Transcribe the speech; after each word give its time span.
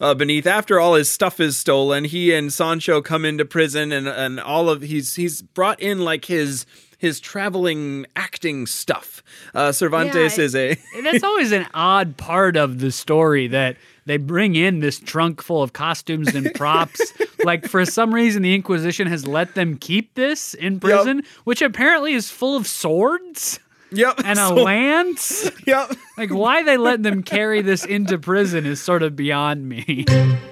uh, 0.00 0.14
beneath 0.14 0.46
after 0.46 0.80
all 0.80 0.94
his 0.94 1.10
stuff 1.10 1.38
is 1.40 1.56
stolen. 1.56 2.04
He 2.04 2.32
and 2.32 2.52
Sancho 2.52 3.02
come 3.02 3.24
into 3.24 3.44
prison, 3.44 3.92
and 3.92 4.08
and 4.08 4.40
all 4.40 4.68
of 4.70 4.82
he's 4.82 5.16
he's 5.16 5.42
brought 5.42 5.80
in 5.80 6.00
like 6.00 6.24
his 6.24 6.66
his 6.98 7.18
traveling 7.18 8.06
acting 8.14 8.66
stuff. 8.66 9.22
Uh, 9.54 9.72
Cervantes 9.72 10.36
Yeah, 10.36 10.44
is 10.44 10.54
a 10.54 10.76
That's 11.02 11.24
always 11.24 11.50
an 11.52 11.66
odd 11.72 12.16
part 12.18 12.56
of 12.56 12.78
the 12.80 12.92
story 12.92 13.46
that 13.48 13.76
they 14.04 14.18
bring 14.18 14.54
in 14.54 14.80
this 14.80 14.98
trunk 14.98 15.42
full 15.42 15.62
of 15.62 15.72
costumes 15.72 16.34
and 16.34 16.52
props. 16.54 17.00
like 17.44 17.66
for 17.66 17.86
some 17.86 18.12
reason, 18.14 18.42
the 18.42 18.54
Inquisition 18.54 19.06
has 19.06 19.26
let 19.26 19.54
them 19.54 19.76
keep 19.78 20.14
this 20.14 20.52
in 20.54 20.78
prison, 20.80 21.22
which 21.44 21.62
apparently 21.62 22.12
is 22.12 22.30
full 22.30 22.56
of 22.56 22.66
swords 22.66 23.60
yep 23.92 24.20
and 24.24 24.38
a 24.38 24.48
so- 24.48 24.54
lance. 24.54 25.50
Yep. 25.66 25.96
Like 26.16 26.30
why 26.30 26.62
they 26.62 26.76
let 26.76 27.02
them 27.02 27.22
carry 27.22 27.62
this 27.62 27.84
into 27.84 28.18
prison 28.18 28.66
is 28.66 28.80
sort 28.80 29.02
of 29.02 29.14
beyond 29.14 29.68
me. 29.68 30.04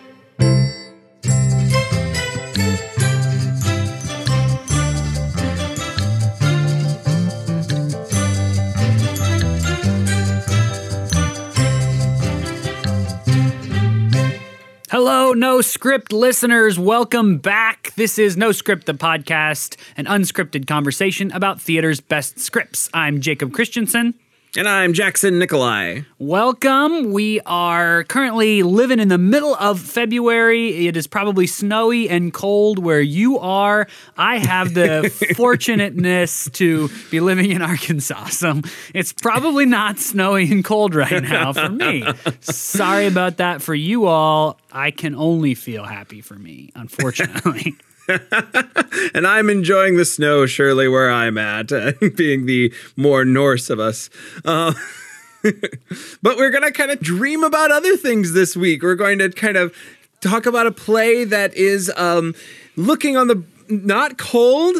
Hello, 15.10 15.32
No 15.32 15.62
Script 15.62 16.12
listeners. 16.12 16.78
Welcome 16.78 17.38
back. 17.38 17.94
This 17.94 18.18
is 18.18 18.36
No 18.36 18.52
Script, 18.52 18.84
the 18.84 18.92
podcast, 18.92 19.78
an 19.96 20.04
unscripted 20.04 20.66
conversation 20.66 21.32
about 21.32 21.62
theater's 21.62 21.98
best 21.98 22.38
scripts. 22.38 22.90
I'm 22.92 23.22
Jacob 23.22 23.54
Christensen. 23.54 24.12
And 24.56 24.66
I'm 24.66 24.94
Jackson 24.94 25.38
Nikolai. 25.38 26.00
Welcome. 26.18 27.12
We 27.12 27.38
are 27.42 28.04
currently 28.04 28.62
living 28.62 28.98
in 28.98 29.08
the 29.08 29.18
middle 29.18 29.54
of 29.54 29.78
February. 29.78 30.86
It 30.86 30.96
is 30.96 31.06
probably 31.06 31.46
snowy 31.46 32.08
and 32.08 32.32
cold 32.32 32.78
where 32.78 33.00
you 33.00 33.38
are. 33.38 33.86
I 34.16 34.38
have 34.38 34.72
the 34.72 35.10
fortunateness 35.36 36.48
to 36.54 36.88
be 37.10 37.20
living 37.20 37.50
in 37.50 37.62
Arkansas. 37.62 38.28
So 38.38 38.62
it's 38.94 39.12
probably 39.12 39.66
not 39.66 39.98
snowy 39.98 40.50
and 40.50 40.64
cold 40.64 40.94
right 40.94 41.22
now 41.22 41.52
for 41.52 41.68
me. 41.68 42.04
Sorry 42.40 43.06
about 43.06 43.38
that 43.38 43.62
for 43.62 43.74
you 43.74 44.06
all. 44.06 44.60
I 44.72 44.92
can 44.92 45.16
only 45.16 45.54
feel 45.54 45.84
happy 45.84 46.20
for 46.20 46.34
me, 46.34 46.70
unfortunately. 46.76 47.76
And 49.14 49.26
I'm 49.26 49.48
enjoying 49.48 49.96
the 49.96 50.04
snow, 50.04 50.46
surely, 50.46 50.88
where 50.88 51.10
I'm 51.10 51.38
at, 51.38 51.68
being 52.16 52.46
the 52.46 52.72
more 52.96 53.24
Norse 53.24 53.70
of 53.70 53.78
us. 53.80 54.10
Uh, 54.44 54.72
but 55.42 56.36
we're 56.36 56.50
going 56.50 56.64
to 56.64 56.72
kind 56.72 56.90
of 56.90 57.00
dream 57.00 57.44
about 57.44 57.70
other 57.70 57.96
things 57.96 58.32
this 58.32 58.56
week. 58.56 58.82
We're 58.82 58.96
going 58.96 59.18
to 59.20 59.30
kind 59.30 59.56
of 59.56 59.74
talk 60.20 60.46
about 60.46 60.66
a 60.66 60.72
play 60.72 61.24
that 61.24 61.54
is 61.54 61.92
um, 61.96 62.34
looking 62.76 63.16
on 63.16 63.28
the 63.28 63.42
not 63.68 64.18
cold. 64.18 64.76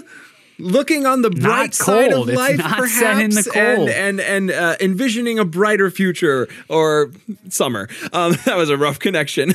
Looking 0.60 1.06
on 1.06 1.22
the 1.22 1.30
bright 1.30 1.72
side 1.72 2.12
of 2.12 2.28
It's 2.28 2.36
life, 2.36 2.58
perhaps, 2.58 2.98
set 2.98 3.20
in 3.20 3.30
the 3.30 3.44
cold. 3.44 3.88
and 3.88 4.18
and, 4.18 4.20
and 4.20 4.50
uh, 4.50 4.76
envisioning 4.80 5.38
a 5.38 5.44
brighter 5.44 5.88
future 5.88 6.48
or 6.68 7.12
summer. 7.48 7.88
Um, 8.12 8.34
that 8.44 8.56
was 8.56 8.68
a 8.68 8.76
rough 8.76 8.98
connection. 8.98 9.54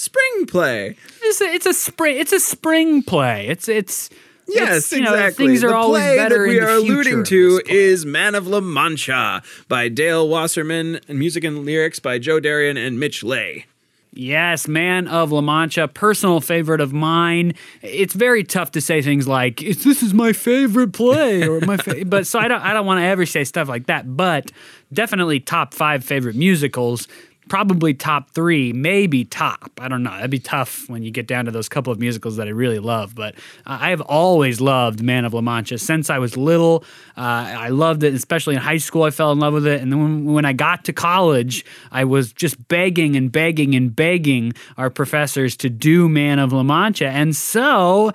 Spring 0.00 0.46
play. 0.46 0.96
It's 1.20 1.42
a, 1.42 1.44
it's 1.44 1.66
a 1.66 1.74
spring. 1.74 2.16
It's 2.16 2.32
a 2.32 2.40
spring 2.40 3.02
play. 3.02 3.48
It's 3.48 3.68
it's 3.68 4.08
Yes, 4.48 4.78
it's, 4.78 4.92
you 4.92 5.02
know, 5.02 5.12
exactly. 5.12 5.48
things 5.48 5.62
are 5.62 5.68
the 5.68 5.76
always 5.76 6.02
play 6.02 6.16
better 6.16 6.38
that 6.38 6.48
we 6.48 6.58
are 6.58 6.70
alluding 6.70 7.22
to 7.24 7.60
is 7.66 8.06
Man 8.06 8.34
of 8.34 8.46
La 8.46 8.60
Mancha 8.60 9.42
by 9.68 9.90
Dale 9.90 10.26
Wasserman, 10.26 11.00
and 11.06 11.18
music 11.18 11.44
and 11.44 11.66
lyrics 11.66 11.98
by 11.98 12.18
Joe 12.18 12.40
Darion 12.40 12.78
and 12.78 12.98
Mitch 12.98 13.22
Leigh. 13.22 13.66
Yes, 14.12 14.66
Man 14.66 15.06
of 15.06 15.32
La 15.32 15.42
Mancha, 15.42 15.86
personal 15.86 16.40
favorite 16.40 16.80
of 16.80 16.94
mine. 16.94 17.52
It's 17.82 18.14
very 18.14 18.42
tough 18.42 18.70
to 18.72 18.80
say 18.80 19.02
things 19.02 19.28
like 19.28 19.58
"This 19.58 20.02
is 20.02 20.14
my 20.14 20.32
favorite 20.32 20.94
play," 20.94 21.46
or 21.46 21.60
my, 21.60 21.76
fa-, 21.76 22.04
but 22.06 22.26
so 22.26 22.38
I 22.38 22.48
don't 22.48 22.62
I 22.62 22.72
don't 22.72 22.86
want 22.86 23.00
to 23.00 23.04
ever 23.04 23.26
say 23.26 23.44
stuff 23.44 23.68
like 23.68 23.86
that. 23.86 24.16
But 24.16 24.50
definitely 24.92 25.40
top 25.40 25.74
five 25.74 26.02
favorite 26.04 26.36
musicals. 26.36 27.06
Probably 27.50 27.94
top 27.94 28.30
three, 28.30 28.72
maybe 28.72 29.24
top. 29.24 29.72
I 29.80 29.88
don't 29.88 30.04
know. 30.04 30.12
That'd 30.12 30.30
be 30.30 30.38
tough 30.38 30.88
when 30.88 31.02
you 31.02 31.10
get 31.10 31.26
down 31.26 31.46
to 31.46 31.50
those 31.50 31.68
couple 31.68 31.92
of 31.92 31.98
musicals 31.98 32.36
that 32.36 32.46
I 32.46 32.52
really 32.52 32.78
love. 32.78 33.14
But 33.16 33.34
uh, 33.66 33.78
I 33.80 33.90
have 33.90 34.00
always 34.00 34.60
loved 34.60 35.02
Man 35.02 35.24
of 35.24 35.34
La 35.34 35.40
Mancha 35.40 35.76
since 35.76 36.10
I 36.10 36.18
was 36.18 36.36
little. 36.36 36.84
Uh, 37.16 37.20
I 37.58 37.68
loved 37.70 38.04
it, 38.04 38.14
especially 38.14 38.54
in 38.54 38.60
high 38.62 38.76
school. 38.76 39.02
I 39.02 39.10
fell 39.10 39.32
in 39.32 39.40
love 39.40 39.52
with 39.52 39.66
it, 39.66 39.82
and 39.82 39.92
then 39.92 40.00
when, 40.00 40.24
when 40.32 40.44
I 40.44 40.52
got 40.52 40.84
to 40.84 40.92
college, 40.92 41.64
I 41.90 42.04
was 42.04 42.32
just 42.32 42.68
begging 42.68 43.16
and 43.16 43.32
begging 43.32 43.74
and 43.74 43.94
begging 43.94 44.52
our 44.78 44.88
professors 44.88 45.56
to 45.56 45.68
do 45.68 46.08
Man 46.08 46.38
of 46.38 46.52
La 46.52 46.62
Mancha, 46.62 47.08
and 47.08 47.34
so 47.34 48.12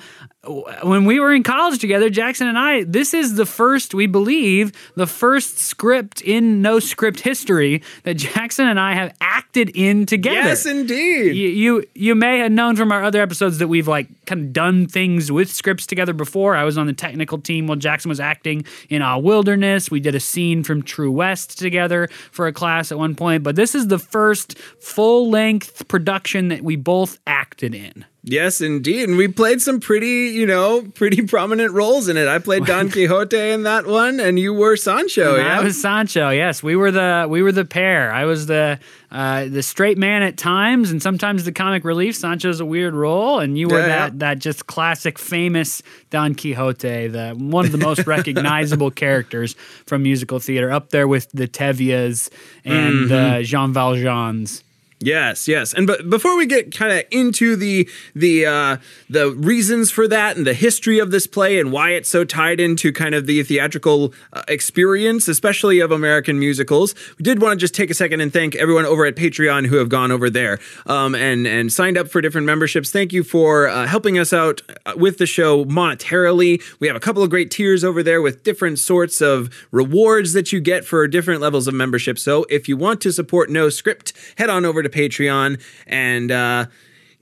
when 0.84 1.06
we 1.06 1.20
were 1.20 1.34
in 1.34 1.44
college 1.44 1.80
together, 1.80 2.10
Jackson 2.10 2.48
and 2.48 2.58
I, 2.58 2.84
this 2.84 3.14
is 3.14 3.36
the 3.36 3.46
first, 3.46 3.94
we 3.94 4.08
believe, 4.08 4.72
the 4.96 5.08
first 5.08 5.58
script 5.58 6.22
in 6.22 6.62
no 6.62 6.80
script 6.80 7.22
history 7.22 7.82
that 8.04 8.16
Jackson 8.16 8.68
and 8.68 8.80
I 8.80 8.94
have 8.94 9.16
acted 9.22 9.70
in 9.76 10.06
together. 10.06 10.50
Yes, 10.50 10.66
indeed. 10.66 11.36
You, 11.36 11.50
you 11.50 11.86
you 11.94 12.16
may 12.16 12.40
have 12.40 12.52
known 12.52 12.76
from 12.76 12.92
our 12.92 13.04
other 13.04 13.22
episodes 13.22 13.58
that 13.60 13.68
we've 13.68 13.88
like 13.88 14.08
kind 14.26 14.42
of 14.42 14.54
done 14.54 14.88
things 14.88 15.32
with 15.32 15.52
scripts 15.52 15.86
together 15.86 16.14
before. 16.14 16.56
I 16.56 16.64
was 16.64 16.78
on 16.78 16.88
the 16.88 16.94
technical 16.94 17.40
team 17.40 17.68
while 17.68 17.78
Jackson 17.78 18.10
was 18.10 18.20
acting 18.20 18.66
in 18.90 19.02
Our 19.02 19.22
Wilderness. 19.22 19.90
We 19.90 20.00
did 20.00 20.16
a 20.16 20.20
scene 20.20 20.64
from 20.64 20.82
True 20.82 21.12
West 21.12 21.58
together 21.58 22.08
for 22.32 22.48
a 22.48 22.54
class 22.54 22.92
at 22.92 22.98
one 22.98 23.16
point, 23.16 23.44
but 23.44 23.56
this 23.56 23.76
is 23.76 23.88
the 23.88 24.00
first 24.00 24.58
full 24.58 25.30
length 25.30 25.88
production 25.88 26.50
that 26.50 26.62
we 26.62 26.76
both 26.76 27.20
acted 27.26 27.74
in. 27.74 28.06
Yes, 28.28 28.60
indeed. 28.60 29.08
And 29.08 29.18
we 29.20 29.28
played 29.28 29.62
some 29.62 29.80
pretty, 29.80 30.30
you 30.34 30.48
know, 30.48 30.82
pretty 30.96 31.22
prominent 31.22 31.74
roles 31.74 32.08
in 32.08 32.18
it. 32.18 32.28
I 32.28 32.40
played 32.40 32.66
Don 32.66 32.90
Quixote 32.92 33.38
in 33.38 33.64
that 33.64 33.86
one, 33.86 34.20
and 34.20 34.40
you 34.40 34.52
were 34.52 34.76
Sancho. 34.76 35.36
And 35.36 35.44
yeah. 35.44 35.60
I 35.60 35.64
was 35.64 35.80
Sancho. 35.80 36.32
Yes, 36.32 36.64
we 36.64 36.76
were 36.76 36.90
the 36.90 37.28
we 37.30 37.44
were 37.44 37.52
the 37.52 37.66
pair. 37.66 38.12
I 38.12 38.26
was 38.26 38.48
the 38.48 38.80
uh, 39.12 39.46
the 39.46 39.62
straight 39.62 40.00
man 40.00 40.24
at 40.24 40.38
times, 40.38 40.90
and 40.90 41.04
sometimes 41.04 41.44
the 41.44 41.52
comic 41.52 41.86
relief. 41.86 42.16
Sancho's 42.16 42.60
a 42.60 42.66
weird 42.66 42.96
role, 42.96 43.40
and 43.40 43.60
you 43.60 43.68
were 43.68 43.80
Yeah, 43.80 43.88
that 43.88 44.14
yeah. 44.14 44.18
that 44.18 44.40
just 44.40 44.66
classic, 44.66 45.20
famous 45.20 45.84
Don 46.10 46.34
Quixote, 46.34 47.08
the 47.10 47.36
one 47.38 47.64
of 47.66 47.72
the 47.72 47.78
most 47.78 48.08
recognizable 48.08 48.90
characters 48.90 49.54
from 49.86 50.02
musical 50.02 50.40
theater, 50.40 50.72
up 50.72 50.90
there 50.90 51.08
with 51.08 51.30
the 51.32 51.48
Tevyes 51.48 52.30
and 52.66 53.10
Mm-hmm. 53.12 53.36
uh, 53.40 53.42
Jean 53.44 53.72
Valjean's. 53.72 54.64
Yes, 55.02 55.50
yes. 55.50 55.74
And 55.74 55.86
but 55.86 56.10
before 56.10 56.38
we 56.38 56.46
get 56.46 56.74
kind 56.74 56.94
of 56.94 57.04
into 57.12 57.58
the 57.58 57.90
the 58.16 58.46
uh 58.46 58.78
the 59.10 59.32
reasons 59.32 59.92
for 59.92 60.08
that 60.08 60.38
and 60.38 60.48
the 60.48 60.54
history 60.54 61.00
of 61.00 61.12
this 61.12 61.28
play 61.28 61.60
and 61.60 61.70
why 61.74 61.92
it's 61.92 62.08
so 62.08 62.24
tied 62.24 62.62
into 62.62 62.94
kind 62.94 63.14
of 63.14 63.28
the 63.28 63.44
theatrical 63.44 64.14
uh, 64.32 64.44
experience, 64.48 65.28
especially 65.28 65.82
of 65.82 65.92
American 65.92 66.40
musicals, 66.40 66.96
we 67.18 67.24
did 67.24 67.42
want 67.42 67.60
to 67.60 67.62
just 67.62 67.76
take 67.76 67.92
a 67.92 67.94
second 67.94 68.22
and 68.22 68.32
thank 68.32 68.56
everyone 68.56 68.86
over 68.86 69.06
at 69.06 69.18
Patreon 69.18 69.68
who 69.68 69.76
have 69.76 69.90
gone 69.90 70.14
over 70.14 70.30
there 70.30 70.60
um, 70.86 71.14
and 71.14 71.46
and 71.46 71.74
signed 71.74 71.98
up 71.98 72.08
for 72.08 72.22
different 72.22 72.48
memberships. 72.48 72.90
Thank 72.90 73.12
you 73.12 73.26
for 73.26 73.68
uh, 73.68 73.88
helping 73.88 74.18
us 74.18 74.32
out 74.32 74.62
uh, 74.86 74.94
with 74.96 75.18
the 75.18 75.26
show 75.26 75.66
monetarily. 75.66 76.64
We 76.80 76.88
have 76.88 76.96
a 76.96 77.02
couple 77.02 77.22
of 77.22 77.30
great 77.30 77.52
tiers 77.52 77.84
over 77.84 78.02
there 78.02 78.22
with 78.22 78.44
different 78.44 78.80
sorts 78.80 79.22
of 79.22 79.50
rewards 79.72 80.32
that 80.32 80.54
you 80.54 80.62
get 80.62 80.86
for 80.86 81.06
different 81.06 81.42
levels 81.42 81.68
of 81.68 81.74
membership. 81.74 82.18
So 82.18 82.46
if 82.50 82.70
you 82.70 82.78
want 82.78 83.02
to 83.02 83.12
support 83.12 83.50
No 83.50 83.68
Script, 83.68 84.14
head 84.38 84.50
on 84.50 84.64
over 84.64 84.85
to 84.86 84.90
Patreon 84.90 85.62
and 85.88 86.32
uh, 86.32 86.66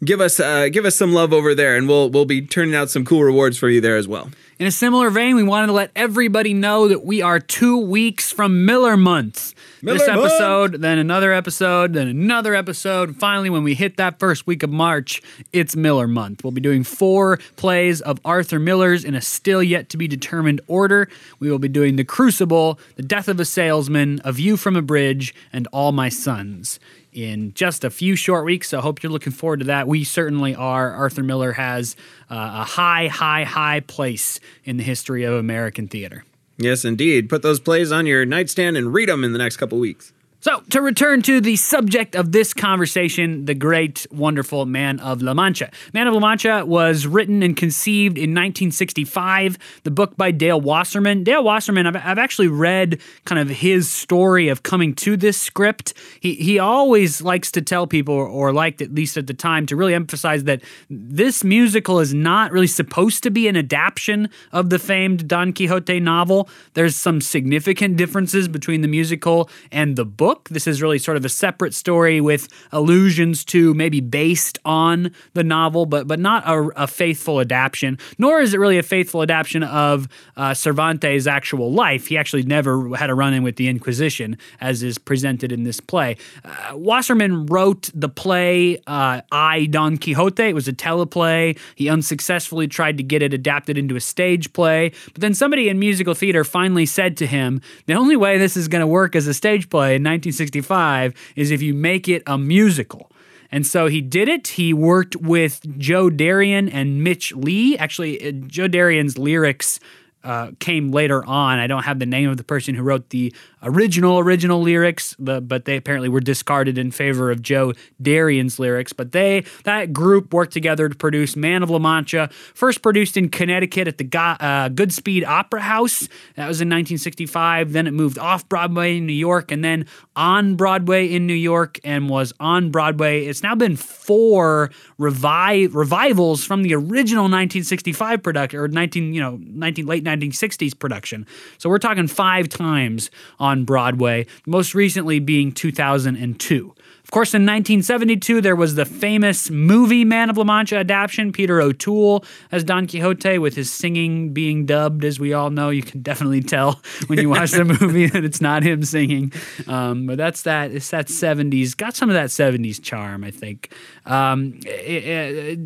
give 0.04 0.22
us 0.22 0.40
uh, 0.40 0.70
give 0.70 0.86
us 0.86 0.96
some 0.96 1.14
love 1.14 1.34
over 1.34 1.56
there, 1.56 1.76
and 1.76 1.88
we'll 1.88 2.10
we'll 2.10 2.26
be 2.26 2.42
turning 2.42 2.76
out 2.76 2.90
some 2.90 3.06
cool 3.06 3.24
rewards 3.24 3.58
for 3.58 3.70
you 3.70 3.82
there 3.82 3.98
as 3.98 4.08
well. 4.08 4.30
In 4.60 4.68
a 4.68 4.72
similar 4.72 5.10
vein, 5.10 5.36
we 5.36 5.44
wanted 5.44 5.68
to 5.68 5.74
let 5.74 5.92
everybody 5.96 6.54
know 6.54 6.88
that 6.88 7.04
we 7.04 7.22
are 7.22 7.40
two 7.40 7.78
weeks 7.78 8.32
from 8.32 8.66
Miller 8.66 8.96
Month. 8.96 9.54
This 9.84 10.08
Month! 10.08 10.20
episode, 10.20 10.82
then 10.82 10.98
another 10.98 11.34
episode, 11.34 11.92
then 11.94 12.08
another 12.08 12.56
episode. 12.56 13.18
Finally, 13.18 13.50
when 13.50 13.64
we 13.64 13.74
hit 13.74 13.98
that 13.98 14.18
first 14.18 14.48
week 14.48 14.64
of 14.64 14.70
March, 14.70 15.22
it's 15.52 15.76
Miller 15.76 16.08
Month. 16.08 16.42
We'll 16.44 16.52
be 16.52 16.62
doing 16.62 16.86
four 16.86 17.38
plays 17.58 18.00
of 18.00 18.18
Arthur 18.24 18.60
Miller's 18.60 19.04
in 19.04 19.14
a 19.14 19.22
still 19.22 19.62
yet 19.62 19.90
to 19.90 19.98
be 19.98 20.08
determined 20.08 20.62
order. 20.68 21.10
We 21.40 21.52
will 21.52 21.60
be 21.60 21.68
doing 21.68 21.98
The 21.98 22.06
Crucible, 22.06 22.80
The 22.96 23.04
Death 23.04 23.28
of 23.28 23.42
a 23.42 23.46
Salesman, 23.46 24.22
A 24.24 24.32
View 24.32 24.56
from 24.56 24.78
a 24.78 24.82
Bridge, 24.82 25.36
and 25.52 25.68
All 25.74 25.92
My 25.92 26.08
Sons 26.08 26.80
in 27.12 27.54
just 27.54 27.84
a 27.84 27.90
few 27.90 28.16
short 28.16 28.46
weeks. 28.46 28.70
So 28.70 28.80
I 28.80 28.82
hope 28.82 29.04
you're 29.04 29.12
looking 29.12 29.34
forward 29.34 29.60
to 29.60 29.66
that. 29.66 29.88
We 29.88 30.06
certainly 30.06 30.56
are. 30.56 30.92
Arthur 30.92 31.24
Miller 31.24 31.52
has 31.52 31.98
uh, 32.32 32.36
a 32.36 32.64
high, 32.64 33.08
high, 33.08 33.44
high 33.44 33.82
place 33.82 34.40
in 34.64 34.78
the 34.78 34.84
history 34.84 35.24
of 35.24 35.34
American 35.34 35.88
theater. 35.90 36.24
Yes, 36.58 36.86
indeed. 36.86 37.30
Put 37.30 37.42
those 37.42 37.60
plays 37.60 37.92
on 37.92 38.06
your 38.06 38.26
nightstand 38.26 38.78
and 38.78 38.94
read 38.94 39.10
them 39.10 39.24
in 39.24 39.32
the 39.34 39.40
next 39.40 39.58
couple 39.58 39.80
weeks. 39.80 40.14
So, 40.44 40.62
to 40.72 40.82
return 40.82 41.22
to 41.22 41.40
the 41.40 41.56
subject 41.56 42.16
of 42.18 42.34
this 42.34 42.54
conversation, 42.54 43.46
the 43.46 43.54
great, 43.54 44.06
wonderful 44.12 44.66
Man 44.66 45.00
of 45.00 45.22
La 45.22 45.34
Mancha. 45.34 45.72
Man 45.94 46.06
of 46.06 46.14
La 46.14 46.20
Mancha 46.20 46.66
was 46.66 47.08
written 47.08 47.42
and 47.42 47.56
conceived 47.56 48.18
in 48.18 48.32
1965, 48.32 49.58
the 49.84 49.92
book 49.92 50.18
by 50.18 50.32
Dale 50.32 50.60
Wasserman. 50.60 51.24
Dale 51.24 51.42
Wasserman, 51.42 51.88
I've, 51.88 51.96
I've 51.96 52.18
actually 52.18 52.50
read 52.50 53.00
kind 53.24 53.40
of 53.40 53.48
his 53.48 53.90
story 53.90 54.50
of 54.50 54.64
coming 54.64 54.94
to 54.96 55.16
this 55.16 55.40
script. 55.40 55.94
He, 56.20 56.36
he 56.36 56.60
always 56.60 57.22
likes 57.22 57.50
to 57.54 57.62
tell 57.62 57.88
people, 57.88 58.14
or 58.14 58.52
liked 58.52 58.82
at 58.82 58.94
least 58.94 59.16
at 59.16 59.28
the 59.28 59.34
time, 59.34 59.66
to 59.68 59.78
really 59.78 59.94
emphasize 59.94 60.44
that 60.44 60.62
this 60.90 61.46
musical 61.46 62.02
is 62.02 62.14
not 62.14 62.52
really 62.52 62.68
supposed 62.68 63.24
to 63.24 63.32
be 63.32 63.48
an 63.48 63.56
adaptation 63.56 64.30
of 64.52 64.72
the 64.72 64.78
famed 64.78 65.26
Don 65.26 65.54
Quixote 65.54 66.02
novel. 66.02 66.50
There's 66.74 66.98
some 66.98 67.22
significant 67.22 67.96
differences 67.96 68.50
between 68.50 68.82
the 68.82 68.90
musical 68.90 69.50
and 69.72 69.96
the 69.96 70.04
book 70.04 70.33
book. 70.34 70.50
This 70.50 70.66
is 70.66 70.82
really 70.82 70.98
sort 70.98 71.16
of 71.16 71.26
a 71.26 71.30
separate 71.30 71.76
story 71.76 72.20
with 72.20 72.48
allusions 72.72 73.46
to 73.46 73.74
maybe 73.76 74.02
based 74.02 74.58
on 74.66 75.12
the 75.34 75.44
novel, 75.44 75.86
but 75.86 76.08
but 76.08 76.20
not 76.20 76.44
a, 76.48 76.84
a 76.84 76.88
faithful 76.88 77.40
adaptation. 77.40 78.00
Nor 78.18 78.42
is 78.42 78.54
it 78.54 78.60
really 78.60 78.80
a 78.80 78.84
faithful 78.84 79.22
adaptation 79.22 79.62
of 79.62 80.08
uh, 80.36 80.56
Cervantes' 80.56 81.28
actual 81.28 81.72
life. 81.72 82.08
He 82.08 82.18
actually 82.18 82.44
never 82.44 82.96
had 82.96 83.10
a 83.12 83.16
run-in 83.16 83.44
with 83.44 83.58
the 83.58 83.68
Inquisition, 83.68 84.38
as 84.60 84.82
is 84.82 84.98
presented 84.98 85.52
in 85.52 85.64
this 85.64 85.80
play. 85.80 86.18
Uh, 86.44 86.78
Wasserman 86.78 87.46
wrote 87.46 87.92
the 87.94 88.10
play 88.10 88.78
uh, 88.88 89.22
I 89.32 89.68
Don 89.68 89.98
Quixote. 89.98 90.44
It 90.44 90.56
was 90.56 90.68
a 90.68 90.74
teleplay. 90.74 91.58
He 91.76 91.90
unsuccessfully 91.90 92.68
tried 92.68 92.98
to 92.98 93.04
get 93.04 93.22
it 93.22 93.34
adapted 93.34 93.78
into 93.78 93.96
a 93.96 94.02
stage 94.02 94.52
play, 94.54 94.94
but 95.14 95.22
then 95.22 95.36
somebody 95.36 95.70
in 95.70 95.78
musical 95.78 96.16
theater 96.16 96.44
finally 96.44 96.88
said 96.88 97.18
to 97.18 97.28
him, 97.28 97.62
"The 97.86 97.94
only 97.94 98.16
way 98.16 98.40
this 98.40 98.58
is 98.58 98.68
going 98.68 98.82
to 98.82 98.88
work 98.88 99.16
as 99.16 99.28
a 99.28 99.34
stage 99.34 99.70
play 99.70 99.96
in 99.96 100.02
1965 100.26 101.14
is 101.36 101.52
if 101.52 101.62
you 101.62 101.74
make 101.74 102.08
it 102.08 102.24
a 102.26 102.38
musical. 102.38 103.12
And 103.52 103.68
so 103.68 103.88
he 103.88 104.02
did 104.02 104.30
it. 104.30 104.48
He 104.48 104.74
worked 104.74 105.16
with 105.18 105.62
Joe 105.78 106.10
Darion 106.10 106.70
and 106.74 107.04
Mitch 107.04 107.36
Leigh. 107.36 107.78
Actually, 107.78 108.28
uh, 108.28 108.32
Joe 108.48 108.68
Darion's 108.68 109.18
lyrics 109.18 109.80
uh, 110.24 110.52
came 110.60 110.92
later 110.92 111.24
on. 111.26 111.60
I 111.60 111.68
don't 111.68 111.84
have 111.84 112.00
the 112.00 112.06
name 112.06 112.30
of 112.30 112.38
the 112.38 112.44
person 112.44 112.74
who 112.74 112.82
wrote 112.82 113.10
the 113.10 113.34
original 113.64 114.20
original 114.20 114.62
lyrics, 114.62 115.16
but 115.18 115.66
they 115.66 115.78
apparently 115.78 116.10
were 116.10 116.20
discarded 116.20 116.78
in 116.78 116.92
favor 116.92 117.32
of 117.32 117.42
Joe 117.42 117.74
Darion's 118.02 118.60
lyrics. 118.60 118.94
But 118.94 119.12
they 119.12 119.46
that 119.64 119.94
group 119.94 120.34
worked 120.34 120.54
together 120.54 120.90
to 120.90 120.96
produce 120.96 121.36
Man 121.36 121.64
of 121.64 121.70
La 121.70 121.80
Mancha, 121.80 122.30
first 122.54 122.82
produced 122.82 123.18
in 123.18 123.30
Connecticut 123.30 123.88
at 123.88 123.98
the 123.98 124.04
Go- 124.04 124.20
uh, 124.20 124.70
Goodspeed 124.70 125.26
Opera 125.26 125.62
House. 125.62 126.08
That 126.36 126.48
was 126.48 126.62
in 126.62 126.68
1965. 126.68 127.74
Then 127.74 127.88
it 127.88 127.92
moved 127.92 128.18
off 128.20 128.48
Broadway 128.50 128.98
in 128.98 129.06
New 129.06 129.14
York, 129.14 129.52
and 129.52 129.64
then 129.64 129.86
on 130.16 130.56
Broadway 130.56 131.08
in 131.08 131.26
New 131.26 131.34
York, 131.34 131.80
and 131.84 132.10
was 132.10 132.34
on 132.40 132.70
Broadway. 132.70 133.26
It's 133.26 133.44
now 133.44 133.56
been 133.56 133.76
four 133.76 134.72
revivals 134.98 136.44
from 136.44 136.64
the 136.64 136.74
original 136.74 137.24
1965 137.24 138.24
production 138.24 138.60
or 138.60 138.68
19 138.68 139.14
you 139.14 139.22
know 139.22 139.40
19 139.42 139.86
late 139.86 140.04
1960s 140.04 140.78
production. 140.78 141.26
So 141.58 141.70
we're 141.70 141.80
talking 141.80 142.08
five 142.08 142.50
times 142.50 143.10
on 143.40 143.53
on 143.54 143.66
Broadway, 143.66 144.26
most 144.46 144.74
recently 144.74 145.20
being 145.20 145.52
2002. 145.52 146.76
Of 147.04 147.12
course, 147.12 147.34
in 147.34 147.44
1972, 147.44 148.42
there 148.42 148.56
was 148.56 148.76
the 148.76 148.86
famous 148.86 149.50
movie 149.50 150.04
Man 150.04 150.30
of 150.30 150.38
La 150.38 150.46
Mancha 150.46 150.78
adaptation, 150.78 151.32
Peter 151.32 151.62
O'Toole 151.62 152.26
as 152.52 152.64
Don 152.64 152.88
Quixote, 152.88 153.38
with 153.38 153.56
his 153.56 153.72
singing 153.72 154.34
being 154.34 154.66
dubbed, 154.66 155.04
as 155.04 155.20
we 155.20 155.34
all 155.34 155.50
know. 155.50 155.70
You 155.70 155.84
can 155.84 156.02
definitely 156.02 156.42
tell 156.42 156.82
when 157.08 157.20
you 157.20 157.30
watch 157.30 157.52
the 157.52 157.66
movie 157.82 158.08
that 158.08 158.24
it's 158.24 158.42
not 158.42 158.64
him 158.64 158.84
singing. 158.84 159.32
Um, 159.68 160.08
but 160.08 160.18
that's 160.18 160.44
that. 160.44 160.72
It's 160.72 160.90
that 160.90 161.08
70s, 161.08 161.78
got 161.78 161.96
some 161.96 162.10
of 162.10 162.16
that 162.16 162.30
70s 162.30 162.82
charm, 162.82 163.24
I 163.24 163.32
think. 163.32 163.74
Um, 164.06 164.60
it, 164.66 165.04
it, 165.06 165.60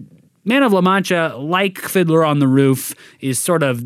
Man 0.47 0.63
of 0.63 0.71
La 0.71 0.79
Mancha, 0.79 1.35
like 1.37 1.77
Fiddler 1.77 2.23
on 2.23 2.39
the 2.39 2.47
Roof, 2.47 2.95
is 3.19 3.37
sort 3.37 3.63
of 3.63 3.83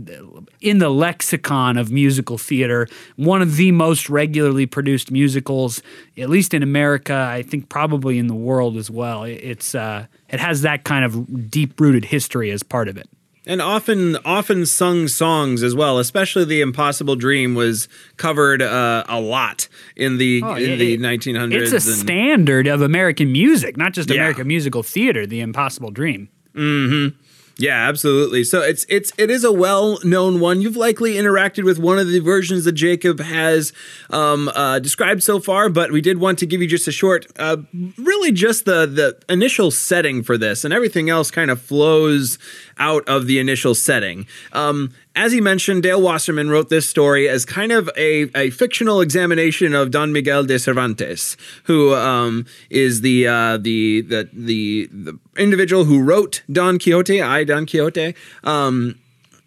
in 0.62 0.78
the 0.78 0.90
lexicon 0.90 1.76
of 1.76 1.92
musical 1.92 2.38
theater, 2.38 2.88
one 3.16 3.42
of 3.42 3.56
the 3.56 3.72
most 3.72 4.12
regularly 4.12 4.68
produced 4.68 5.10
musicals, 5.10 5.82
at 6.20 6.30
least 6.30 6.54
in 6.54 6.62
America, 6.62 7.16
I 7.16 7.42
think 7.42 7.70
probably 7.70 8.20
in 8.20 8.28
the 8.28 8.36
world 8.36 8.78
as 8.78 8.92
well. 8.92 9.24
It's 9.24 9.74
uh, 9.74 10.06
it 10.30 10.40
has 10.40 10.62
that 10.62 10.84
kind 10.84 11.04
of 11.04 11.50
deep 11.50 11.82
rooted 11.82 12.06
history 12.06 12.52
as 12.52 12.62
part 12.62 12.88
of 12.88 12.96
it 12.96 13.10
and 13.48 13.60
often 13.60 14.18
often 14.24 14.68
sung 14.68 15.08
songs 15.08 15.64
as 15.64 15.74
well 15.74 15.98
especially 15.98 16.46
the 16.46 16.62
impossible 16.62 17.16
dream 17.16 17.56
was 17.56 17.90
covered 18.18 18.62
uh, 18.62 19.04
a 19.10 19.20
lot 19.20 19.68
in 19.96 20.18
the 20.18 20.44
oh, 20.46 20.54
in 20.54 20.74
it, 20.74 20.78
the 20.78 20.98
1900s 21.00 21.54
it's 21.54 21.72
a 21.72 21.76
and, 21.76 21.84
standard 21.84 22.68
of 22.68 22.84
american 22.84 23.32
music 23.32 23.78
not 23.78 23.94
just 23.94 24.12
yeah. 24.12 24.18
american 24.18 24.48
musical 24.48 24.84
theater 24.84 25.26
the 25.26 25.40
impossible 25.40 25.90
dream 25.90 26.30
Mm-hmm. 26.56 27.18
Yeah, 27.58 27.88
absolutely. 27.88 28.44
So 28.44 28.62
it's 28.62 28.86
it's 28.90 29.12
it 29.20 29.30
is 29.30 29.44
a 29.44 29.52
well-known 29.52 30.40
one. 30.40 30.62
You've 30.62 30.76
likely 30.76 31.14
interacted 31.14 31.64
with 31.64 31.78
one 31.78 32.00
of 32.00 32.08
the 32.08 32.20
versions 32.20 32.66
that 32.66 32.72
Jacob 32.72 33.20
has 33.20 33.72
um, 34.10 34.50
uh, 34.56 34.80
described 34.80 35.22
so 35.22 35.40
far, 35.40 35.70
but 35.70 35.92
we 35.92 36.02
did 36.02 36.18
want 36.20 36.40
to 36.40 36.48
give 36.48 36.62
you 36.62 36.68
just 36.68 36.88
a 36.88 36.92
short, 36.92 37.28
uh, 37.38 37.58
really 37.98 38.32
just 38.32 38.66
the 38.66 38.88
the 38.88 39.20
initial 39.32 39.70
setting 39.70 40.24
for 40.24 40.40
this, 40.40 40.66
and 40.66 40.74
everything 40.74 41.10
else 41.10 41.30
kind 41.30 41.52
of 41.52 41.62
flows 41.62 42.40
out 42.80 43.08
of 43.08 43.28
the 43.28 43.38
initial 43.38 43.76
setting. 43.76 44.26
Um, 44.54 44.92
as 45.16 45.32
he 45.32 45.42
mentioned, 45.42 45.84
Dale 45.84 46.02
Wasserman 46.02 46.50
wrote 46.50 46.70
this 46.70 46.88
story 46.88 47.28
as 47.28 47.46
kind 47.46 47.72
of 47.72 47.90
a, 47.98 48.30
a 48.36 48.50
fictional 48.52 49.02
examination 49.02 49.74
of 49.74 49.92
Don 49.92 50.14
Miguel 50.14 50.46
de 50.46 50.58
Cervantes, 50.58 51.36
who 51.66 51.94
um, 51.94 52.46
is 52.70 53.02
the, 53.02 53.28
uh, 53.28 53.58
the, 53.58 54.02
the 54.02 54.30
the 54.34 54.90
the 54.92 55.20
individual 55.38 55.86
who 55.86 56.02
wrote 56.02 56.44
Don 56.52 56.80
Quixote, 56.80 57.22
I 57.22 57.44
Don 57.44 57.66
Quixote. 57.66 58.16
Um, 58.44 58.96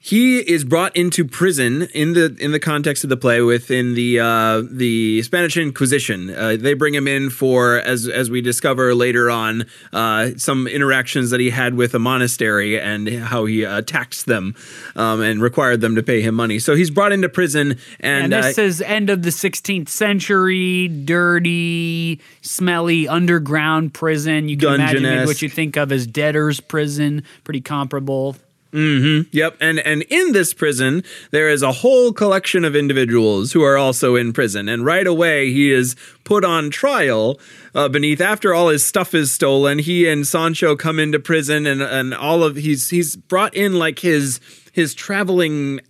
he 0.05 0.39
is 0.39 0.65
brought 0.65 0.95
into 0.95 1.25
prison 1.25 1.85
in 1.95 2.13
the 2.13 2.37
in 2.39 2.53
the 2.53 2.61
context 2.61 3.05
of 3.05 3.09
the 3.09 3.17
play 3.17 3.41
within 3.41 3.95
the 3.95 4.21
uh, 4.21 4.61
the 4.71 5.23
Spanish 5.23 5.57
Inquisition. 5.57 6.29
Uh, 6.29 6.59
they 6.61 6.75
bring 6.75 6.93
him 6.93 7.09
in 7.09 7.31
for 7.31 7.79
as 7.79 8.07
as 8.07 8.31
we 8.31 8.43
discover 8.43 8.95
later 8.95 9.31
on 9.31 9.65
uh, 9.95 10.33
some 10.37 10.67
interactions 10.67 11.31
that 11.31 11.41
he 11.41 11.49
had 11.49 11.73
with 11.73 11.95
a 11.95 11.99
monastery 11.99 12.79
and 12.79 13.09
how 13.09 13.47
he 13.47 13.65
taxed 13.87 14.27
them 14.27 14.55
um, 14.95 15.23
and 15.23 15.41
required 15.41 15.81
them 15.81 15.95
to 15.95 16.03
pay 16.03 16.21
him 16.21 16.35
money. 16.35 16.59
So 16.59 16.75
he's 16.75 16.91
brought 16.91 17.13
into 17.13 17.31
prison, 17.31 17.79
and, 17.99 18.25
and 18.25 18.33
this 18.35 18.59
uh, 18.59 18.63
is 18.63 18.83
end 18.83 19.09
of 19.09 19.23
the 19.23 19.31
16th 19.31 19.89
century, 19.89 20.89
dirty, 20.89 22.21
smelly 22.43 23.09
underground 23.09 23.95
prison. 23.95 24.51
You 24.51 24.59
can 24.59 24.75
imagine 24.75 25.25
what 25.25 25.41
you 25.41 25.49
think 25.49 25.79
of 25.79 25.93
as 25.93 26.07
debtor's 26.07 26.61
prison, 26.61 27.23
pretty 27.43 27.63
comparable. 27.63 28.37
Mm-hmm. 28.75 29.29
Yep. 29.31 29.57
And 29.61 29.79
and 29.79 30.03
in 30.03 30.33
this 30.33 30.53
prison, 30.53 31.05
there 31.31 31.49
is 31.49 31.63
a 31.63 31.71
whole 31.71 32.13
collection 32.13 32.65
of 32.65 32.75
individuals 32.75 33.53
who 33.53 33.63
are 33.63 33.77
also 33.77 34.17
in 34.17 34.33
prison. 34.33 34.69
And 34.69 34.85
right 34.85 35.07
away, 35.07 35.53
he 35.53 35.71
is 35.71 35.95
put 36.25 36.45
on 36.45 36.71
trial 36.71 37.39
uh, 37.75 37.89
beneath. 37.89 38.21
After 38.21 38.53
all 38.53 38.69
his 38.69 38.85
stuff 38.85 39.15
is 39.15 39.31
stolen, 39.31 39.79
he 39.79 40.09
and 40.09 40.27
Sancho 40.27 40.75
come 40.75 40.99
into 40.99 41.21
prison, 41.21 41.67
and 41.67 41.81
and 41.83 42.13
all 42.13 42.43
of 42.43 42.57
he's 42.57 42.91
he's 42.91 43.15
brought 43.15 43.55
in 43.55 43.79
like 43.79 44.01
his 44.01 44.41
his 44.73 44.93
traveling 44.93 45.81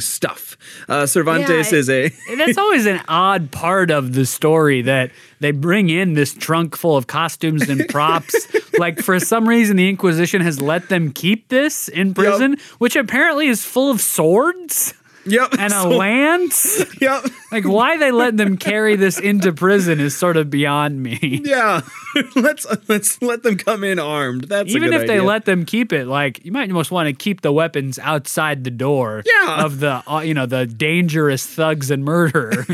stuff. 0.00 0.56
Uh, 0.88 1.06
Cervantes 1.06 1.72
yeah, 1.72 1.78
is 1.78 1.90
a. 1.90 2.08
that's 2.36 2.58
always 2.58 2.86
an 2.86 3.00
odd 3.08 3.50
part 3.50 3.90
of 3.90 4.14
the 4.14 4.26
story 4.26 4.82
that 4.82 5.10
they 5.40 5.50
bring 5.50 5.90
in 5.90 6.14
this 6.14 6.34
trunk 6.34 6.76
full 6.76 6.96
of 6.96 7.06
costumes 7.06 7.68
and 7.68 7.88
props. 7.88 8.34
like 8.78 9.00
for 9.00 9.18
some 9.20 9.48
reason, 9.48 9.76
the 9.76 9.88
Inquisition 9.88 10.40
has 10.40 10.60
let 10.60 10.88
them 10.88 11.12
keep 11.12 11.48
this 11.48 11.88
in 11.88 12.14
prison, 12.14 12.52
yep. 12.52 12.60
which 12.78 12.96
apparently 12.96 13.48
is 13.48 13.64
full 13.64 13.90
of 13.90 14.00
swords. 14.00 14.94
Yep. 15.26 15.54
And 15.58 15.72
a 15.72 15.76
so, 15.82 15.88
lance. 15.88 16.84
Yep. 17.00 17.26
Like 17.52 17.64
why 17.64 17.96
they 17.96 18.10
let 18.10 18.36
them 18.36 18.56
carry 18.56 18.96
this 18.96 19.18
into 19.18 19.52
prison 19.52 20.00
is 20.00 20.16
sort 20.16 20.36
of 20.36 20.50
beyond 20.50 21.02
me. 21.02 21.42
Yeah. 21.54 21.82
let's 22.36 22.66
let's 22.88 23.20
let 23.22 23.42
them 23.42 23.56
come 23.56 23.84
in 23.84 23.98
armed. 23.98 24.44
That's 24.44 24.70
even 24.70 24.92
if 24.92 25.02
idea. 25.02 25.06
they 25.06 25.20
let 25.20 25.44
them 25.44 25.64
keep 25.64 25.92
it. 25.92 26.06
Like 26.06 26.44
you 26.44 26.52
might 26.52 26.68
almost 26.70 26.90
want 26.90 27.08
to 27.08 27.12
keep 27.12 27.40
the 27.40 27.52
weapons 27.52 27.98
outside 27.98 28.64
the 28.64 28.70
door. 28.70 29.22
Yeah. 29.26 29.64
Of 29.64 29.80
the 29.80 30.02
uh, 30.10 30.20
you 30.20 30.34
know 30.34 30.46
the 30.46 30.66
dangerous 30.66 31.46
thugs 31.46 31.90
and 31.90 32.04
murderers. 32.04 32.66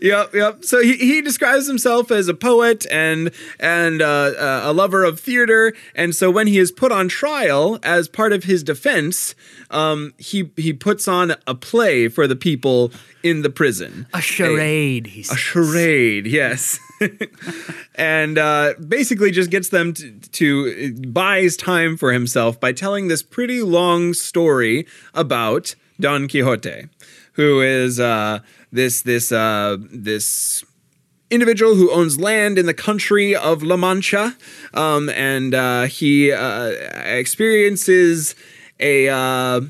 yep. 0.00 0.34
Yep. 0.34 0.64
So 0.64 0.82
he, 0.82 0.96
he 0.96 1.20
describes 1.20 1.66
himself 1.66 2.10
as 2.10 2.28
a 2.28 2.34
poet 2.34 2.86
and 2.90 3.30
and 3.58 4.02
uh, 4.02 4.06
uh, 4.06 4.60
a 4.64 4.72
lover 4.72 5.04
of 5.04 5.20
theater. 5.20 5.74
And 5.94 6.14
so 6.14 6.30
when 6.30 6.46
he 6.46 6.58
is 6.58 6.70
put 6.70 6.92
on 6.92 7.08
trial 7.08 7.78
as 7.82 8.08
part 8.08 8.32
of 8.32 8.44
his 8.44 8.62
defense, 8.62 9.34
um, 9.70 10.09
he 10.18 10.50
he 10.56 10.72
puts 10.72 11.08
on 11.08 11.34
a 11.46 11.54
play 11.54 12.08
for 12.08 12.26
the 12.26 12.36
people 12.36 12.92
in 13.22 13.42
the 13.42 13.50
prison. 13.50 14.06
A 14.14 14.20
charade. 14.20 15.06
A, 15.06 15.32
a 15.32 15.36
charade. 15.36 16.26
Yes. 16.26 16.78
and 17.94 18.38
uh, 18.38 18.74
basically 18.86 19.30
just 19.30 19.50
gets 19.50 19.68
them 19.68 19.92
to, 19.94 20.10
to 20.10 20.94
buys 21.08 21.56
time 21.56 21.96
for 21.96 22.12
himself 22.12 22.60
by 22.60 22.72
telling 22.72 23.08
this 23.08 23.22
pretty 23.22 23.62
long 23.62 24.14
story 24.14 24.86
about 25.14 25.74
Don 25.98 26.28
Quixote, 26.28 26.88
who 27.32 27.60
is 27.60 28.00
uh, 28.00 28.40
this 28.72 29.02
this 29.02 29.32
uh, 29.32 29.76
this 29.90 30.64
individual 31.30 31.74
who 31.76 31.90
owns 31.92 32.18
land 32.18 32.58
in 32.58 32.66
the 32.66 32.74
country 32.74 33.36
of 33.36 33.62
La 33.62 33.76
Mancha, 33.76 34.36
um, 34.74 35.08
and 35.10 35.54
uh, 35.54 35.82
he 35.84 36.32
uh, 36.32 36.70
experiences 37.04 38.34
a. 38.78 39.08
Uh, 39.08 39.60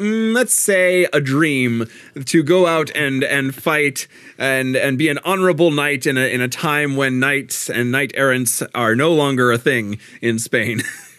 mm, 0.00 0.34
let's 0.34 0.54
say 0.54 1.06
a 1.12 1.20
dream 1.20 1.86
to 2.24 2.42
go 2.42 2.66
out 2.66 2.90
and 2.96 3.22
and 3.22 3.54
fight 3.54 4.08
and 4.38 4.74
and 4.74 4.98
be 4.98 5.08
an 5.08 5.18
honorable 5.24 5.70
knight 5.70 6.06
in 6.06 6.16
a 6.16 6.32
in 6.32 6.40
a 6.40 6.48
time 6.48 6.96
when 6.96 7.20
knights 7.20 7.68
and 7.68 7.92
knight 7.92 8.12
errants 8.14 8.62
are 8.74 8.96
no 8.96 9.12
longer 9.12 9.52
a 9.52 9.58
thing 9.58 9.98
in 10.20 10.38
Spain. 10.38 10.82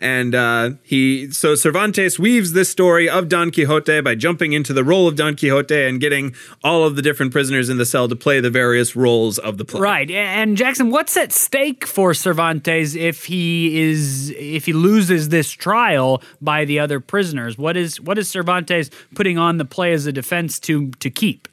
and 0.00 0.34
uh, 0.34 0.70
he 0.82 1.30
so 1.30 1.54
Cervantes 1.54 2.18
weaves 2.18 2.52
this 2.52 2.68
story 2.68 3.08
of 3.08 3.28
Don 3.28 3.50
Quixote 3.50 4.00
by 4.00 4.14
jumping 4.14 4.52
into 4.54 4.72
the 4.72 4.82
role 4.82 5.06
of 5.06 5.16
Don 5.16 5.36
Quixote 5.36 5.84
and 5.84 6.00
getting 6.00 6.34
all 6.64 6.84
of 6.84 6.96
the 6.96 7.02
different 7.02 7.32
prisoners 7.32 7.68
in 7.68 7.76
the 7.76 7.84
cell 7.84 8.08
to 8.08 8.16
play 8.16 8.40
the 8.40 8.50
various 8.50 8.96
roles 8.96 9.38
of 9.38 9.58
the 9.58 9.64
play. 9.64 9.80
Right. 9.80 10.10
And 10.10 10.56
Jackson, 10.56 10.90
what's 10.90 11.16
at 11.16 11.32
stake 11.32 11.86
for 11.86 12.14
Cervantes 12.14 12.94
if 12.96 13.26
he 13.26 13.80
is 13.80 14.30
if 14.30 14.66
he 14.66 14.72
loses 14.72 15.28
this 15.28 15.50
trial 15.50 16.22
by 16.40 16.64
the 16.64 16.78
other 16.78 16.98
prisoners? 16.98 17.58
What 17.58 17.76
is 17.76 18.00
what 18.00 18.18
is 18.18 18.28
Cervantes 18.30 18.90
putting 19.14 19.38
on 19.38 19.58
the 19.58 19.64
play 19.64 19.92
as 19.92 20.06
a 20.06 20.12
defense 20.12 20.58
to 20.60 20.90
to 20.92 21.10
keep? 21.10 21.46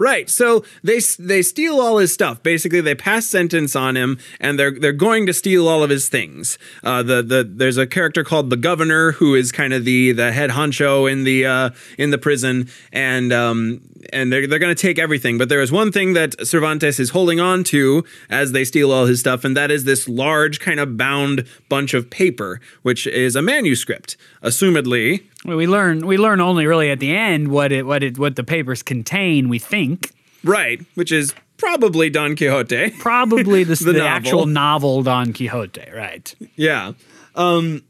Right. 0.00 0.30
So 0.30 0.64
they 0.82 1.00
they 1.18 1.42
steal 1.42 1.78
all 1.78 1.98
his 1.98 2.10
stuff. 2.10 2.42
Basically, 2.42 2.80
they 2.80 2.94
pass 2.94 3.26
sentence 3.26 3.76
on 3.76 3.98
him, 3.98 4.18
and 4.40 4.58
they're 4.58 4.70
they're 4.70 4.92
going 4.92 5.26
to 5.26 5.34
steal 5.34 5.68
all 5.68 5.82
of 5.82 5.90
his 5.90 6.08
things. 6.08 6.56
Uh, 6.82 7.02
the 7.02 7.22
the 7.22 7.44
there's 7.46 7.76
a 7.76 7.86
character 7.86 8.24
called 8.24 8.48
the 8.48 8.56
governor 8.56 9.12
who 9.12 9.34
is 9.34 9.52
kind 9.52 9.74
of 9.74 9.84
the 9.84 10.12
the 10.12 10.32
head 10.32 10.48
honcho 10.48 11.10
in 11.12 11.24
the 11.24 11.44
uh, 11.44 11.70
in 11.98 12.12
the 12.12 12.16
prison, 12.16 12.70
and 12.94 13.30
um, 13.30 13.82
and 14.12 14.32
they're, 14.32 14.46
they're 14.46 14.58
going 14.58 14.74
to 14.74 14.80
take 14.80 14.98
everything. 14.98 15.38
But 15.38 15.48
there 15.48 15.60
is 15.60 15.70
one 15.70 15.92
thing 15.92 16.14
that 16.14 16.46
Cervantes 16.46 16.98
is 16.98 17.10
holding 17.10 17.40
on 17.40 17.64
to 17.64 18.04
as 18.28 18.52
they 18.52 18.64
steal 18.64 18.92
all 18.92 19.06
his 19.06 19.20
stuff, 19.20 19.44
and 19.44 19.56
that 19.56 19.70
is 19.70 19.84
this 19.84 20.08
large, 20.08 20.60
kind 20.60 20.80
of 20.80 20.96
bound 20.96 21.46
bunch 21.68 21.94
of 21.94 22.10
paper, 22.10 22.60
which 22.82 23.06
is 23.06 23.36
a 23.36 23.42
manuscript, 23.42 24.16
assumedly. 24.42 25.24
Well, 25.44 25.56
we 25.56 25.66
learn 25.66 26.06
we 26.06 26.18
learn 26.18 26.40
only 26.40 26.66
really 26.66 26.90
at 26.90 27.00
the 27.00 27.14
end 27.16 27.48
what 27.48 27.72
it 27.72 27.86
what 27.86 28.02
it 28.02 28.18
what 28.18 28.36
the 28.36 28.44
papers 28.44 28.82
contain. 28.82 29.48
We 29.48 29.58
think 29.58 30.12
right, 30.44 30.80
which 30.94 31.12
is 31.12 31.34
probably 31.56 32.10
Don 32.10 32.36
Quixote, 32.36 32.90
probably 32.98 33.64
the, 33.64 33.74
the, 33.84 33.84
the 33.84 33.92
novel. 33.98 34.08
actual 34.08 34.46
novel 34.46 35.02
Don 35.02 35.32
Quixote, 35.32 35.90
right? 35.94 36.34
Yeah. 36.56 36.92
Um, 37.34 37.82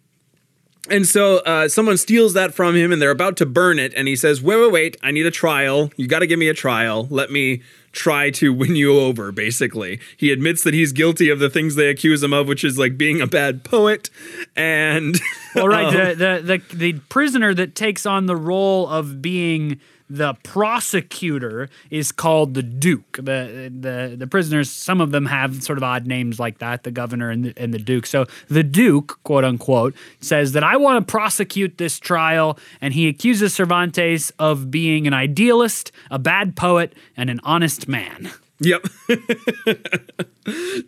and 0.90 1.06
so 1.06 1.38
uh, 1.38 1.68
someone 1.68 1.96
steals 1.96 2.34
that 2.34 2.52
from 2.52 2.74
him 2.74 2.92
and 2.92 3.00
they're 3.00 3.10
about 3.10 3.36
to 3.38 3.46
burn 3.46 3.78
it. 3.78 3.92
And 3.94 4.08
he 4.08 4.16
says, 4.16 4.42
Wait, 4.42 4.56
wait, 4.56 4.72
wait, 4.72 4.96
I 5.02 5.10
need 5.10 5.26
a 5.26 5.30
trial. 5.30 5.90
You 5.96 6.06
got 6.08 6.18
to 6.20 6.26
give 6.26 6.38
me 6.38 6.48
a 6.48 6.54
trial. 6.54 7.06
Let 7.10 7.30
me 7.30 7.62
try 7.92 8.30
to 8.30 8.52
win 8.52 8.76
you 8.76 8.98
over, 8.98 9.32
basically. 9.32 10.00
He 10.16 10.30
admits 10.30 10.62
that 10.64 10.74
he's 10.74 10.92
guilty 10.92 11.28
of 11.28 11.38
the 11.38 11.50
things 11.50 11.74
they 11.74 11.88
accuse 11.88 12.22
him 12.22 12.32
of, 12.32 12.46
which 12.48 12.64
is 12.64 12.78
like 12.78 12.96
being 12.98 13.20
a 13.20 13.26
bad 13.26 13.64
poet. 13.64 14.10
And. 14.56 15.18
well, 15.54 15.68
right. 15.68 15.86
Um, 15.86 15.94
the, 15.94 16.14
the, 16.14 16.58
the, 16.58 16.76
the 16.76 16.92
prisoner 17.08 17.54
that 17.54 17.74
takes 17.74 18.06
on 18.06 18.26
the 18.26 18.36
role 18.36 18.88
of 18.88 19.22
being 19.22 19.80
the 20.10 20.34
prosecutor 20.42 21.70
is 21.88 22.10
called 22.10 22.54
the 22.54 22.62
Duke. 22.62 23.16
The, 23.16 23.72
the 23.72 24.16
the 24.18 24.26
prisoners, 24.26 24.68
some 24.68 25.00
of 25.00 25.12
them 25.12 25.26
have 25.26 25.62
sort 25.62 25.78
of 25.78 25.84
odd 25.84 26.06
names 26.06 26.40
like 26.40 26.58
that, 26.58 26.82
the 26.82 26.90
governor 26.90 27.30
and 27.30 27.44
the, 27.44 27.54
and 27.56 27.72
the 27.72 27.78
Duke. 27.78 28.06
So 28.06 28.26
the 28.48 28.64
Duke, 28.64 29.20
quote 29.22 29.44
unquote, 29.44 29.94
says 30.20 30.52
that 30.52 30.64
I 30.64 30.76
want 30.76 31.06
to 31.06 31.10
prosecute 31.10 31.78
this 31.78 32.00
trial, 32.00 32.58
and 32.80 32.92
he 32.92 33.08
accuses 33.08 33.54
Cervantes 33.54 34.32
of 34.38 34.70
being 34.70 35.06
an 35.06 35.14
idealist, 35.14 35.92
a 36.10 36.18
bad 36.18 36.56
poet, 36.56 36.92
and 37.16 37.30
an 37.30 37.40
honest 37.44 37.86
man. 37.86 38.32
Yep. 38.60 38.86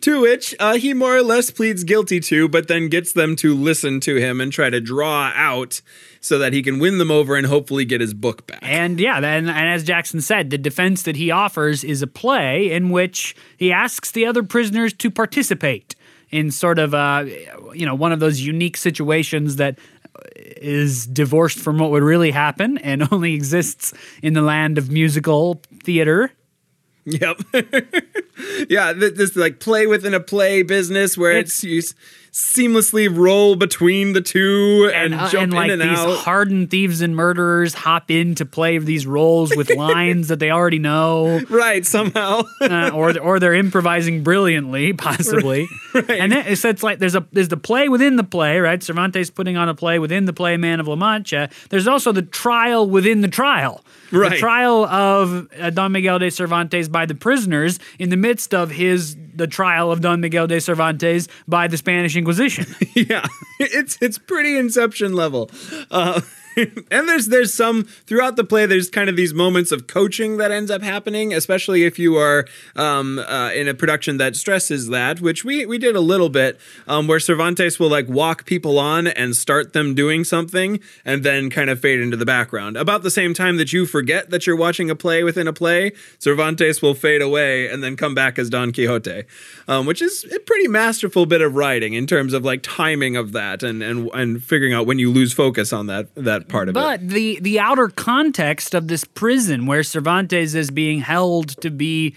to 0.01 0.21
which 0.21 0.55
uh, 0.59 0.75
he 0.75 0.93
more 0.93 1.17
or 1.17 1.23
less 1.23 1.49
pleads 1.49 1.83
guilty 1.83 2.19
to, 2.19 2.47
but 2.47 2.67
then 2.67 2.87
gets 2.87 3.13
them 3.13 3.35
to 3.37 3.55
listen 3.55 3.99
to 4.01 4.17
him 4.17 4.39
and 4.39 4.51
try 4.51 4.69
to 4.69 4.79
draw 4.79 5.31
out 5.35 5.81
so 6.21 6.37
that 6.37 6.53
he 6.53 6.61
can 6.61 6.77
win 6.77 6.99
them 6.99 7.09
over 7.09 7.35
and 7.35 7.47
hopefully 7.47 7.83
get 7.83 7.99
his 7.99 8.13
book 8.13 8.45
back. 8.45 8.59
And 8.61 8.99
yeah, 8.99 9.19
then 9.19 9.49
and 9.49 9.69
as 9.69 9.83
Jackson 9.83 10.21
said, 10.21 10.51
the 10.51 10.57
defense 10.57 11.03
that 11.03 11.15
he 11.15 11.31
offers 11.31 11.83
is 11.83 12.01
a 12.01 12.07
play 12.07 12.71
in 12.71 12.91
which 12.91 13.35
he 13.57 13.71
asks 13.71 14.11
the 14.11 14.25
other 14.25 14.43
prisoners 14.43 14.93
to 14.93 15.09
participate 15.09 15.95
in 16.29 16.51
sort 16.51 16.79
of 16.79 16.93
uh, 16.93 17.25
you 17.73 17.85
know 17.85 17.95
one 17.95 18.11
of 18.11 18.19
those 18.19 18.41
unique 18.41 18.77
situations 18.77 19.55
that 19.55 19.79
is 20.35 21.07
divorced 21.07 21.59
from 21.59 21.79
what 21.79 21.89
would 21.89 22.03
really 22.03 22.31
happen 22.31 22.77
and 22.77 23.07
only 23.11 23.33
exists 23.33 23.93
in 24.21 24.33
the 24.33 24.41
land 24.41 24.77
of 24.77 24.91
musical 24.91 25.61
theater 25.83 26.31
Yep. 27.05 27.41
yeah, 28.69 28.93
this 28.93 29.35
like 29.35 29.59
play 29.59 29.87
within 29.87 30.13
a 30.13 30.19
play 30.19 30.63
business 30.63 31.17
where 31.17 31.37
it's, 31.37 31.63
it's 31.63 31.63
you 31.63 31.81
seamlessly 32.33 33.15
roll 33.15 33.55
between 33.55 34.13
the 34.13 34.21
two 34.21 34.89
and, 34.91 35.13
and 35.13 35.21
uh, 35.21 35.29
jump 35.29 35.43
and, 35.43 35.53
like, 35.53 35.69
in 35.69 35.79
and 35.79 35.91
these 35.91 35.99
out. 35.99 36.17
Hardened 36.17 36.71
thieves 36.71 37.01
and 37.01 37.15
murderers 37.15 37.75
hop 37.75 38.09
in 38.09 38.33
to 38.35 38.45
play 38.45 38.79
these 38.79 39.05
roles 39.05 39.55
with 39.55 39.69
lines 39.75 40.29
that 40.29 40.39
they 40.39 40.49
already 40.49 40.79
know. 40.79 41.41
Right, 41.47 41.85
somehow. 41.85 42.41
uh, 42.61 42.89
or 42.91 43.17
or 43.19 43.39
they're 43.39 43.53
improvising 43.53 44.23
brilliantly, 44.23 44.93
possibly. 44.93 45.67
Right. 45.93 46.09
And 46.09 46.31
then 46.31 46.55
so 46.55 46.69
it's 46.69 46.81
like 46.81 46.97
there's 46.97 47.15
a 47.15 47.25
there's 47.31 47.49
the 47.49 47.57
play 47.57 47.87
within 47.87 48.15
the 48.15 48.23
play, 48.23 48.59
right? 48.59 48.81
Cervantes 48.81 49.29
putting 49.29 49.55
on 49.55 49.69
a 49.69 49.75
play 49.75 49.99
within 49.99 50.25
the 50.25 50.33
play 50.33 50.57
Man 50.57 50.79
of 50.79 50.87
La 50.87 50.95
Mancha. 50.95 51.49
There's 51.69 51.87
also 51.87 52.11
the 52.11 52.23
trial 52.23 52.89
within 52.89 53.21
the 53.21 53.27
trial. 53.27 53.83
Right. 54.13 54.31
The 54.31 54.37
trial 54.37 54.85
of 54.85 55.47
uh, 55.59 55.71
Don 55.71 55.91
Miguel 55.91 56.19
de 56.19 56.29
Cervantes 56.29 56.87
by 56.87 57.05
the 57.05 57.15
prisoners 57.15 57.79
in 57.97 58.09
the 58.09 58.17
midst 58.17 58.53
of 58.53 58.69
his 58.69 59.17
the 59.35 59.47
trial 59.47 59.91
of 59.91 60.01
Don 60.01 60.21
Miguel 60.21 60.45
de 60.45 60.61
Cervantes 60.61 61.27
by 61.47 61.67
the 61.67 61.77
Spanish 61.77 62.15
Inquisition. 62.15 62.67
yeah, 62.93 63.25
it's 63.59 63.97
it's 64.01 64.19
pretty 64.19 64.57
Inception 64.57 65.13
level. 65.13 65.49
Uh, 65.89 66.21
and 66.91 67.09
there's 67.09 67.27
there's 67.27 67.53
some 67.53 67.83
throughout 67.83 68.35
the 68.35 68.43
play. 68.43 68.65
There's 68.65 68.89
kind 68.89 69.09
of 69.09 69.15
these 69.15 69.33
moments 69.33 69.71
of 69.71 69.87
coaching 69.87 70.37
that 70.37 70.51
ends 70.51 70.69
up 70.69 70.81
happening, 70.81 71.33
especially 71.33 71.83
if 71.83 71.97
you 71.97 72.17
are 72.17 72.45
um, 72.75 73.19
uh, 73.19 73.51
in 73.53 73.67
a 73.67 73.73
production 73.73 74.17
that 74.17 74.35
stresses 74.35 74.87
that, 74.89 75.21
which 75.21 75.43
we 75.43 75.65
we 75.65 75.77
did 75.77 75.95
a 75.95 76.01
little 76.01 76.29
bit, 76.29 76.59
um, 76.87 77.07
where 77.07 77.19
Cervantes 77.19 77.79
will 77.79 77.89
like 77.89 78.07
walk 78.07 78.45
people 78.45 78.77
on 78.79 79.07
and 79.07 79.35
start 79.35 79.73
them 79.73 79.95
doing 79.95 80.23
something, 80.23 80.79
and 81.05 81.23
then 81.23 81.49
kind 81.49 81.69
of 81.69 81.79
fade 81.79 81.99
into 81.99 82.17
the 82.17 82.25
background. 82.25 82.77
About 82.77 83.03
the 83.03 83.11
same 83.11 83.33
time 83.33 83.57
that 83.57 83.73
you 83.73 83.85
forget 83.85 84.29
that 84.29 84.45
you're 84.45 84.55
watching 84.55 84.89
a 84.89 84.95
play 84.95 85.23
within 85.23 85.47
a 85.47 85.53
play, 85.53 85.91
Cervantes 86.19 86.81
will 86.81 86.93
fade 86.93 87.21
away 87.21 87.67
and 87.67 87.83
then 87.83 87.95
come 87.95 88.13
back 88.13 88.37
as 88.37 88.49
Don 88.49 88.71
Quixote, 88.71 89.23
um, 89.67 89.85
which 89.85 90.01
is 90.01 90.25
a 90.33 90.39
pretty 90.39 90.67
masterful 90.67 91.25
bit 91.25 91.41
of 91.41 91.55
writing 91.55 91.93
in 91.93 92.07
terms 92.07 92.33
of 92.33 92.43
like 92.45 92.61
timing 92.61 93.15
of 93.15 93.31
that 93.31 93.63
and 93.63 93.81
and 93.81 94.09
and 94.13 94.43
figuring 94.43 94.73
out 94.73 94.85
when 94.85 94.99
you 94.99 95.11
lose 95.11 95.33
focus 95.33 95.73
on 95.73 95.87
that 95.87 96.13
that 96.15 96.42
that 96.47 96.51
part 96.51 96.69
of 96.69 96.73
but 96.73 97.01
it. 97.01 97.07
But 97.07 97.13
the 97.13 97.39
the 97.41 97.59
outer 97.59 97.87
context 97.89 98.73
of 98.73 98.87
this 98.87 99.03
prison 99.03 99.65
where 99.65 99.83
Cervantes 99.83 100.55
is 100.55 100.71
being 100.71 101.01
held 101.01 101.49
to 101.61 101.69
be 101.69 102.15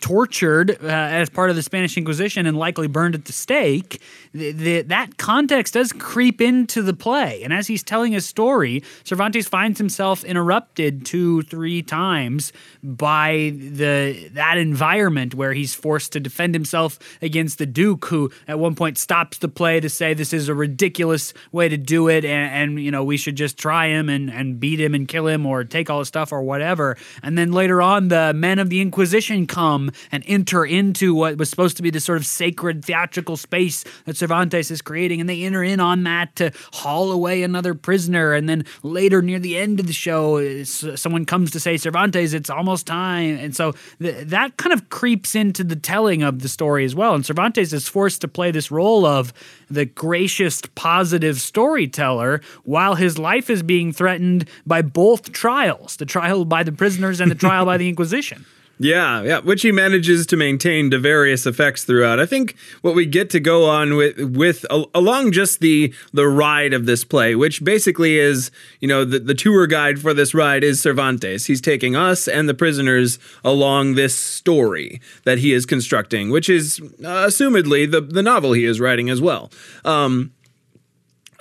tortured 0.00 0.70
uh, 0.82 0.86
as 0.86 1.28
part 1.30 1.50
of 1.50 1.56
the 1.56 1.62
Spanish 1.62 1.96
Inquisition 1.96 2.46
and 2.46 2.56
likely 2.56 2.88
burned 2.88 3.14
at 3.14 3.26
the 3.26 3.32
stake, 3.32 4.00
the, 4.32 4.52
the, 4.52 4.82
that 4.82 5.18
context 5.18 5.74
does 5.74 5.92
creep 5.92 6.40
into 6.40 6.82
the 6.82 6.94
play. 6.94 7.42
And 7.42 7.52
as 7.52 7.66
he's 7.66 7.82
telling 7.82 8.12
his 8.12 8.26
story, 8.26 8.82
Cervantes 9.04 9.48
finds 9.48 9.78
himself 9.78 10.24
interrupted 10.24 11.04
two, 11.04 11.42
three 11.42 11.82
times 11.82 12.52
by 12.82 13.52
the 13.54 14.28
that 14.32 14.58
environment 14.58 15.34
where 15.34 15.52
he's 15.52 15.74
forced 15.74 16.12
to 16.12 16.20
defend 16.20 16.54
himself 16.54 16.98
against 17.20 17.58
the 17.58 17.66
Duke, 17.66 18.06
who 18.06 18.30
at 18.48 18.58
one 18.58 18.74
point 18.74 18.98
stops 18.98 19.38
the 19.38 19.48
play 19.48 19.80
to 19.80 19.88
say 19.88 20.14
this 20.14 20.32
is 20.32 20.48
a 20.48 20.54
ridiculous 20.54 21.34
way 21.52 21.68
to 21.68 21.76
do 21.76 22.08
it, 22.08 22.24
and, 22.24 22.72
and 22.72 22.84
you 22.84 22.90
know 22.90 23.04
we 23.04 23.16
should 23.16 23.36
just 23.36 23.58
try 23.58 23.88
him 23.88 24.08
and, 24.08 24.30
and 24.30 24.58
beat 24.60 24.80
him 24.80 24.94
and 24.94 25.08
kill 25.08 25.26
him 25.26 25.44
or 25.46 25.64
take 25.64 25.90
all 25.90 25.98
his 25.98 26.08
stuff 26.08 26.32
or 26.32 26.42
whatever. 26.42 26.96
And 27.22 27.36
then 27.36 27.52
later 27.52 27.82
on, 27.82 28.08
the 28.08 28.32
men 28.34 28.58
of 28.58 28.70
the 28.70 28.80
Inquisition 28.80 29.46
come 29.46 29.89
and 30.10 30.24
enter 30.26 30.64
into 30.64 31.14
what 31.14 31.36
was 31.36 31.50
supposed 31.50 31.76
to 31.76 31.82
be 31.82 31.90
this 31.90 32.04
sort 32.04 32.18
of 32.18 32.26
sacred 32.26 32.84
theatrical 32.84 33.36
space 33.36 33.84
that 34.04 34.16
Cervantes 34.16 34.70
is 34.70 34.82
creating. 34.82 35.20
And 35.20 35.28
they 35.28 35.42
enter 35.42 35.62
in 35.62 35.80
on 35.80 36.04
that 36.04 36.36
to 36.36 36.52
haul 36.72 37.12
away 37.12 37.42
another 37.42 37.74
prisoner. 37.74 38.32
And 38.32 38.48
then 38.48 38.64
later, 38.82 39.22
near 39.22 39.38
the 39.38 39.56
end 39.56 39.80
of 39.80 39.86
the 39.86 39.92
show, 39.92 40.64
someone 40.64 41.24
comes 41.24 41.50
to 41.52 41.60
say, 41.60 41.76
Cervantes, 41.76 42.32
it's 42.32 42.50
almost 42.50 42.86
time. 42.86 43.36
And 43.38 43.54
so 43.54 43.72
th- 44.00 44.26
that 44.28 44.56
kind 44.56 44.72
of 44.72 44.88
creeps 44.88 45.34
into 45.34 45.64
the 45.64 45.76
telling 45.76 46.22
of 46.22 46.40
the 46.40 46.48
story 46.48 46.84
as 46.84 46.94
well. 46.94 47.14
And 47.14 47.24
Cervantes 47.24 47.72
is 47.72 47.88
forced 47.88 48.20
to 48.22 48.28
play 48.28 48.50
this 48.50 48.70
role 48.70 49.06
of 49.06 49.32
the 49.70 49.84
gracious, 49.84 50.60
positive 50.74 51.40
storyteller 51.40 52.40
while 52.64 52.94
his 52.94 53.18
life 53.18 53.48
is 53.50 53.62
being 53.62 53.92
threatened 53.92 54.48
by 54.66 54.82
both 54.82 55.32
trials 55.32 55.96
the 55.96 56.06
trial 56.06 56.44
by 56.44 56.62
the 56.62 56.72
prisoners 56.72 57.20
and 57.20 57.30
the 57.30 57.34
trial 57.34 57.64
by 57.64 57.76
the 57.76 57.88
Inquisition. 57.90 58.44
Yeah, 58.82 59.20
yeah, 59.22 59.40
which 59.40 59.60
he 59.60 59.72
manages 59.72 60.24
to 60.28 60.38
maintain 60.38 60.90
to 60.90 60.98
various 60.98 61.44
effects 61.44 61.84
throughout. 61.84 62.18
I 62.18 62.24
think 62.24 62.56
what 62.80 62.94
we 62.94 63.04
get 63.04 63.28
to 63.28 63.38
go 63.38 63.68
on 63.68 63.94
with 63.94 64.18
with 64.18 64.64
along 64.70 65.32
just 65.32 65.60
the 65.60 65.92
the 66.14 66.26
ride 66.26 66.72
of 66.72 66.86
this 66.86 67.04
play, 67.04 67.34
which 67.34 67.62
basically 67.62 68.18
is, 68.18 68.50
you 68.80 68.88
know, 68.88 69.04
the, 69.04 69.18
the 69.18 69.34
tour 69.34 69.66
guide 69.66 70.00
for 70.00 70.14
this 70.14 70.32
ride 70.32 70.64
is 70.64 70.80
Cervantes. 70.80 71.44
He's 71.44 71.60
taking 71.60 71.94
us 71.94 72.26
and 72.26 72.48
the 72.48 72.54
prisoners 72.54 73.18
along 73.44 73.96
this 73.96 74.16
story 74.16 75.02
that 75.24 75.36
he 75.36 75.52
is 75.52 75.66
constructing, 75.66 76.30
which 76.30 76.48
is 76.48 76.80
uh, 77.04 77.26
assumedly 77.26 77.88
the 77.88 78.00
the 78.00 78.22
novel 78.22 78.54
he 78.54 78.64
is 78.64 78.80
writing 78.80 79.10
as 79.10 79.20
well. 79.20 79.50
Um, 79.84 80.32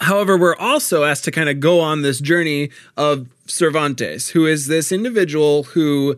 However, 0.02 0.38
we're 0.38 0.56
also 0.56 1.04
asked 1.04 1.26
to 1.26 1.32
kind 1.32 1.50
of 1.50 1.60
go 1.60 1.82
on 1.82 2.04
this 2.04 2.22
journey 2.22 2.70
of 2.96 3.28
Cervantes, 3.48 4.30
who 4.30 4.46
is 4.46 4.68
this 4.68 4.94
individual 4.94 5.64
who 5.64 6.16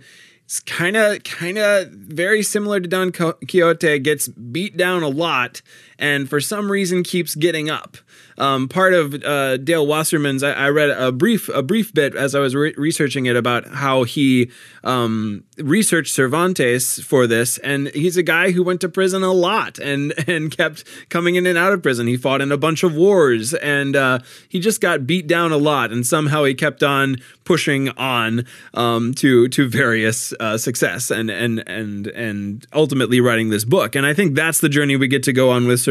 is 0.51 0.59
kind 0.61 0.97
of 0.97 1.23
kind 1.23 1.57
of 1.57 1.89
very 1.89 2.43
similar 2.43 2.79
to 2.79 2.87
Don 2.87 3.11
Quixote, 3.11 3.99
gets 3.99 4.27
beat 4.27 4.75
down 4.75 5.03
a 5.03 5.07
lot, 5.07 5.61
and 6.01 6.27
for 6.27 6.41
some 6.41 6.69
reason 6.69 7.03
keeps 7.03 7.35
getting 7.35 7.69
up. 7.69 7.95
Um, 8.37 8.67
part 8.67 8.93
of 8.93 9.13
uh, 9.23 9.57
Dale 9.57 9.85
Wasserman's, 9.85 10.41
I, 10.41 10.53
I, 10.53 10.69
read 10.69 10.89
a 10.89 11.11
brief 11.11 11.47
a 11.49 11.61
brief 11.61 11.93
bit 11.93 12.15
as 12.15 12.33
I 12.33 12.39
was 12.39 12.55
re- 12.55 12.73
researching 12.75 13.27
it 13.27 13.35
about 13.35 13.67
how 13.67 14.03
he 14.03 14.49
um, 14.83 15.43
researched 15.57 16.15
Cervantes 16.15 16.99
for 17.03 17.27
this, 17.27 17.59
and 17.59 17.89
he's 17.89 18.17
a 18.17 18.23
guy 18.23 18.49
who 18.51 18.63
went 18.63 18.81
to 18.81 18.89
prison 18.89 19.21
a 19.21 19.31
lot 19.31 19.77
and 19.77 20.13
and 20.27 20.49
kept 20.55 20.85
coming 21.09 21.35
in 21.35 21.45
and 21.45 21.57
out 21.57 21.71
of 21.71 21.83
prison. 21.83 22.07
He 22.07 22.17
fought 22.17 22.41
in 22.41 22.51
a 22.51 22.57
bunch 22.57 22.81
of 22.83 22.95
wars, 22.95 23.53
and 23.53 23.95
uh, 23.95 24.19
he 24.49 24.59
just 24.59 24.81
got 24.81 25.05
beat 25.05 25.27
down 25.27 25.51
a 25.51 25.57
lot, 25.57 25.91
and 25.91 26.07
somehow 26.07 26.43
he 26.45 26.55
kept 26.55 26.81
on 26.81 27.17
pushing 27.43 27.89
on 27.89 28.45
um, 28.73 29.13
to 29.15 29.49
to 29.49 29.69
various 29.69 30.33
uh, 30.39 30.57
success 30.57 31.11
and 31.11 31.29
and 31.29 31.63
and 31.67 32.07
and 32.07 32.65
ultimately 32.73 33.21
writing 33.21 33.49
this 33.49 33.65
book. 33.65 33.95
And 33.95 34.05
I 34.05 34.15
think 34.15 34.33
that's 34.33 34.61
the 34.61 34.69
journey 34.69 34.95
we 34.95 35.07
get 35.07 35.21
to 35.23 35.33
go 35.33 35.51
on 35.51 35.67
with 35.67 35.79
Cervantes 35.79 35.90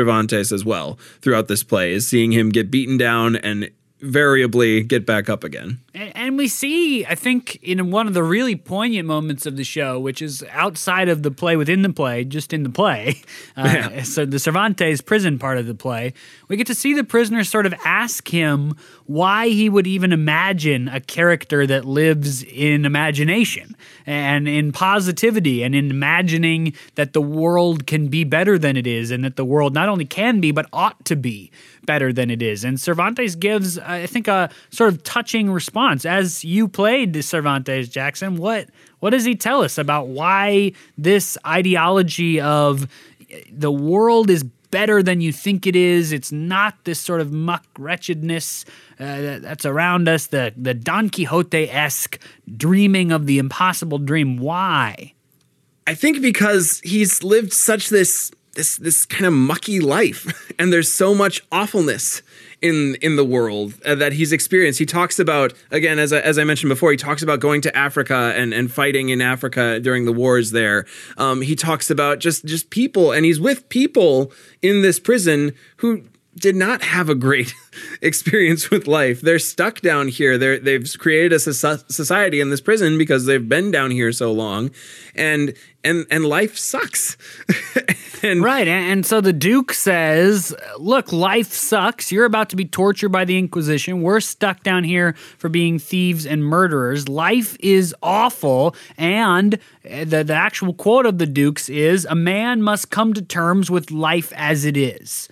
as 0.53 0.65
well 0.65 0.99
throughout 1.21 1.49
this 1.49 1.63
play 1.63 1.93
is 1.93 2.07
seeing 2.07 2.33
him 2.33 2.51
get 2.51 2.71
beaten 2.71 2.97
down 2.97 3.37
and 3.37 3.71
variably 4.01 4.83
get 4.83 5.05
back 5.07 5.29
up 5.29 5.45
again. 5.45 5.79
And, 5.93 6.39
we 6.39 6.47
see, 6.47 7.05
I 7.05 7.17
think, 7.17 7.57
in 7.63 7.91
one 7.91 8.07
of 8.07 8.15
the 8.15 8.23
really 8.23 8.55
poignant 8.55 9.09
moments 9.09 9.45
of 9.45 9.57
the 9.57 9.65
show, 9.65 9.99
which 9.99 10.23
is 10.23 10.45
outside 10.51 11.09
of 11.09 11.25
the 11.25 11.33
play 11.33 11.57
within 11.57 11.83
the 11.83 11.93
play, 11.93 12.25
just 12.25 12.53
in 12.53 12.63
the 12.63 12.71
play. 12.71 13.23
Uh, 13.57 13.63
yeah. 13.67 14.03
So 14.03 14.25
the 14.25 14.39
Cervantes 14.39 15.01
prison 15.01 15.39
part 15.39 15.59
of 15.59 15.67
the 15.67 15.75
play, 15.75 16.15
we 16.49 16.57
get 16.57 16.67
to 16.69 16.75
see 16.75 16.95
the 16.95 17.05
prisoner 17.05 17.43
sort 17.43 17.67
of 17.67 17.75
ask 17.85 18.29
him 18.29 18.75
why 19.07 19.49
he 19.49 19.69
would 19.69 19.87
even 19.87 20.13
imagine 20.13 20.89
a 20.89 21.01
character 21.01 21.67
that 21.67 21.85
lives 21.85 22.43
in 22.45 22.85
imagination 22.85 23.77
and 24.07 24.49
in 24.49 24.73
positivity 24.73 25.63
and 25.63 25.75
in 25.75 25.91
imagining 25.91 26.73
that 26.95 27.13
the 27.13 27.21
world 27.21 27.87
can 27.87 28.09
be 28.09 28.25
better 28.25 28.57
than 28.57 28.77
it 28.77 28.87
is 28.87 29.11
and 29.11 29.25
that 29.25 29.37
the 29.37 29.45
world 29.45 29.75
not 29.75 29.89
only 29.89 30.05
can 30.05 30.41
be 30.41 30.53
but 30.53 30.67
ought 30.73 31.05
to 31.05 31.17
be 31.17 31.51
better 31.85 32.13
than 32.13 32.31
it 32.31 32.41
is. 32.41 32.63
And 32.65 32.81
Cervantes 32.81 33.35
gives, 33.35 33.79
I 33.79 34.07
think, 34.07 34.29
a 34.29 34.49
sort 34.71 34.93
of 34.93 35.03
touching 35.03 35.51
response. 35.51 35.80
As 35.89 36.45
you 36.45 36.69
played 36.69 37.23
Cervantes, 37.25 37.89
Jackson, 37.89 38.37
what 38.37 38.69
what 39.01 39.11
does 39.11 39.25
he 39.25 39.35
tell 39.35 39.63
us 39.63 39.79
about 39.79 40.09
why 40.09 40.73
this 40.99 41.39
ideology 41.47 42.41
of 42.41 42.87
the 43.51 43.71
world 43.71 44.31
is 44.31 44.45
better 44.71 45.03
than 45.03 45.21
you 45.21 45.33
think 45.33 45.67
it 45.67 45.77
is. 45.77 46.13
It's 46.13 46.33
not 46.33 46.85
this 46.85 47.01
sort 47.01 47.21
of 47.21 47.33
muck 47.33 47.65
wretchedness 47.79 48.65
uh, 48.99 49.39
that's 49.41 49.67
around 49.67 50.09
us, 50.09 50.29
the, 50.29 50.53
the 50.57 50.75
Don 50.75 51.11
Quixote 51.11 51.71
esque 51.71 52.19
dreaming 52.57 53.13
of 53.13 53.27
the 53.27 53.39
impossible 53.39 53.99
dream. 53.99 54.37
Why? 54.39 55.15
I 55.87 55.95
think 55.95 56.23
because 56.23 56.81
he's 56.85 57.23
lived 57.23 57.53
such 57.53 57.89
this 57.89 58.31
this 58.55 58.77
this 58.79 59.07
kind 59.07 59.27
of 59.27 59.33
mucky 59.33 59.79
life 59.79 60.53
and 60.59 60.73
there's 60.73 60.93
so 60.93 61.15
much 61.15 61.41
awfulness 61.53 62.21
in 62.63 62.97
in 62.97 63.17
the 63.17 63.25
world 63.25 63.75
uh, 63.85 63.95
that 63.95 64.13
he's 64.13 64.33
experienced. 64.33 64.79
He 64.79 64.87
talks 64.87 65.19
about 65.19 65.53
again 65.71 65.99
as 65.99 66.13
I, 66.13 66.21
as 66.21 66.39
I 66.39 66.45
mentioned 66.45 66.69
before 66.69 66.91
he 66.91 66.97
talks 66.97 67.23
about 67.23 67.41
going 67.41 67.61
to 67.63 67.77
Africa 67.77 68.35
and 68.37 68.53
and 68.53 68.71
fighting 68.71 69.09
in 69.09 69.21
Africa 69.21 69.81
during 69.81 70.05
the 70.05 70.13
wars 70.13 70.51
there. 70.51 70.87
Um, 71.17 71.43
he 71.43 71.57
talks 71.57 71.91
about 71.91 72.19
just 72.19 72.45
just 72.45 72.71
people 72.71 73.13
and 73.13 73.25
he's 73.25 73.41
with 73.41 73.69
people 73.69 74.33
in 74.63 74.83
this 74.83 75.01
prison 75.01 75.53
who 75.77 76.05
did 76.37 76.55
not 76.55 76.83
have 76.83 77.09
a 77.09 77.15
great 77.15 77.55
experience 78.03 78.71
with 78.71 78.87
life. 78.87 79.21
They're 79.21 79.39
stuck 79.39 79.81
down 79.81 80.09
here. 80.09 80.39
They're, 80.39 80.59
they've 80.59 80.87
created 80.99 81.33
a 81.33 81.39
society 81.41 82.41
in 82.41 82.51
this 82.51 82.61
prison 82.61 82.99
because 82.99 83.27
they've 83.27 83.49
been 83.49 83.71
down 83.71 83.91
here 83.91 84.13
so 84.13 84.33
long, 84.33 84.71
and 85.15 85.55
and 85.83 86.07
and 86.11 86.25
life 86.25 86.57
sucks. 86.57 87.17
and 88.23 88.45
right, 88.45 88.69
and 88.69 89.05
so 89.05 89.21
the 89.21 89.33
Duke 89.33 89.73
says, 89.73 90.55
"Look, 90.79 91.13
life 91.13 91.53
sucks. 91.53 92.13
You're 92.13 92.27
about 92.27 92.49
to 92.51 92.57
be 92.57 92.65
tortured 92.65 93.09
by 93.09 93.25
the 93.25 93.37
Inquisition. 93.37 94.03
We're 94.03 94.21
stuck 94.21 94.63
down 94.63 94.85
here 94.85 95.15
for 95.37 95.49
being 95.49 95.81
thieves 95.81 96.27
and 96.27 96.45
murderers. 96.45 97.09
Life 97.09 97.57
is 97.59 97.95
awful." 98.03 98.77
And 98.97 99.55
uh, 99.85 100.05
the, 100.05 100.23
the 100.23 100.35
actual 100.35 100.75
quote 100.75 101.07
of 101.07 101.19
the 101.19 101.27
Dukes 101.27 101.69
is, 101.69 102.07
"A 102.09 102.15
man 102.15 102.63
must 102.63 102.91
come 102.91 103.15
to 103.15 103.23
terms 103.23 103.69
with 103.69 103.91
life 103.91 104.33
as 104.37 104.65
it 104.65 104.77
is." 104.77 105.29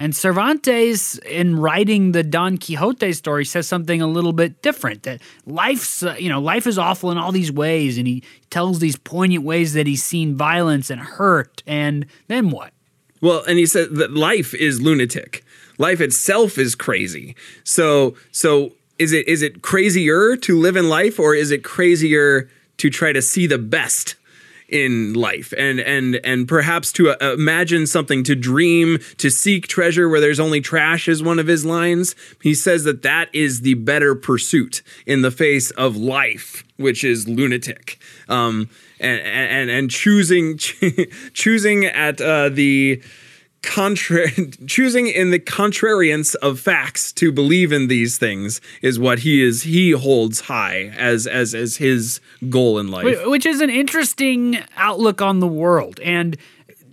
And 0.00 0.14
Cervantes, 0.14 1.18
in 1.18 1.58
writing 1.58 2.12
the 2.12 2.22
Don 2.22 2.56
Quixote 2.56 3.12
story, 3.12 3.44
says 3.44 3.66
something 3.66 4.00
a 4.00 4.06
little 4.06 4.32
bit 4.32 4.62
different. 4.62 5.02
That 5.02 5.20
life's, 5.44 6.04
uh, 6.04 6.14
you 6.16 6.28
know, 6.28 6.40
life 6.40 6.68
is 6.68 6.78
awful 6.78 7.10
in 7.10 7.18
all 7.18 7.32
these 7.32 7.50
ways, 7.50 7.98
and 7.98 8.06
he 8.06 8.22
tells 8.48 8.78
these 8.78 8.94
poignant 8.96 9.44
ways 9.44 9.72
that 9.72 9.88
he's 9.88 10.04
seen 10.04 10.36
violence 10.36 10.88
and 10.88 11.00
hurt. 11.00 11.64
And 11.66 12.06
then 12.28 12.50
what? 12.50 12.72
Well, 13.20 13.42
and 13.48 13.58
he 13.58 13.66
said 13.66 13.96
that 13.96 14.12
life 14.12 14.54
is 14.54 14.80
lunatic. 14.80 15.44
Life 15.78 16.00
itself 16.00 16.58
is 16.58 16.76
crazy. 16.76 17.34
So, 17.64 18.14
so 18.30 18.72
is 18.98 19.12
it 19.12 19.26
is 19.26 19.42
it 19.42 19.62
crazier 19.62 20.36
to 20.36 20.58
live 20.58 20.76
in 20.76 20.88
life, 20.88 21.18
or 21.18 21.34
is 21.34 21.50
it 21.50 21.64
crazier 21.64 22.48
to 22.76 22.90
try 22.90 23.12
to 23.12 23.20
see 23.20 23.48
the 23.48 23.58
best 23.58 24.14
in 24.68 25.14
life. 25.14 25.52
And 25.56 25.80
and 25.80 26.20
and 26.24 26.46
perhaps 26.46 26.92
to 26.92 27.10
uh, 27.10 27.32
imagine 27.32 27.86
something 27.86 28.22
to 28.24 28.34
dream 28.34 28.98
to 29.18 29.30
seek 29.30 29.66
treasure 29.66 30.08
where 30.08 30.20
there's 30.20 30.40
only 30.40 30.60
trash 30.60 31.08
is 31.08 31.22
one 31.22 31.38
of 31.38 31.46
his 31.46 31.64
lines. 31.64 32.14
He 32.42 32.54
says 32.54 32.84
that 32.84 33.02
that 33.02 33.28
is 33.32 33.62
the 33.62 33.74
better 33.74 34.14
pursuit 34.14 34.82
in 35.06 35.22
the 35.22 35.30
face 35.30 35.70
of 35.72 35.96
life 35.96 36.64
which 36.78 37.04
is 37.04 37.28
lunatic. 37.28 37.98
Um, 38.28 38.70
and 38.98 39.20
and 39.20 39.70
and 39.70 39.90
choosing 39.90 40.58
choosing 41.34 41.84
at 41.84 42.20
uh, 42.20 42.48
the 42.48 43.02
contra- 43.62 44.30
choosing 44.66 45.06
in 45.06 45.30
the 45.30 45.38
contrariance 45.38 46.34
of 46.36 46.60
facts 46.60 47.12
to 47.12 47.32
believe 47.32 47.72
in 47.72 47.88
these 47.88 48.18
things 48.18 48.60
is 48.82 48.98
what 48.98 49.20
he 49.20 49.42
is 49.42 49.62
he 49.62 49.92
holds 49.92 50.40
high 50.40 50.92
as 50.96 51.26
as 51.26 51.54
as 51.54 51.76
his 51.76 52.20
goal 52.48 52.78
in 52.78 52.90
life. 52.90 53.26
Which 53.26 53.46
is 53.46 53.60
an 53.60 53.70
interesting 53.70 54.58
outlook 54.76 55.20
on 55.22 55.40
the 55.40 55.48
world. 55.48 56.00
And 56.00 56.36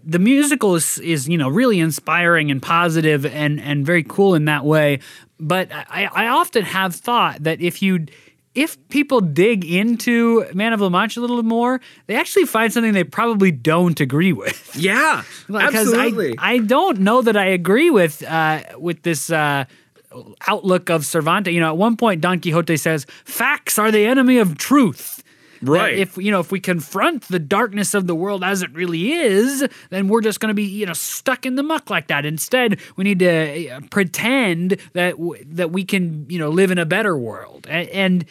the 0.04 0.20
musical 0.20 0.76
is 0.76 1.00
is 1.00 1.28
you 1.28 1.38
know 1.38 1.50
really 1.50 1.80
inspiring 1.80 2.52
and 2.52 2.62
positive 2.62 3.26
and 3.26 3.60
and 3.60 3.86
very 3.86 4.04
cool 4.04 4.36
in 4.36 4.46
that 4.46 4.66
way. 4.66 5.00
But 5.38 5.70
I, 5.72 6.10
I 6.14 6.28
often 6.28 6.64
have 6.64 6.96
thought 6.96 7.44
that 7.44 7.60
if 7.60 7.82
you 7.82 8.06
if 8.56 8.78
people 8.90 9.22
dig 9.22 9.66
into 9.66 10.46
Man 10.54 10.74
of 10.74 10.82
La 10.82 10.90
Mancha 10.90 11.20
a 11.20 11.22
little 11.22 11.44
more, 11.44 11.82
they 12.08 12.16
actually 12.16 12.46
find 12.46 12.72
something 12.72 12.94
they 12.94 13.04
probably 13.04 13.52
don't 13.52 14.00
agree 14.00 14.34
with. 14.34 14.64
Yeah, 14.86 15.24
absolutely. 15.50 16.36
I, 16.38 16.54
I 16.54 16.58
don't 16.60 17.00
know 17.00 17.22
that 17.22 17.38
I 17.38 17.46
agree 17.46 17.90
with 17.90 18.24
uh, 18.24 18.62
with 18.78 19.04
this. 19.04 19.30
Uh, 19.30 19.66
outlook 20.48 20.90
of 20.90 21.06
Cervantes. 21.06 21.54
You 21.54 21.60
know, 21.60 21.70
at 21.70 21.78
one 21.78 21.98
point 21.98 22.22
Don 22.22 22.40
Quixote 22.40 22.78
says, 22.78 23.06
"Facts 23.26 23.78
are 23.78 23.92
the 23.92 24.06
enemy 24.06 24.38
of 24.38 24.58
truth." 24.58 25.24
Right. 25.62 25.98
if 25.98 26.18
you 26.18 26.32
know 26.32 26.40
if 26.40 26.52
we 26.52 26.60
confront 26.60 27.28
the 27.28 27.40
darkness 27.40 27.94
of 27.94 28.08
the 28.08 28.16
world 28.16 28.44
as 28.44 28.62
it 28.62 28.72
really 28.74 29.14
is, 29.14 29.68
then 29.90 30.08
we're 30.08 30.22
just 30.22 30.40
going 30.40 30.50
to 30.50 30.54
be 30.54 30.64
you 30.64 30.86
know 30.86 30.94
stuck 30.94 31.46
in 31.46 31.56
the 31.56 31.64
muck 31.64 31.90
like 31.90 32.08
that. 32.08 32.26
Instead, 32.26 32.80
we 32.96 33.04
need 33.04 33.20
to 33.20 33.70
uh, 33.70 33.80
pretend 33.90 34.78
that 34.94 35.12
w- 35.12 35.44
that 35.48 35.72
we 35.72 35.84
can 35.84 36.26
you 36.30 36.40
know 36.40 36.50
live 36.50 36.72
in 36.72 36.78
a 36.78 36.86
better 36.86 37.18
world. 37.18 37.68
And, 37.70 37.90
and 37.90 38.26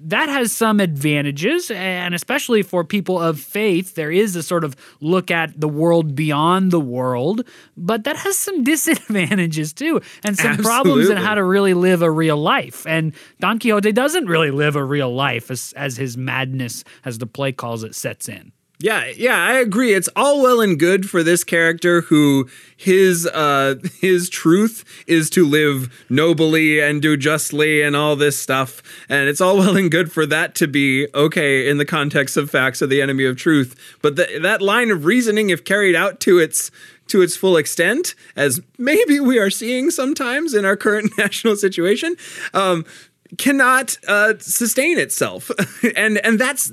that 0.00 0.28
has 0.28 0.52
some 0.52 0.80
advantages, 0.80 1.70
and 1.70 2.14
especially 2.14 2.62
for 2.62 2.84
people 2.84 3.20
of 3.20 3.38
faith, 3.40 3.94
there 3.94 4.10
is 4.10 4.34
a 4.36 4.42
sort 4.42 4.64
of 4.64 4.76
look 5.00 5.30
at 5.30 5.60
the 5.60 5.68
world 5.68 6.14
beyond 6.14 6.70
the 6.70 6.80
world, 6.80 7.46
but 7.76 8.04
that 8.04 8.16
has 8.16 8.36
some 8.36 8.64
disadvantages 8.64 9.72
too, 9.72 10.00
and 10.24 10.36
some 10.36 10.52
Absolutely. 10.52 10.64
problems 10.64 11.10
in 11.10 11.16
how 11.16 11.34
to 11.34 11.44
really 11.44 11.74
live 11.74 12.02
a 12.02 12.10
real 12.10 12.36
life. 12.36 12.86
And 12.86 13.14
Don 13.40 13.58
Quixote 13.58 13.92
doesn't 13.92 14.26
really 14.26 14.50
live 14.50 14.76
a 14.76 14.84
real 14.84 15.14
life 15.14 15.50
as, 15.50 15.72
as 15.76 15.96
his 15.96 16.16
madness, 16.16 16.84
as 17.04 17.18
the 17.18 17.26
play 17.26 17.52
calls 17.52 17.84
it, 17.84 17.94
sets 17.94 18.28
in. 18.28 18.52
Yeah, 18.84 19.10
yeah, 19.16 19.42
I 19.42 19.54
agree. 19.54 19.94
It's 19.94 20.10
all 20.14 20.42
well 20.42 20.60
and 20.60 20.78
good 20.78 21.08
for 21.08 21.22
this 21.22 21.42
character 21.42 22.02
who 22.02 22.50
his 22.76 23.26
uh 23.26 23.76
his 23.98 24.28
truth 24.28 24.84
is 25.06 25.30
to 25.30 25.46
live 25.46 26.04
nobly 26.10 26.80
and 26.80 27.00
do 27.00 27.16
justly 27.16 27.80
and 27.80 27.96
all 27.96 28.14
this 28.14 28.38
stuff. 28.38 28.82
And 29.08 29.26
it's 29.26 29.40
all 29.40 29.56
well 29.60 29.74
and 29.78 29.90
good 29.90 30.12
for 30.12 30.26
that 30.26 30.54
to 30.56 30.66
be 30.66 31.08
okay 31.14 31.66
in 31.66 31.78
the 31.78 31.86
context 31.86 32.36
of 32.36 32.50
facts 32.50 32.82
are 32.82 32.86
the 32.86 33.00
enemy 33.00 33.24
of 33.24 33.38
truth. 33.38 33.74
But 34.02 34.16
th- 34.16 34.42
that 34.42 34.60
line 34.60 34.90
of 34.90 35.06
reasoning 35.06 35.48
if 35.48 35.64
carried 35.64 35.96
out 35.96 36.20
to 36.20 36.38
its 36.38 36.70
to 37.06 37.22
its 37.22 37.36
full 37.36 37.56
extent, 37.56 38.14
as 38.36 38.60
maybe 38.76 39.18
we 39.18 39.38
are 39.38 39.50
seeing 39.50 39.90
sometimes 39.90 40.52
in 40.52 40.66
our 40.66 40.76
current 40.76 41.12
national 41.18 41.56
situation, 41.56 42.16
um, 42.52 42.84
cannot 43.38 43.96
uh, 44.06 44.34
sustain 44.38 44.98
itself, 44.98 45.50
and 45.96 46.18
and 46.18 46.38
that's 46.38 46.72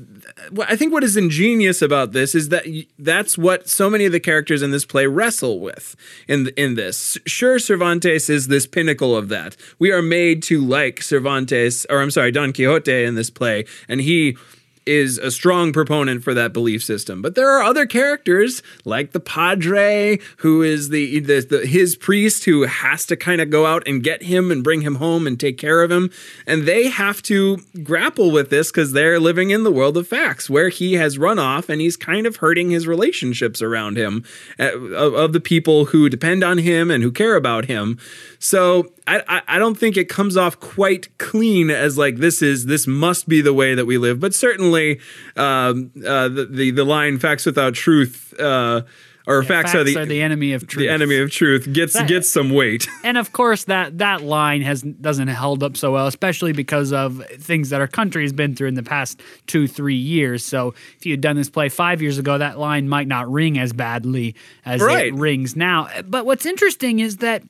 I 0.67 0.75
think 0.75 0.93
what 0.93 1.03
is 1.03 1.17
ingenious 1.17 1.81
about 1.81 2.11
this 2.11 2.35
is 2.35 2.49
that 2.49 2.65
that's 2.99 3.37
what 3.37 3.69
so 3.69 3.89
many 3.89 4.05
of 4.05 4.11
the 4.11 4.19
characters 4.19 4.61
in 4.61 4.71
this 4.71 4.85
play 4.85 5.07
wrestle 5.07 5.59
with. 5.59 5.95
In 6.27 6.49
in 6.57 6.75
this, 6.75 7.17
sure, 7.25 7.59
Cervantes 7.59 8.29
is 8.29 8.47
this 8.47 8.67
pinnacle 8.67 9.15
of 9.15 9.29
that. 9.29 9.55
We 9.79 9.91
are 9.91 10.01
made 10.01 10.43
to 10.43 10.61
like 10.61 11.01
Cervantes, 11.01 11.85
or 11.89 12.01
I'm 12.01 12.11
sorry, 12.11 12.31
Don 12.31 12.53
Quixote 12.53 13.03
in 13.03 13.15
this 13.15 13.29
play, 13.29 13.65
and 13.87 14.01
he 14.01 14.37
is 14.85 15.17
a 15.17 15.29
strong 15.29 15.71
proponent 15.71 16.23
for 16.23 16.33
that 16.33 16.53
belief 16.53 16.83
system. 16.83 17.21
But 17.21 17.35
there 17.35 17.49
are 17.49 17.63
other 17.63 17.85
characters 17.85 18.63
like 18.83 19.11
the 19.11 19.19
Padre, 19.19 20.19
who 20.37 20.61
is 20.61 20.89
the, 20.89 21.19
the, 21.19 21.41
the 21.41 21.65
his 21.65 21.95
priest 21.95 22.45
who 22.45 22.63
has 22.63 23.05
to 23.05 23.15
kind 23.15 23.41
of 23.41 23.49
go 23.49 23.65
out 23.65 23.87
and 23.87 24.03
get 24.03 24.23
him 24.23 24.51
and 24.51 24.63
bring 24.63 24.81
him 24.81 24.95
home 24.95 25.27
and 25.27 25.39
take 25.39 25.57
care 25.57 25.83
of 25.83 25.91
him, 25.91 26.09
and 26.47 26.63
they 26.63 26.87
have 26.89 27.21
to 27.23 27.57
grapple 27.83 28.31
with 28.31 28.49
this 28.49 28.71
because 28.71 28.91
they're 28.93 29.19
living 29.19 29.51
in 29.51 29.63
the 29.63 29.71
world 29.71 29.97
of 29.97 30.07
facts 30.07 30.49
where 30.49 30.69
he 30.69 30.93
has 30.93 31.17
run 31.17 31.39
off 31.39 31.69
and 31.69 31.81
he's 31.81 31.97
kind 31.97 32.25
of 32.25 32.37
hurting 32.37 32.71
his 32.71 32.87
relationships 32.87 33.61
around 33.61 33.97
him 33.97 34.23
uh, 34.59 34.77
of, 34.77 35.13
of 35.13 35.33
the 35.33 35.39
people 35.39 35.85
who 35.85 36.09
depend 36.09 36.43
on 36.43 36.57
him 36.57 36.89
and 36.89 37.03
who 37.03 37.11
care 37.11 37.35
about 37.35 37.65
him. 37.65 37.99
So 38.39 38.91
I, 39.07 39.41
I 39.47 39.59
don't 39.59 39.77
think 39.77 39.97
it 39.97 40.07
comes 40.09 40.37
off 40.37 40.59
quite 40.59 41.17
clean 41.17 41.69
as 41.69 41.97
like 41.97 42.17
this 42.17 42.41
is 42.41 42.65
this 42.65 42.87
must 42.87 43.27
be 43.27 43.41
the 43.41 43.53
way 43.53 43.73
that 43.75 43.85
we 43.85 43.97
live, 43.97 44.19
but 44.19 44.33
certainly 44.33 44.99
um, 45.35 45.91
uh, 46.05 46.27
the, 46.29 46.45
the 46.49 46.71
the 46.71 46.85
line 46.85 47.17
"facts 47.19 47.45
without 47.45 47.73
truth." 47.73 48.33
Uh, 48.39 48.81
or 49.27 49.43
Yeah, 49.43 49.47
facts, 49.49 49.75
are, 49.75 49.83
the, 49.83 49.97
are 49.99 50.05
the 50.05 50.19
enemy 50.23 50.53
of 50.53 50.65
truth. 50.65 50.79
the 50.81 50.89
enemy 50.89 51.19
of 51.19 51.29
truth 51.29 51.71
gets 51.71 51.93
That- 51.93 52.07
gets 52.07 52.27
some 52.29 52.49
weight. 52.49 52.87
and 53.03 53.19
of 53.19 53.31
course 53.31 53.65
that 53.65 53.99
that 53.99 54.23
line 54.23 54.63
has 54.63 54.81
doesn't 54.81 55.27
held 55.27 55.61
up 55.61 55.77
so 55.77 55.91
well, 55.91 56.07
especially 56.07 56.53
because 56.53 56.91
of 56.91 57.23
things 57.37 57.69
that 57.69 57.79
our 57.81 57.87
country 57.87 58.23
has 58.23 58.33
been 58.33 58.55
through 58.55 58.69
in 58.69 58.73
the 58.73 58.81
past 58.83 59.21
two 59.45 59.67
three 59.67 59.93
years. 59.95 60.43
So 60.43 60.73
if 60.97 61.05
you 61.05 61.13
had 61.13 61.21
done 61.21 61.35
this 61.35 61.51
play 61.51 61.69
five 61.69 62.01
years 62.01 62.17
ago, 62.17 62.39
that 62.39 62.57
line 62.57 62.89
might 62.89 63.07
not 63.07 63.31
ring 63.31 63.59
as 63.59 63.73
badly 63.73 64.33
as 64.65 64.81
Right. 64.81 65.07
it 65.07 65.13
rings 65.13 65.55
now. 65.55 65.87
But 66.03 66.25
what's 66.25 66.47
interesting 66.47 66.99
is 66.99 67.17
that 67.17 67.43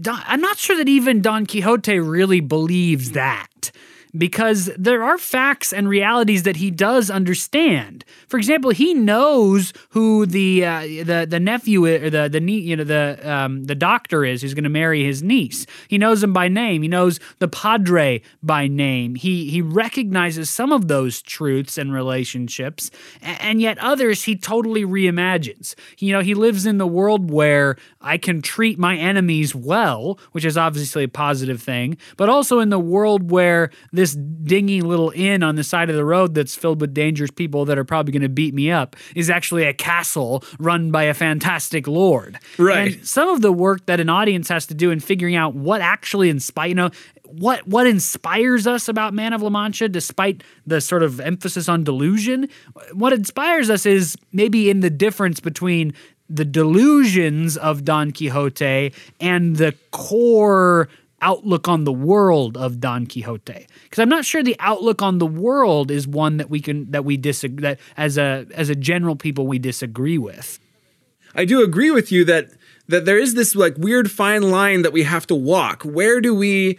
Don, 0.00 0.22
I'm 0.26 0.40
not 0.40 0.58
sure 0.58 0.76
that 0.76 0.88
even 0.88 1.22
Don 1.22 1.46
Quixote 1.46 1.98
really 1.98 2.40
believes 2.40 3.12
that. 3.12 3.72
Because 4.16 4.70
there 4.78 5.02
are 5.02 5.18
facts 5.18 5.72
and 5.72 5.88
realities 5.88 6.44
that 6.44 6.56
he 6.56 6.70
does 6.70 7.10
understand. 7.10 8.04
For 8.26 8.38
example, 8.38 8.70
he 8.70 8.94
knows 8.94 9.72
who 9.90 10.24
the 10.26 10.64
uh, 10.64 10.80
the 10.80 11.26
the 11.28 11.40
nephew 11.40 11.84
or 11.84 12.10
the 12.10 12.28
the 12.28 12.40
you 12.52 12.76
know 12.76 12.84
the 12.84 13.18
um, 13.22 13.64
the 13.64 13.74
doctor 13.74 14.24
is 14.24 14.40
who's 14.42 14.54
going 14.54 14.64
to 14.64 14.70
marry 14.70 15.04
his 15.04 15.22
niece. 15.22 15.66
He 15.88 15.98
knows 15.98 16.22
him 16.22 16.32
by 16.32 16.48
name. 16.48 16.82
He 16.82 16.88
knows 16.88 17.20
the 17.38 17.48
padre 17.48 18.22
by 18.42 18.66
name. 18.66 19.14
He 19.14 19.50
he 19.50 19.60
recognizes 19.60 20.48
some 20.48 20.72
of 20.72 20.88
those 20.88 21.20
truths 21.20 21.76
and 21.76 21.92
relationships, 21.92 22.90
a- 23.22 23.26
and 23.42 23.60
yet 23.60 23.78
others 23.78 24.24
he 24.24 24.36
totally 24.36 24.84
reimagines. 24.84 25.74
You 25.98 26.12
know, 26.12 26.20
he 26.20 26.34
lives 26.34 26.64
in 26.66 26.78
the 26.78 26.86
world 26.86 27.30
where 27.30 27.76
I 28.00 28.16
can 28.18 28.40
treat 28.42 28.78
my 28.78 28.96
enemies 28.96 29.54
well, 29.54 30.18
which 30.32 30.44
is 30.44 30.56
obviously 30.56 31.04
a 31.04 31.08
positive 31.08 31.60
thing, 31.62 31.98
but 32.16 32.28
also 32.28 32.60
in 32.60 32.70
the 32.70 32.78
world 32.78 33.30
where 33.30 33.70
this 33.98 34.14
dingy 34.14 34.80
little 34.80 35.12
inn 35.16 35.42
on 35.42 35.56
the 35.56 35.64
side 35.64 35.90
of 35.90 35.96
the 35.96 36.04
road 36.04 36.32
that's 36.32 36.54
filled 36.54 36.80
with 36.80 36.94
dangerous 36.94 37.32
people 37.32 37.64
that 37.64 37.76
are 37.76 37.84
probably 37.84 38.12
going 38.12 38.22
to 38.22 38.28
beat 38.28 38.54
me 38.54 38.70
up 38.70 38.94
is 39.16 39.28
actually 39.28 39.64
a 39.64 39.74
castle 39.74 40.44
run 40.60 40.92
by 40.92 41.02
a 41.02 41.12
fantastic 41.12 41.88
lord. 41.88 42.38
Right. 42.58 42.94
And 42.94 43.06
some 43.06 43.28
of 43.28 43.42
the 43.42 43.50
work 43.50 43.86
that 43.86 43.98
an 43.98 44.08
audience 44.08 44.48
has 44.50 44.66
to 44.66 44.74
do 44.74 44.92
in 44.92 45.00
figuring 45.00 45.34
out 45.34 45.56
what 45.56 45.80
actually 45.80 46.30
inspire, 46.30 46.68
you 46.68 46.76
know, 46.76 46.90
what 47.24 47.66
what 47.66 47.88
inspires 47.88 48.68
us 48.68 48.88
about 48.88 49.14
Man 49.14 49.32
of 49.32 49.42
La 49.42 49.50
Mancha, 49.50 49.88
despite 49.88 50.44
the 50.64 50.80
sort 50.80 51.02
of 51.02 51.18
emphasis 51.18 51.68
on 51.68 51.82
delusion, 51.82 52.48
what 52.92 53.12
inspires 53.12 53.68
us 53.68 53.84
is 53.84 54.16
maybe 54.32 54.70
in 54.70 54.78
the 54.78 54.90
difference 54.90 55.40
between 55.40 55.92
the 56.30 56.44
delusions 56.44 57.56
of 57.56 57.84
Don 57.84 58.12
Quixote 58.12 58.94
and 59.20 59.56
the 59.56 59.74
core 59.90 60.88
outlook 61.20 61.68
on 61.68 61.84
the 61.84 61.92
world 61.92 62.56
of 62.56 62.80
Don 62.80 63.06
Quixote 63.06 63.66
because 63.84 63.98
I'm 63.98 64.08
not 64.08 64.24
sure 64.24 64.42
the 64.42 64.56
outlook 64.60 65.02
on 65.02 65.18
the 65.18 65.26
world 65.26 65.90
is 65.90 66.06
one 66.06 66.36
that 66.36 66.48
we 66.48 66.60
can 66.60 66.90
that 66.90 67.04
we 67.04 67.16
disagree 67.16 67.62
that 67.62 67.80
as 67.96 68.18
a 68.18 68.46
as 68.54 68.68
a 68.68 68.74
general 68.74 69.16
people 69.16 69.46
we 69.46 69.58
disagree 69.58 70.18
with. 70.18 70.58
I 71.34 71.44
do 71.44 71.62
agree 71.62 71.90
with 71.90 72.12
you 72.12 72.24
that 72.26 72.50
that 72.88 73.04
there 73.04 73.18
is 73.18 73.34
this 73.34 73.54
like 73.54 73.76
weird 73.76 74.10
fine 74.10 74.50
line 74.50 74.82
that 74.82 74.92
we 74.92 75.02
have 75.02 75.26
to 75.28 75.34
walk. 75.34 75.82
Where 75.82 76.20
do 76.20 76.34
we, 76.34 76.78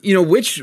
you 0.00 0.14
know, 0.14 0.22
which 0.22 0.62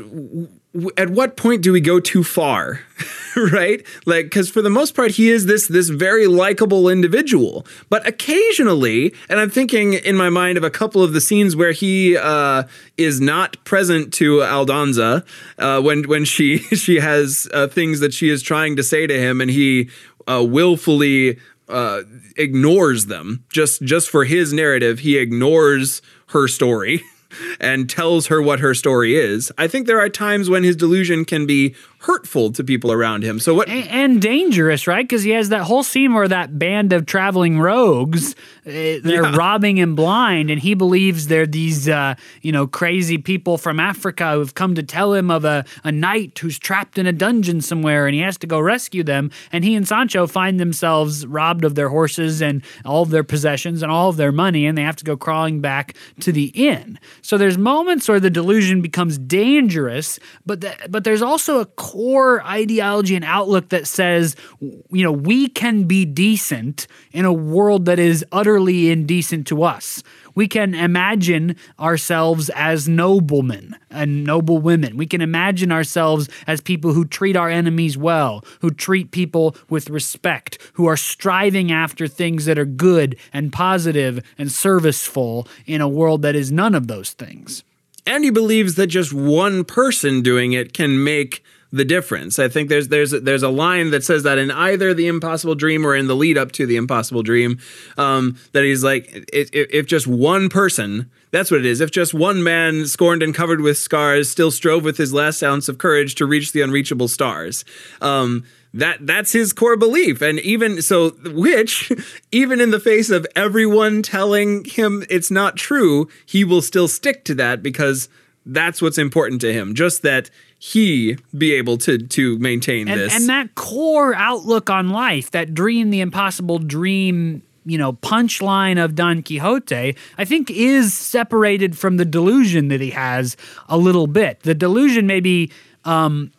at 0.96 1.10
what 1.10 1.36
point 1.36 1.62
do 1.62 1.72
we 1.72 1.80
go 1.80 1.98
too 1.98 2.22
far, 2.22 2.80
right? 3.52 3.84
Like, 4.06 4.26
because 4.26 4.48
for 4.48 4.62
the 4.62 4.70
most 4.70 4.94
part, 4.94 5.12
he 5.12 5.28
is 5.28 5.46
this 5.46 5.66
this 5.66 5.88
very 5.88 6.26
likable 6.26 6.88
individual, 6.88 7.66
but 7.88 8.06
occasionally, 8.06 9.12
and 9.28 9.40
I'm 9.40 9.50
thinking 9.50 9.94
in 9.94 10.16
my 10.16 10.28
mind 10.28 10.58
of 10.58 10.64
a 10.64 10.70
couple 10.70 11.02
of 11.02 11.12
the 11.12 11.20
scenes 11.20 11.56
where 11.56 11.72
he 11.72 12.16
uh, 12.16 12.64
is 12.96 13.20
not 13.20 13.62
present 13.64 14.12
to 14.14 14.38
Aldonza 14.38 15.26
uh, 15.58 15.80
when 15.80 16.04
when 16.08 16.24
she 16.24 16.58
she 16.76 17.00
has 17.00 17.48
uh, 17.52 17.66
things 17.66 18.00
that 18.00 18.14
she 18.14 18.28
is 18.28 18.40
trying 18.40 18.76
to 18.76 18.82
say 18.84 19.06
to 19.06 19.18
him, 19.18 19.40
and 19.40 19.50
he 19.50 19.90
uh, 20.28 20.44
willfully 20.46 21.38
uh, 21.68 22.02
ignores 22.36 23.06
them 23.06 23.44
just 23.50 23.82
just 23.82 24.08
for 24.08 24.24
his 24.24 24.52
narrative. 24.52 25.00
He 25.00 25.18
ignores 25.18 26.00
her 26.28 26.46
story 26.46 27.02
and 27.60 27.88
tells 27.88 28.26
her 28.26 28.40
what 28.40 28.60
her 28.60 28.74
story 28.74 29.16
is. 29.16 29.52
I 29.58 29.68
think 29.68 29.86
there 29.86 30.00
are 30.00 30.08
times 30.08 30.50
when 30.50 30.64
his 30.64 30.76
delusion 30.76 31.24
can 31.24 31.46
be 31.46 31.74
hurtful 32.00 32.50
to 32.52 32.64
people 32.64 32.90
around 32.90 33.22
him. 33.22 33.38
So 33.38 33.54
what? 33.54 33.68
A- 33.68 33.72
and 33.88 34.22
dangerous, 34.22 34.86
right? 34.86 35.06
Because 35.06 35.22
he 35.22 35.30
has 35.30 35.50
that 35.50 35.62
whole 35.62 35.82
scene 35.82 36.14
where 36.14 36.28
that 36.28 36.58
band 36.58 36.92
of 36.92 37.04
traveling 37.06 37.60
rogues 37.60 38.34
uh, 38.66 38.70
they're 39.02 39.22
Yeah. 39.22 39.34
robbing 39.36 39.76
him 39.78 39.94
blind, 39.94 40.50
and 40.50 40.60
he 40.60 40.74
believes 40.74 41.26
they're 41.26 41.46
these 41.46 41.88
uh, 41.88 42.14
you 42.42 42.52
know 42.52 42.66
crazy 42.66 43.18
people 43.18 43.58
from 43.58 43.78
Africa 43.80 44.32
who've 44.32 44.54
come 44.54 44.74
to 44.76 44.82
tell 44.82 45.12
him 45.14 45.30
of 45.30 45.44
a, 45.44 45.64
a 45.84 45.92
knight 45.92 46.38
who's 46.38 46.58
trapped 46.58 46.96
in 46.98 47.06
a 47.06 47.12
dungeon 47.12 47.60
somewhere, 47.60 48.06
and 48.06 48.14
he 48.14 48.20
has 48.20 48.38
to 48.38 48.46
go 48.46 48.58
rescue 48.60 49.02
them. 49.02 49.30
And 49.52 49.64
he 49.64 49.74
and 49.74 49.86
Sancho 49.86 50.26
find 50.26 50.58
themselves 50.60 51.26
robbed 51.26 51.64
of 51.64 51.74
their 51.74 51.88
horses 51.88 52.40
and 52.40 52.62
all 52.84 53.02
of 53.02 53.10
their 53.10 53.24
possessions 53.24 53.82
and 53.82 53.90
all 53.92 54.08
of 54.08 54.16
their 54.16 54.32
money, 54.32 54.66
and 54.66 54.76
they 54.78 54.82
have 54.82 54.96
to 54.96 55.04
go 55.04 55.16
crawling 55.16 55.60
back 55.60 55.94
to 56.20 56.32
the 56.32 56.46
inn. 56.54 56.98
So 57.22 57.36
there's 57.36 57.58
moments 57.58 58.08
where 58.08 58.20
the 58.20 58.30
delusion 58.30 58.80
becomes 58.82 59.18
dangerous, 59.18 60.18
but 60.46 60.60
th- 60.60 60.78
but 60.88 61.04
there's 61.04 61.22
also 61.22 61.60
a 61.60 61.66
core 61.90 62.40
ideology 62.46 63.16
and 63.16 63.24
outlook 63.24 63.70
that 63.70 63.86
says, 63.86 64.36
you 64.60 65.02
know, 65.02 65.10
we 65.12 65.48
can 65.48 65.84
be 65.84 66.04
decent 66.04 66.86
in 67.12 67.24
a 67.24 67.32
world 67.32 67.84
that 67.86 67.98
is 67.98 68.24
utterly 68.30 68.90
indecent 68.90 69.46
to 69.48 69.64
us. 69.64 70.02
We 70.36 70.46
can 70.46 70.74
imagine 70.74 71.56
ourselves 71.80 72.48
as 72.50 72.88
noblemen 72.88 73.76
and 73.90 74.22
noble 74.24 74.58
women. 74.58 74.96
We 74.96 75.06
can 75.06 75.20
imagine 75.20 75.72
ourselves 75.72 76.28
as 76.46 76.60
people 76.60 76.92
who 76.92 77.04
treat 77.04 77.36
our 77.36 77.50
enemies 77.50 77.98
well, 77.98 78.44
who 78.60 78.70
treat 78.70 79.10
people 79.10 79.56
with 79.68 79.90
respect, 79.90 80.58
who 80.74 80.86
are 80.86 80.96
striving 80.96 81.72
after 81.72 82.06
things 82.06 82.44
that 82.44 82.58
are 82.58 82.64
good 82.64 83.16
and 83.32 83.52
positive 83.52 84.22
and 84.38 84.52
serviceful 84.52 85.48
in 85.66 85.80
a 85.80 85.88
world 85.88 86.22
that 86.22 86.36
is 86.36 86.52
none 86.52 86.76
of 86.76 86.86
those 86.86 87.10
things. 87.10 87.64
and 88.06 88.24
he 88.24 88.30
believes 88.30 88.76
that 88.76 88.86
just 88.86 89.12
one 89.12 89.62
person 89.64 90.22
doing 90.22 90.52
it 90.52 90.72
can 90.72 91.04
make 91.04 91.44
the 91.72 91.84
difference. 91.84 92.38
I 92.38 92.48
think 92.48 92.68
there's 92.68 92.88
there's 92.88 93.12
there's 93.12 93.42
a 93.42 93.48
line 93.48 93.90
that 93.90 94.02
says 94.02 94.24
that 94.24 94.38
in 94.38 94.50
either 94.50 94.92
the 94.92 95.06
Impossible 95.06 95.54
Dream 95.54 95.86
or 95.86 95.94
in 95.94 96.08
the 96.08 96.16
lead 96.16 96.36
up 96.36 96.52
to 96.52 96.66
the 96.66 96.76
Impossible 96.76 97.22
Dream, 97.22 97.58
um, 97.96 98.36
that 98.52 98.64
he's 98.64 98.82
like, 98.82 99.28
if, 99.32 99.50
if 99.52 99.86
just 99.86 100.06
one 100.06 100.48
person, 100.48 101.10
that's 101.30 101.50
what 101.50 101.60
it 101.60 101.66
is. 101.66 101.80
If 101.80 101.90
just 101.90 102.12
one 102.12 102.42
man, 102.42 102.86
scorned 102.86 103.22
and 103.22 103.34
covered 103.34 103.60
with 103.60 103.78
scars, 103.78 104.28
still 104.28 104.50
strove 104.50 104.84
with 104.84 104.96
his 104.96 105.12
last 105.12 105.42
ounce 105.42 105.68
of 105.68 105.78
courage 105.78 106.16
to 106.16 106.26
reach 106.26 106.52
the 106.52 106.62
unreachable 106.62 107.08
stars. 107.08 107.64
Um, 108.00 108.44
that 108.72 109.04
that's 109.04 109.32
his 109.32 109.52
core 109.52 109.76
belief 109.76 110.22
and 110.22 110.38
even 110.40 110.80
so 110.80 111.10
which 111.24 111.90
even 112.32 112.60
in 112.60 112.70
the 112.70 112.78
face 112.78 113.10
of 113.10 113.26
everyone 113.34 114.00
telling 114.00 114.64
him 114.64 115.04
it's 115.10 115.28
not 115.28 115.56
true 115.56 116.08
he 116.24 116.44
will 116.44 116.62
still 116.62 116.86
stick 116.86 117.24
to 117.24 117.34
that 117.34 117.64
because 117.64 118.08
that's 118.46 118.80
what's 118.80 118.96
important 118.96 119.40
to 119.40 119.52
him 119.52 119.74
just 119.74 120.02
that 120.02 120.30
he 120.62 121.16
be 121.36 121.54
able 121.54 121.78
to 121.78 121.96
to 121.96 122.38
maintain 122.38 122.86
and, 122.86 123.00
this? 123.00 123.14
and 123.16 123.28
that 123.30 123.54
core 123.54 124.14
outlook 124.14 124.68
on 124.68 124.90
life, 124.90 125.30
that 125.30 125.54
dream, 125.54 125.88
the 125.88 126.00
impossible 126.02 126.58
dream, 126.58 127.42
you 127.64 127.78
know, 127.78 127.94
punchline 127.94 128.82
of 128.82 128.94
Don 128.94 129.22
Quixote, 129.22 129.96
I 130.18 130.24
think 130.26 130.50
is 130.50 130.92
separated 130.92 131.78
from 131.78 131.96
the 131.96 132.04
delusion 132.04 132.68
that 132.68 132.82
he 132.82 132.90
has 132.90 133.38
a 133.70 133.78
little 133.78 134.06
bit. 134.06 134.40
The 134.40 134.54
delusion 134.54 135.06
maybe 135.06 135.50
um, 135.86 136.30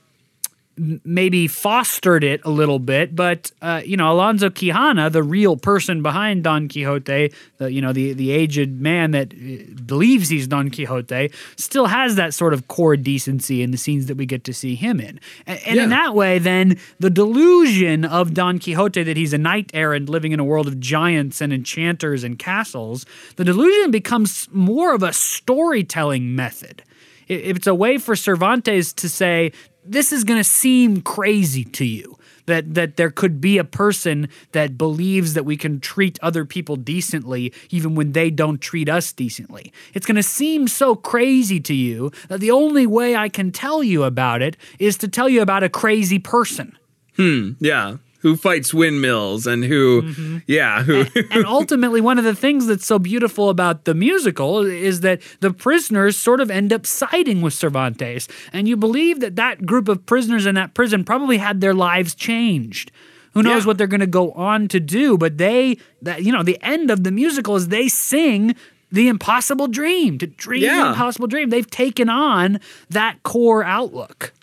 maybe 0.78 1.48
fostered 1.48 2.24
it 2.24 2.42
a 2.46 2.50
little 2.50 2.80
bit, 2.80 3.16
but 3.16 3.52
uh, 3.62 3.82
you 3.86 3.98
know, 3.98 4.12
Alonso 4.12 4.50
Quijana, 4.50 5.12
the 5.12 5.22
real 5.22 5.58
person 5.58 6.02
behind 6.02 6.44
Don 6.44 6.68
Quixote, 6.70 7.34
the 7.58 7.72
you 7.72 7.82
know 7.82 7.94
the 7.94 8.14
the 8.14 8.32
aged 8.32 8.80
man 8.82 9.12
that 9.12 9.34
uh, 9.34 9.74
believes 9.86 10.30
he's 10.30 10.48
Don 10.48 10.70
Quixote, 10.70 11.32
still 11.58 11.88
has 11.88 12.16
that 12.16 12.34
sort 12.34 12.54
of 12.54 12.68
core 12.68 12.96
decency 12.98 13.62
in 13.62 13.72
the 13.72 13.78
scenes 13.78 14.06
that 14.08 14.18
we 14.18 14.26
get 14.26 14.44
to 14.46 14.54
see 14.54 14.76
him 14.76 15.00
in, 15.00 15.20
and, 15.46 15.60
and 15.66 15.76
Yeah. 15.76 15.84
in 15.84 15.90
that 15.90 16.16
way, 16.16 16.40
then 16.40 16.78
the 17.00 17.10
delusion 17.10 18.06
of 18.06 18.34
Don 18.34 18.58
Quixote 18.60 19.04
that 19.04 19.18
he's 19.18 19.34
a 19.34 19.38
knight 19.38 19.72
errant 19.74 20.10
living 20.10 20.32
in 20.32 20.40
a 20.40 20.44
world 20.46 20.68
of 20.68 20.80
giants 20.80 21.42
and 21.42 21.52
enchanters 21.54 22.24
and 22.24 22.40
castles, 22.40 23.06
the 23.36 23.44
delusion 23.44 23.92
becomes 23.92 24.48
more 24.52 24.94
of 24.96 25.04
a 25.04 25.14
storytelling 25.14 26.36
method. 26.36 26.84
It- 27.28 27.58
It's 27.58 27.68
a 27.68 27.76
way 27.76 27.98
for 27.98 28.16
Cervantes 28.16 28.92
to 28.94 29.08
say, 29.08 29.52
this 29.84 30.12
is 30.12 30.24
going 30.24 30.40
to 30.40 30.44
seem 30.44 31.02
crazy 31.02 31.64
to 31.66 31.86
you. 31.86 32.18
That, 32.48 32.74
that 32.74 32.98
there 32.98 33.12
could 33.12 33.40
be 33.40 33.60
a 33.60 33.64
person 33.64 34.28
that 34.52 34.78
believes 34.78 35.36
that 35.36 35.46
we 35.46 35.56
can 35.56 35.80
treat 35.80 36.20
other 36.24 36.44
people 36.44 36.76
decently 36.76 37.54
even 37.70 37.94
when 37.94 38.14
they 38.14 38.30
don't 38.32 38.60
treat 38.60 38.90
us 38.90 39.14
decently. 39.14 39.72
It's 39.94 40.08
going 40.08 40.16
to 40.16 40.24
seem 40.24 40.68
so 40.68 40.96
crazy 40.96 41.60
to 41.62 41.74
you 41.74 42.12
that 42.30 42.40
the 42.40 42.52
only 42.52 42.88
way 42.88 43.16
I 43.16 43.30
can 43.30 43.52
tell 43.52 43.84
you 43.84 44.04
about 44.04 44.42
it 44.42 44.58
is 44.80 44.98
to 44.98 45.08
tell 45.08 45.30
you 45.30 45.42
about 45.42 45.64
a 45.64 45.70
crazy 45.70 46.18
person. 46.18 46.78
Hmm, 47.16 47.52
yeah, 47.60 47.98
who 48.22 48.36
fights 48.36 48.74
windmills 48.74 49.46
and 49.48 49.64
who, 49.64 50.02
Mm-hmm. 50.04 50.38
yeah, 50.48 50.84
who. 50.84 51.06
and 51.32 51.46
ultimately, 51.46 52.02
one 52.02 52.18
of 52.18 52.24
the 52.24 52.36
things 52.36 52.68
that's 52.68 52.86
so 52.86 53.00
beautiful 53.00 53.50
about 53.50 53.86
the 53.86 53.94
musical 53.94 54.60
is 54.66 55.02
that 55.02 55.22
the 55.40 55.52
prisoners 55.54 56.18
sort 56.18 56.40
of 56.40 56.50
end 56.52 56.72
up 56.74 56.86
siding 56.86 57.42
with 57.42 57.54
Cervantes. 57.54 58.28
And 58.54 58.68
you 58.68 58.78
believe 58.78 59.20
that 59.22 59.36
that 59.38 59.66
group 59.66 59.88
of 59.88 60.06
prisoners 60.06 60.46
in 60.46 60.56
that 60.56 60.74
prison 60.74 61.04
probably 61.04 61.38
had 61.38 61.62
their 61.62 61.74
lives 61.74 62.16
changed. 62.16 62.92
Who 63.34 63.44
knows 63.44 63.64
Yeah. 63.64 63.68
what 63.68 63.78
they're 63.78 63.88
going 63.88 64.02
to 64.02 64.08
go 64.08 64.32
on 64.34 64.68
to 64.70 64.80
do? 64.80 65.18
But 65.18 65.38
they, 65.38 65.78
that 66.02 66.24
you 66.24 66.32
know, 66.32 66.44
the 66.44 66.58
end 66.62 66.92
of 66.92 67.04
the 67.04 67.12
musical 67.12 67.56
is 67.56 67.70
they 67.70 67.88
sing 67.88 68.56
the 68.92 69.08
impossible 69.08 69.68
dream 69.68 70.18
to 70.18 70.28
dream 70.28 70.64
the 70.64 70.90
impossible 70.90 71.28
dream. 71.28 71.50
They've 71.50 71.70
taken 71.70 72.10
on 72.10 72.60
that 72.90 73.24
core 73.24 73.64
outlook. 73.64 74.34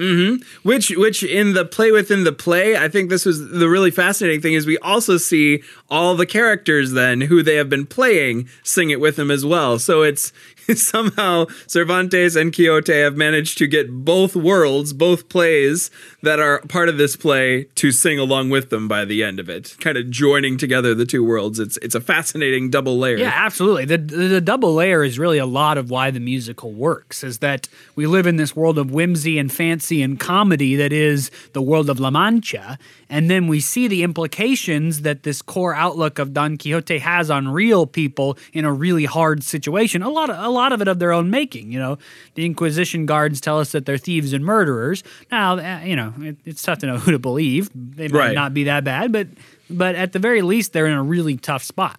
Mm-hmm. 0.00 0.68
Which, 0.68 0.90
which 0.90 1.22
in 1.22 1.52
the 1.52 1.64
play 1.64 1.92
within 1.92 2.24
the 2.24 2.32
play, 2.32 2.76
I 2.76 2.88
think 2.88 3.10
this 3.10 3.24
was 3.24 3.50
the 3.50 3.68
really 3.68 3.90
fascinating 3.90 4.40
thing 4.40 4.54
is 4.54 4.66
we 4.66 4.78
also 4.78 5.16
see 5.16 5.62
all 5.88 6.14
the 6.14 6.26
characters 6.26 6.92
then 6.92 7.22
who 7.22 7.42
they 7.42 7.56
have 7.56 7.68
been 7.68 7.86
playing 7.86 8.48
sing 8.62 8.90
it 8.90 9.00
with 9.00 9.16
them 9.16 9.30
as 9.30 9.44
well. 9.44 9.78
So 9.78 10.02
it's 10.02 10.32
somehow 10.74 11.46
Cervantes 11.66 12.36
and 12.36 12.54
Quixote 12.54 12.92
have 12.92 13.16
managed 13.16 13.58
to 13.58 13.66
get 13.66 13.90
both 13.90 14.36
worlds, 14.36 14.92
both 14.92 15.28
plays 15.28 15.90
that 16.22 16.38
are 16.38 16.60
part 16.68 16.88
of 16.88 16.98
this 16.98 17.16
play 17.16 17.64
to 17.74 17.90
sing 17.90 18.18
along 18.18 18.50
with 18.50 18.70
them 18.70 18.88
by 18.88 19.04
the 19.04 19.22
end 19.22 19.40
of 19.40 19.48
it, 19.48 19.76
kind 19.80 19.96
of 19.96 20.10
joining 20.10 20.56
together 20.56 20.94
the 20.94 21.06
two 21.06 21.24
worlds. 21.24 21.58
It's 21.58 21.76
it's 21.78 21.94
a 21.94 22.00
fascinating 22.00 22.70
double 22.70 22.98
layer. 22.98 23.16
Yeah, 23.16 23.32
absolutely. 23.34 23.84
The, 23.84 23.98
the 23.98 24.28
the 24.28 24.40
double 24.40 24.74
layer 24.74 25.02
is 25.02 25.18
really 25.18 25.38
a 25.38 25.46
lot 25.46 25.78
of 25.78 25.90
why 25.90 26.10
the 26.10 26.20
musical 26.20 26.72
works. 26.72 27.24
Is 27.24 27.38
that 27.38 27.68
we 27.96 28.06
live 28.06 28.26
in 28.26 28.36
this 28.36 28.54
world 28.54 28.78
of 28.78 28.90
whimsy 28.90 29.38
and 29.38 29.52
fancy 29.52 29.89
and 29.98 30.18
comedy 30.20 30.76
that 30.76 30.92
is 30.92 31.30
the 31.52 31.60
world 31.62 31.90
of 31.90 31.98
La 31.98 32.10
Mancha, 32.10 32.78
and 33.08 33.28
then 33.28 33.48
we 33.48 33.58
see 33.60 33.88
the 33.88 34.02
implications 34.04 35.02
that 35.02 35.24
this 35.24 35.42
core 35.42 35.74
outlook 35.74 36.18
of 36.18 36.32
Don 36.32 36.56
Quixote 36.56 36.98
has 36.98 37.30
on 37.30 37.48
real 37.48 37.86
people 37.86 38.38
in 38.52 38.64
a 38.64 38.72
really 38.72 39.04
hard 39.04 39.42
situation. 39.42 40.02
A 40.02 40.08
lot 40.10 40.30
of 40.30 40.38
a 40.38 40.48
lot 40.48 40.72
of 40.72 40.80
it 40.80 40.88
of 40.88 40.98
their 40.98 41.12
own 41.12 41.30
making. 41.30 41.72
You 41.72 41.78
know, 41.80 41.98
the 42.34 42.44
Inquisition 42.46 43.06
guards 43.06 43.40
tell 43.40 43.58
us 43.58 43.72
that 43.72 43.84
they're 43.86 43.98
thieves 43.98 44.32
and 44.32 44.44
murderers. 44.44 45.02
Now, 45.30 45.58
uh, 45.58 45.80
you 45.84 45.96
know, 45.96 46.12
it, 46.20 46.36
it's 46.44 46.62
tough 46.62 46.78
to 46.80 46.86
know 46.86 46.98
who 46.98 47.10
to 47.12 47.18
believe. 47.18 47.70
They 47.74 48.08
might 48.08 48.18
Right. 48.18 48.34
not 48.34 48.54
be 48.54 48.64
that 48.64 48.84
bad, 48.84 49.10
but 49.12 49.26
but 49.68 49.94
at 49.94 50.12
the 50.12 50.18
very 50.18 50.42
least, 50.42 50.72
they're 50.72 50.86
in 50.86 50.92
a 50.94 51.02
really 51.02 51.36
tough 51.36 51.62
spot. 51.62 51.98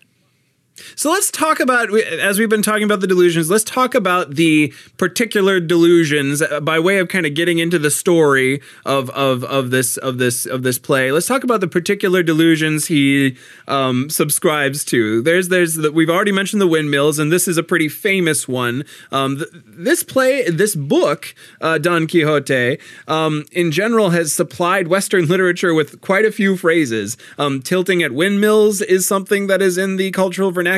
So 0.95 1.11
let's 1.11 1.31
talk 1.31 1.59
about, 1.59 1.93
as 1.93 2.39
we've 2.39 2.49
been 2.49 2.61
talking 2.61 2.83
about 2.83 2.99
the 2.99 3.07
delusions, 3.07 3.49
let's 3.49 3.63
talk 3.63 3.95
about 3.95 4.35
the 4.35 4.73
particular 4.97 5.59
delusions 5.59 6.43
by 6.61 6.79
way 6.79 6.97
of 6.97 7.07
kind 7.07 7.25
of 7.25 7.33
getting 7.33 7.59
into 7.59 7.79
the 7.79 7.91
story 7.91 8.61
of 8.85 9.09
of 9.11 9.43
of 9.43 9.71
this 9.71 9.97
of 9.97 10.17
this 10.17 10.45
of 10.45 10.63
this 10.63 10.79
play. 10.79 11.11
Let's 11.11 11.27
talk 11.27 11.43
about 11.43 11.61
the 11.61 11.67
particular 11.67 12.23
delusions 12.23 12.87
he 12.87 13.37
um, 13.67 14.09
subscribes 14.09 14.83
to. 14.85 15.21
There's 15.21 15.49
there's 15.49 15.75
the, 15.75 15.91
we've 15.91 16.09
already 16.09 16.31
mentioned 16.31 16.61
the 16.61 16.67
windmills, 16.67 17.19
and 17.19 17.31
this 17.31 17.47
is 17.47 17.57
a 17.57 17.63
pretty 17.63 17.89
famous 17.89 18.47
one. 18.47 18.83
Um, 19.11 19.37
th- 19.37 19.49
this 19.65 20.03
play, 20.03 20.49
this 20.49 20.75
book, 20.75 21.33
uh, 21.61 21.77
Don 21.77 22.07
Quixote, 22.07 22.79
um, 23.07 23.45
in 23.51 23.71
general 23.71 24.09
has 24.11 24.33
supplied 24.33 24.87
Western 24.87 25.27
literature 25.27 25.73
with 25.73 26.01
quite 26.01 26.25
a 26.25 26.31
few 26.31 26.57
phrases. 26.57 27.17
Um, 27.37 27.61
tilting 27.61 28.03
at 28.03 28.11
windmills 28.11 28.81
is 28.81 29.07
something 29.07 29.47
that 29.47 29.61
is 29.61 29.77
in 29.77 29.97
the 29.97 30.11
cultural 30.11 30.51
vernacular. 30.51 30.70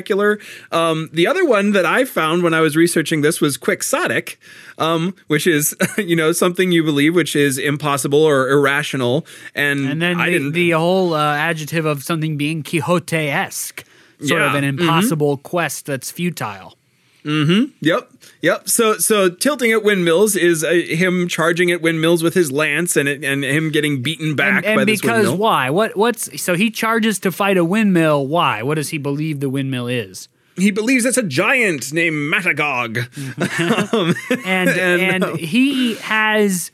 Um, 0.71 1.09
the 1.13 1.27
other 1.27 1.45
one 1.45 1.71
that 1.73 1.85
I 1.85 2.05
found 2.05 2.43
when 2.43 2.53
I 2.53 2.61
was 2.61 2.75
researching 2.75 3.21
this 3.21 3.39
was 3.41 3.57
quixotic, 3.57 4.37
um, 4.77 5.13
which 5.27 5.45
is 5.47 5.75
you 5.97 6.15
know 6.15 6.31
something 6.31 6.71
you 6.71 6.83
believe, 6.83 7.15
which 7.15 7.35
is 7.35 7.57
impossible 7.57 8.23
or 8.23 8.49
irrational. 8.49 9.25
And, 9.55 9.79
And 9.87 10.01
then 10.01 10.19
I 10.19 10.25
the, 10.27 10.31
didn't. 10.31 10.51
the 10.53 10.71
whole 10.71 11.13
uh, 11.13 11.35
adjective 11.35 11.85
of 11.85 12.03
something 12.03 12.37
being 12.37 12.63
Quixote 12.63 13.15
esque, 13.29 13.83
sort 14.25 14.41
of 14.41 14.53
Yeah. 14.53 14.57
an 14.59 14.63
Mhm. 14.63 14.79
impossible 14.81 15.37
quest 15.37 15.85
that's 15.85 16.11
futile. 16.11 16.77
Yep, 17.25 18.12
yep. 18.43 18.69
So, 18.69 18.97
so 18.99 19.29
tilting 19.29 19.71
at 19.71 19.83
windmills 19.83 20.35
is 20.35 20.63
uh, 20.63 20.69
him 20.69 21.27
charging 21.27 21.71
at 21.71 21.81
windmills 21.81 22.21
with 22.21 22.35
his 22.35 22.51
lance, 22.51 22.95
and 22.95 23.09
it, 23.09 23.23
and 23.23 23.43
him 23.43 23.71
getting 23.71 24.03
beaten 24.03 24.35
back 24.35 24.63
And, 24.65 24.79
and 24.79 24.85
because 24.85 25.31
why? 25.31 25.71
What 25.71 25.97
what's 25.97 26.39
so 26.39 26.53
he 26.53 26.69
charges 26.69 27.17
to 27.19 27.31
fight 27.31 27.57
a 27.57 27.65
windmill? 27.65 28.27
Why? 28.27 28.61
What 28.61 28.75
does 28.75 28.89
he 28.89 28.99
believe 28.99 29.39
the 29.39 29.49
windmill 29.49 29.87
is? 29.87 30.27
He 30.55 30.69
believes 30.69 31.05
it's 31.05 31.17
a 31.17 31.23
giant 31.23 31.91
named 31.91 32.31
Matagog. 32.31 33.07
And 34.45 34.69
And, 34.69 35.23
and 35.23 35.39
he 35.39 35.95
has 35.95 36.71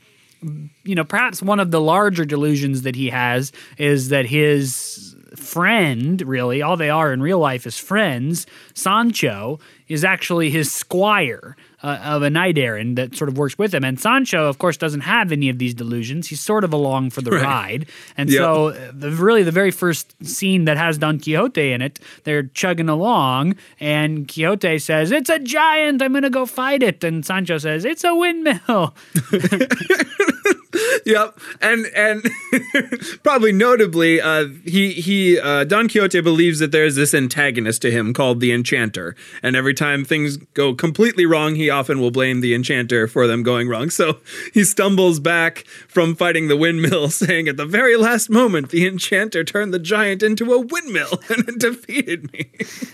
you 0.83 0.95
know, 0.95 1.03
perhaps 1.03 1.41
one 1.41 1.59
of 1.59 1.71
the 1.71 1.81
larger 1.81 2.25
delusions 2.25 2.83
that 2.83 2.95
he 2.95 3.09
has 3.09 3.51
is 3.77 4.09
that 4.09 4.25
his 4.25 5.15
friend, 5.35 6.21
really, 6.21 6.61
all 6.61 6.77
they 6.77 6.89
are 6.89 7.13
in 7.13 7.21
real 7.21 7.39
life 7.39 7.67
is 7.67 7.77
friends, 7.77 8.47
Sancho, 8.73 9.59
is 9.89 10.03
actually 10.05 10.49
his 10.51 10.71
squire 10.71 11.57
uh, 11.81 11.97
of 12.03 12.21
a 12.21 12.29
knight 12.29 12.57
errant 12.57 12.95
that 12.97 13.15
sort 13.15 13.27
of 13.29 13.37
works 13.37 13.57
with 13.57 13.73
him. 13.73 13.83
And 13.83 13.99
Sancho, 13.99 14.47
of 14.47 14.57
course, 14.59 14.77
doesn't 14.77 15.01
have 15.01 15.31
any 15.31 15.49
of 15.49 15.57
these 15.59 15.73
delusions. 15.73 16.27
He's 16.27 16.41
sort 16.41 16.63
of 16.63 16.71
along 16.73 17.09
for 17.09 17.21
the 17.21 17.31
Right. 17.31 17.43
ride. 17.43 17.85
And 18.17 18.29
Yep. 18.29 18.37
so, 18.39 18.67
uh, 18.67 18.91
the, 18.93 19.11
really, 19.11 19.43
the 19.43 19.51
very 19.51 19.71
first 19.71 20.13
scene 20.25 20.65
that 20.65 20.77
has 20.77 20.97
Don 20.97 21.19
Quixote 21.19 21.71
in 21.71 21.81
it, 21.81 21.99
they're 22.25 22.43
chugging 22.43 22.89
along, 22.89 23.55
and 23.79 24.27
Quixote 24.27 24.77
says, 24.79 25.11
It's 25.11 25.29
a 25.29 25.39
giant. 25.39 26.01
I'm 26.01 26.11
going 26.11 26.23
to 26.23 26.29
go 26.29 26.45
fight 26.45 26.83
it. 26.83 27.03
And 27.03 27.25
Sancho 27.25 27.57
says, 27.57 27.85
It's 27.85 28.03
a 28.03 28.13
windmill. 28.13 28.93
Yep, 31.05 31.39
and 31.61 31.85
and 31.95 32.29
probably 33.23 33.51
notably, 33.51 34.21
uh, 34.21 34.47
he 34.65 34.93
he 34.93 35.39
uh, 35.39 35.63
Don 35.63 35.87
Quixote 35.87 36.21
believes 36.21 36.59
that 36.59 36.71
there's 36.71 36.95
this 36.95 37.13
antagonist 37.13 37.81
to 37.81 37.91
him 37.91 38.13
called 38.13 38.39
the 38.39 38.51
Enchanter, 38.51 39.15
and 39.41 39.55
every 39.55 39.73
time 39.73 40.05
things 40.05 40.37
go 40.53 40.73
completely 40.73 41.25
wrong, 41.25 41.55
he 41.55 41.69
often 41.69 41.99
will 41.99 42.11
blame 42.11 42.41
the 42.41 42.53
Enchanter 42.53 43.07
for 43.07 43.27
them 43.27 43.43
going 43.43 43.67
wrong. 43.67 43.89
So 43.89 44.19
he 44.53 44.63
stumbles 44.63 45.19
back 45.19 45.65
from 45.87 46.15
fighting 46.15 46.47
the 46.47 46.57
windmill, 46.57 47.09
saying, 47.09 47.47
"At 47.47 47.57
the 47.57 47.65
very 47.65 47.95
last 47.95 48.29
moment, 48.29 48.69
the 48.69 48.85
Enchanter 48.85 49.43
turned 49.43 49.73
the 49.73 49.79
giant 49.79 50.23
into 50.23 50.53
a 50.53 50.59
windmill 50.59 51.19
and 51.29 51.59
defeated 51.59 52.31
me." 52.33 52.49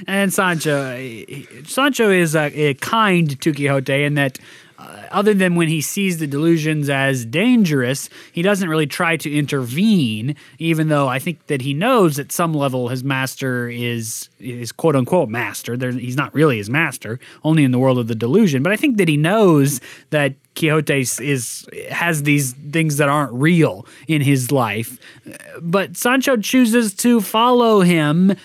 And 0.07 0.33
Sancho, 0.33 0.97
Sancho 1.65 2.09
is 2.09 2.35
uh, 2.35 2.49
uh, 2.55 2.73
kind 2.75 3.39
to 3.41 3.53
Quixote 3.53 4.03
in 4.03 4.15
that, 4.15 4.39
other 5.11 5.33
than 5.33 5.55
when 5.55 5.67
he 5.67 5.81
sees 5.81 6.17
the 6.17 6.27
delusions 6.27 6.89
as 6.89 7.25
dangerous, 7.25 8.09
he 8.31 8.41
doesn't 8.41 8.69
really 8.69 8.87
try 8.87 9.17
to 9.17 9.33
intervene. 9.33 10.35
Even 10.59 10.89
though 10.89 11.07
I 11.07 11.19
think 11.19 11.47
that 11.47 11.61
he 11.61 11.73
knows 11.73 12.19
at 12.19 12.31
some 12.31 12.53
level 12.53 12.89
his 12.89 13.03
master 13.03 13.69
is 13.69 14.29
is 14.39 14.71
quote 14.71 14.95
unquote 14.95 15.29
master. 15.29 15.77
There, 15.77 15.91
he's 15.91 16.17
not 16.17 16.33
really 16.33 16.57
his 16.57 16.69
master, 16.69 17.19
only 17.43 17.63
in 17.63 17.71
the 17.71 17.79
world 17.79 17.97
of 17.97 18.07
the 18.07 18.15
delusion. 18.15 18.63
But 18.63 18.71
I 18.71 18.75
think 18.75 18.97
that 18.97 19.07
he 19.07 19.17
knows 19.17 19.81
that 20.09 20.33
Quixote 20.55 21.01
is, 21.01 21.19
is 21.19 21.67
has 21.91 22.23
these 22.23 22.53
things 22.53 22.97
that 22.97 23.09
aren't 23.09 23.33
real 23.33 23.85
in 24.07 24.21
his 24.21 24.51
life. 24.51 24.97
But 25.61 25.97
Sancho 25.97 26.37
chooses 26.37 26.93
to 26.95 27.21
follow 27.21 27.81
him 27.81 28.35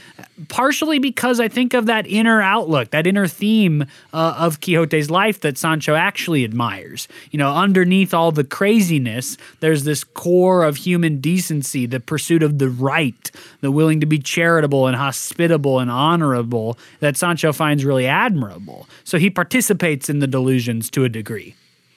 partially 0.49 0.99
because 0.99 1.41
I 1.41 1.49
think 1.49 1.75
of 1.75 1.87
that 1.87 2.07
inner 2.07 2.41
outlook, 2.41 2.91
that 2.91 3.07
inner 3.07 3.27
theme 3.27 3.83
uh, 4.13 4.35
of 4.39 4.61
Quixote's 4.61 5.11
life 5.11 5.41
that 5.41 5.59
Sancho 5.59 5.95
actually 5.95 6.30
actually 6.31 6.45
admires. 6.45 7.09
You 7.33 7.39
know, 7.39 7.53
underneath 7.53 8.15
all 8.15 8.31
the 8.31 8.45
craziness, 8.45 9.37
there's 9.59 9.83
this 9.83 10.05
core 10.05 10.63
of 10.63 10.77
human 10.77 11.21
decency, 11.21 11.87
the 11.87 11.99
pursuit 11.99 12.45
of 12.45 12.59
the 12.59 12.69
right, 12.69 13.31
the 13.61 13.73
willing 13.73 13.99
to 14.01 14.07
be 14.07 14.19
charitable 14.19 14.87
and 14.87 14.97
hospitable 14.97 15.81
and 15.81 15.91
honorable 15.91 16.79
that 17.01 17.17
Sancho 17.17 17.53
finds 17.53 17.85
really 17.85 18.07
admirable. 18.07 18.87
So 19.03 19.19
he 19.19 19.29
participates 19.29 20.09
in 20.09 20.21
the 20.21 20.29
delusions 20.29 20.89
to 20.91 21.05
a 21.05 21.09
degree. 21.09 21.57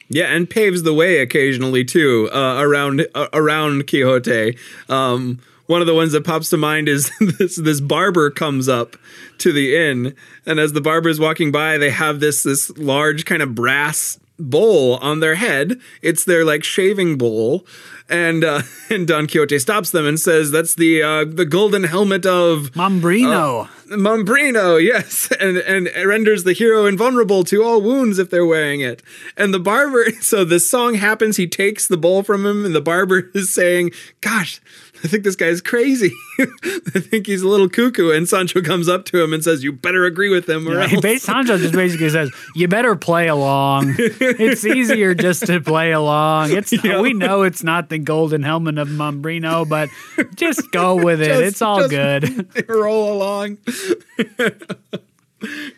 Yeah, 0.10 0.34
and 0.34 0.50
paves 0.50 0.82
the 0.82 0.94
way 0.94 1.20
occasionally 1.20 1.86
too 1.86 2.30
uh, 2.34 2.58
around 2.60 3.06
uh, 3.14 3.28
around 3.34 3.88
Quixote. 3.88 4.58
Um, 4.90 5.40
one 5.68 5.82
of 5.82 5.88
the 5.88 5.96
ones 5.96 6.12
that 6.12 6.26
pops 6.26 6.50
to 6.50 6.58
mind 6.58 6.90
is 6.90 7.10
this 7.20 7.56
this 7.56 7.80
barber 7.82 8.30
comes 8.30 8.68
up 8.68 8.98
to 9.40 9.52
the 9.52 9.76
inn, 9.76 10.16
and 10.46 10.60
as 10.60 10.74
the 10.74 10.82
barber 10.82 11.10
is 11.10 11.20
walking 11.20 11.52
by, 11.52 11.78
they 11.78 11.90
have 11.90 12.20
this 12.20 12.44
this 12.44 12.70
large 12.78 13.26
kind 13.26 13.42
of 13.42 13.56
brass 13.56 14.20
bowl 14.40 14.96
on 14.98 15.20
their 15.20 15.36
head. 15.36 15.80
It's 16.02 16.26
their 16.26 16.44
like 16.44 16.64
shaving 16.64 17.18
bowl, 17.18 17.66
and 18.10 18.44
uh, 18.44 18.62
and 18.90 19.08
Don 19.08 19.28
Quixote 19.28 19.60
stops 19.60 19.92
them 19.92 20.06
and 20.06 20.20
says, 20.20 20.52
"That's 20.52 20.76
the 20.76 21.02
uh, 21.02 21.26
the 21.26 21.46
golden 21.46 21.84
helmet 21.84 22.26
of 22.26 22.72
Mambrino." 22.72 23.66
Uh, 23.66 23.96
Mambrino, 23.96 24.78
yes, 24.84 25.32
and 25.40 25.58
and 25.58 25.90
renders 26.08 26.44
the 26.44 26.54
hero 26.54 26.86
invulnerable 26.86 27.44
to 27.46 27.64
all 27.64 27.82
wounds 27.82 28.20
if 28.20 28.30
they're 28.30 28.46
wearing 28.46 28.82
it. 28.82 29.02
And 29.38 29.54
the 29.54 29.60
barber, 29.60 30.12
so 30.22 30.44
this 30.44 30.70
song 30.70 30.96
happens. 30.96 31.38
He 31.38 31.48
takes 31.48 31.88
the 31.88 31.98
bowl 31.98 32.24
from 32.24 32.46
him, 32.46 32.66
and 32.66 32.76
the 32.76 32.82
barber 32.82 33.32
is 33.34 33.54
saying, 33.54 33.92
"Gosh, 34.22 34.62
I 35.04 35.08
think 35.08 35.26
this 35.26 35.36
guy's 35.36 35.62
crazy. 35.62 36.14
I 36.40 37.00
think 37.00 37.28
he's 37.28 37.42
a 37.42 37.48
little 37.48 37.68
cuckoo. 37.68 38.12
And 38.12 38.28
Sancho 38.28 38.62
comes 38.62 38.88
up 38.88 39.04
to 39.06 39.22
him 39.22 39.34
and 39.34 39.44
says, 39.44 39.62
You 39.64 39.74
better 39.74 40.06
agree 40.06 40.30
with 40.30 40.48
him. 40.48 40.68
Or 40.68 40.80
yeah, 40.80 40.90
else. 41.04 41.24
Sancho 41.24 41.58
just 41.58 41.74
basically 41.74 42.10
says, 42.10 42.32
You 42.56 42.70
better 42.70 42.96
play 42.96 43.28
along. 43.28 43.96
It's 43.98 44.66
easier 44.66 45.14
just 45.14 45.46
to 45.48 45.60
play 45.60 45.92
along. 45.92 46.52
It's 46.52 46.72
yep. 46.84 47.02
We 47.02 47.14
know 47.14 47.42
it's 47.42 47.64
not 47.64 47.90
the 47.90 48.00
golden 48.00 48.44
helmet 48.44 48.78
of 48.78 48.88
Mambrino, 48.88 49.68
but 49.68 49.90
just 50.36 50.72
go 50.72 50.96
with 50.96 51.22
it. 51.22 51.28
Just, 51.28 51.42
it's 51.42 51.62
all 51.62 51.90
good. 51.90 52.70
Roll 52.70 53.14
along. 53.14 53.58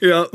yep. 0.01 0.27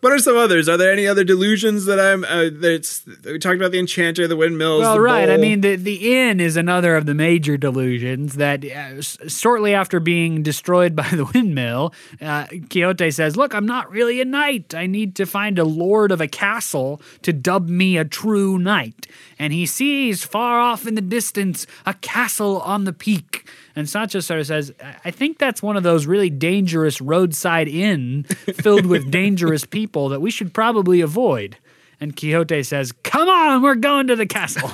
What 0.00 0.12
are 0.12 0.18
some 0.18 0.36
others? 0.36 0.68
Are 0.68 0.76
there 0.76 0.92
any 0.92 1.06
other 1.06 1.24
delusions 1.24 1.86
that 1.86 1.98
I'm? 1.98 2.22
Uh, 2.22 2.50
that's 2.52 3.04
we 3.24 3.38
talked 3.38 3.56
about 3.56 3.72
the 3.72 3.78
enchanter, 3.78 4.28
the 4.28 4.36
windmills. 4.36 4.82
Well, 4.82 4.94
the 4.94 5.00
right. 5.00 5.26
Bowl. 5.26 5.34
I 5.34 5.38
mean, 5.38 5.62
the 5.62 5.76
the 5.76 6.20
inn 6.20 6.38
is 6.38 6.56
another 6.56 6.96
of 6.96 7.06
the 7.06 7.14
major 7.14 7.56
delusions. 7.56 8.34
That 8.34 8.62
uh, 8.64 9.00
shortly 9.00 9.72
after 9.72 9.98
being 9.98 10.42
destroyed 10.42 10.94
by 10.96 11.08
the 11.08 11.24
windmill, 11.24 11.94
uh, 12.20 12.46
Quixote 12.68 13.10
says, 13.10 13.36
"Look, 13.38 13.54
I'm 13.54 13.66
not 13.66 13.90
really 13.90 14.20
a 14.20 14.26
knight. 14.26 14.74
I 14.74 14.86
need 14.86 15.16
to 15.16 15.24
find 15.24 15.58
a 15.58 15.64
lord 15.64 16.12
of 16.12 16.20
a 16.20 16.28
castle 16.28 17.00
to 17.22 17.32
dub 17.32 17.68
me 17.68 17.96
a 17.96 18.04
true 18.04 18.58
knight." 18.58 19.06
And 19.38 19.52
he 19.52 19.64
sees 19.64 20.24
far 20.24 20.60
off 20.60 20.86
in 20.86 20.94
the 20.94 21.00
distance 21.00 21.66
a 21.86 21.94
castle 21.94 22.60
on 22.60 22.84
the 22.84 22.92
peak. 22.92 23.48
And 23.76 23.88
Sancho 23.88 24.20
says, 24.20 24.72
I 25.04 25.10
think 25.10 25.36
that's 25.38 25.62
one 25.62 25.76
of 25.76 25.82
those 25.82 26.06
really 26.06 26.30
dangerous 26.30 27.02
roadside 27.02 27.68
inn 27.68 28.24
filled 28.24 28.86
with 28.86 29.10
dangerous 29.10 29.66
people 29.66 30.08
that 30.08 30.20
we 30.20 30.30
should 30.30 30.54
probably 30.54 31.02
avoid. 31.02 31.58
And 32.00 32.16
Quixote 32.16 32.62
says, 32.62 32.92
Come 33.04 33.28
on, 33.28 33.62
we're 33.62 33.74
going 33.74 34.06
to 34.06 34.16
the 34.16 34.26
castle. 34.26 34.70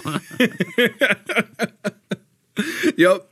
yep. 2.96 3.28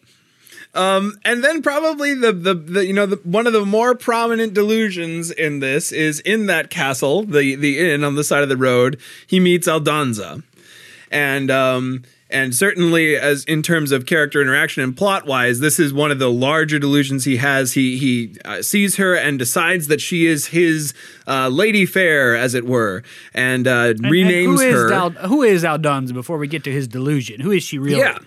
Um, 0.73 1.19
and 1.25 1.43
then 1.43 1.63
probably 1.63 2.15
the, 2.15 2.33
the, 2.33 2.55
the 2.55 2.87
you 2.87 2.93
know 2.93 3.07
the, 3.07 3.17
one 3.25 3.49
of 3.49 3.53
the 3.53 3.67
more 3.67 3.97
prominent 3.97 4.55
delusions 4.55 5.33
in 5.33 5.59
this 5.59 5.91
is 5.91 6.21
in 6.21 6.47
that 6.47 6.71
castle, 6.71 7.25
the 7.25 7.57
the 7.57 7.93
inn 7.93 8.05
on 8.05 8.15
the 8.15 8.23
side 8.23 8.45
of 8.45 8.49
the 8.49 8.57
road. 8.57 9.01
He 9.27 9.41
meets 9.41 9.67
Aldonza, 9.67 10.45
and 11.11 11.51
um, 11.51 12.05
and 12.31 12.55
certainly 12.55 13.17
as 13.17 13.45
in 13.45 13.63
terms 13.63 13.93
of 13.93 14.07
character 14.07 14.41
interaction 14.41 14.83
and 14.83 14.97
plot 14.97 15.27
wise 15.27 15.61
this 15.61 15.79
is 15.79 15.93
one 15.93 16.11
of 16.11 16.19
the 16.19 16.31
larger 16.31 16.79
delusions 16.79 17.25
he 17.25 17.37
has. 17.37 17.73
He 17.73 17.99
he 17.99 18.37
uh, 18.45 18.63
sees 18.63 18.97
her 18.97 19.15
and 19.15 19.39
decides 19.39 19.87
that 19.89 20.01
she 20.01 20.27
is 20.27 20.47
his 20.47 20.95
uh, 21.27 21.49
lady 21.49 21.87
fair 21.87 22.37
as 22.37 22.55
it 22.55 22.67
were 22.67 23.03
and, 23.35 23.67
uh, 23.67 23.95
and 23.97 24.01
renames 24.01 24.63
and 24.63 24.73
who 24.73 24.73
her. 24.73 24.93
Al- 24.93 25.11
who 25.11 25.43
is 25.43 25.65
aldonza 25.65 26.13
before 26.13 26.39
we 26.39 26.49
get 26.49 26.65
to 26.65 26.73
his 26.73 26.89
delusion? 26.89 27.41
Who 27.41 27.51
is 27.51 27.63
she 27.63 27.79
really? 27.79 27.99
Yeah. 27.99 28.19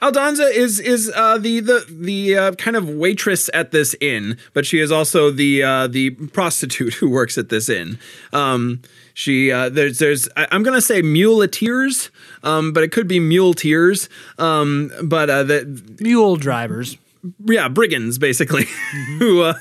Aldonza 0.00 0.52
is 0.52 0.78
is 0.78 1.10
uh, 1.14 1.38
the 1.38 1.58
the 1.60 1.84
the 1.90 2.36
uh, 2.36 2.52
kind 2.52 2.76
of 2.76 2.88
waitress 2.88 3.50
at 3.52 3.72
this 3.72 3.96
inn, 4.00 4.38
but 4.52 4.64
she 4.64 4.78
is 4.78 4.92
also 4.92 5.30
the 5.30 5.62
uh, 5.62 5.86
the 5.88 6.10
prostitute 6.10 6.94
who 7.00 7.10
works 7.10 7.36
at 7.36 7.48
this 7.48 7.68
inn. 7.68 7.98
Um, 8.32 8.80
she 9.12 9.50
uh, 9.50 9.68
there's 9.68 9.98
there's 9.98 10.28
I, 10.36 10.46
am 10.52 10.62
gonna 10.62 10.80
say 10.80 11.02
muleteers, 11.02 12.10
um, 12.42 12.72
but 12.72 12.82
it 12.82 12.92
could 12.92 13.08
be 13.08 13.20
muleteers. 13.20 14.08
Um, 14.38 14.90
but 15.02 15.30
uh, 15.30 15.42
the 15.42 15.96
mule 16.00 16.36
drivers 16.36 16.96
yeah, 17.44 17.68
brigands 17.68 18.18
basically, 18.18 18.64
mm-hmm. 18.64 19.18
who, 19.18 19.42
uh, 19.42 19.54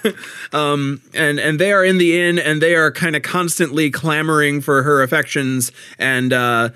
um, 0.53 1.01
and 1.13 1.39
and 1.39 1.59
they 1.59 1.71
are 1.71 1.83
in 1.83 1.97
the 1.97 2.19
inn, 2.19 2.39
and 2.39 2.61
they 2.61 2.75
are 2.75 2.91
kind 2.91 3.15
of 3.15 3.23
constantly 3.23 3.89
clamoring 3.89 4.61
for 4.61 4.83
her 4.83 5.01
affections, 5.01 5.71
and 5.97 6.33
uh, 6.33 6.69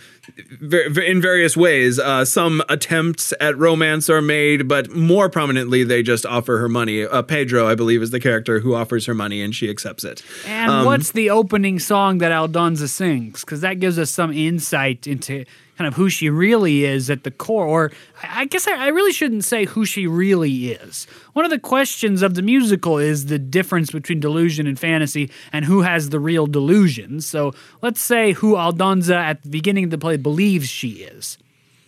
in 0.59 1.21
various 1.21 1.55
ways. 1.55 1.99
Uh, 1.99 2.25
some 2.25 2.63
attempts 2.69 3.33
at 3.39 3.57
romance 3.57 4.09
are 4.09 4.21
made, 4.21 4.67
but 4.67 4.91
more 4.91 5.29
prominently, 5.29 5.83
they 5.83 6.01
just 6.03 6.25
offer 6.25 6.57
her 6.57 6.69
money. 6.69 7.03
Uh, 7.03 7.21
Pedro, 7.21 7.67
I 7.67 7.75
believe, 7.75 8.01
is 8.01 8.11
the 8.11 8.19
character 8.19 8.59
who 8.59 8.73
offers 8.73 9.05
her 9.05 9.13
money, 9.13 9.41
and 9.41 9.53
she 9.53 9.69
accepts 9.69 10.03
it. 10.03 10.23
And 10.47 10.71
um, 10.71 10.85
what's 10.85 11.11
the 11.11 11.29
opening 11.29 11.79
song 11.79 12.19
that 12.19 12.31
Aldonza 12.31 12.89
sings? 12.89 13.41
Because 13.41 13.61
that 13.61 13.79
gives 13.79 13.99
us 13.99 14.09
some 14.09 14.31
insight 14.31 15.07
into 15.07 15.45
kind 15.81 15.87
of 15.87 15.95
who 15.95 16.11
she 16.11 16.29
really 16.29 16.85
is 16.85 17.09
at 17.09 17.23
the 17.23 17.31
core. 17.31 17.65
Or 17.65 17.91
I 18.21 18.45
guess 18.45 18.67
I, 18.67 18.85
I, 18.85 18.87
really 18.89 19.11
shouldn't 19.11 19.43
say 19.43 19.65
who 19.65 19.83
she 19.83 20.05
really 20.05 20.73
is. 20.73 21.05
One 21.33 21.43
of 21.43 21.49
the 21.49 21.57
questions 21.57 22.21
of 22.21 22.35
the 22.35 22.43
musical 22.43 22.99
is 22.99 23.25
the 23.25 23.39
difference 23.39 23.89
between 23.89 24.19
delusion 24.19 24.67
and 24.67 24.77
fantasy 24.77 25.31
and 25.51 25.65
who 25.65 25.81
has 25.81 26.09
the 26.09 26.19
real 26.19 26.45
delusions. 26.45 27.25
So 27.25 27.55
let's 27.81 27.99
say 27.99 28.33
who 28.33 28.53
Aldonza 28.53 29.15
at 29.15 29.41
the 29.41 29.49
beginning 29.49 29.85
of 29.85 29.89
the 29.89 29.97
play 29.97 30.17
believes 30.17 30.69
she 30.69 30.89
is. 31.01 31.39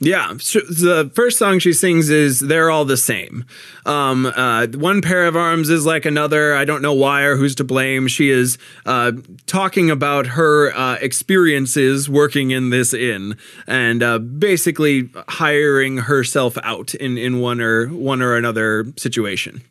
Yeah, 0.03 0.33
the 0.33 1.09
first 1.15 1.39
song 1.39 1.59
she 1.59 1.71
sings 1.71 2.09
is 2.09 2.41
"They're 2.41 2.69
All 2.69 2.83
the 2.83 2.97
Same." 2.97 3.45
Um, 3.85 4.25
uh, 4.25 4.67
one 4.67 5.01
pair 5.01 5.25
of 5.25 5.37
arms 5.37 5.69
is 5.69 5.85
like 5.85 6.03
another. 6.03 6.55
I 6.55 6.65
don't 6.65 6.81
know 6.81 6.93
why 6.93 7.21
or 7.21 7.37
who's 7.37 7.55
to 7.55 7.63
blame. 7.63 8.09
She 8.09 8.29
is 8.29 8.57
uh, 8.85 9.13
talking 9.45 9.89
about 9.89 10.27
her 10.27 10.75
uh, 10.75 10.95
experiences 10.95 12.09
working 12.09 12.51
in 12.51 12.69
this 12.69 12.93
inn 12.93 13.37
and 13.65 14.03
uh, 14.03 14.19
basically 14.19 15.09
hiring 15.29 15.99
herself 15.99 16.57
out 16.63 16.93
in 16.95 17.17
in 17.17 17.39
one 17.39 17.61
or 17.61 17.87
one 17.87 18.21
or 18.21 18.35
another 18.35 18.85
situation. 18.97 19.61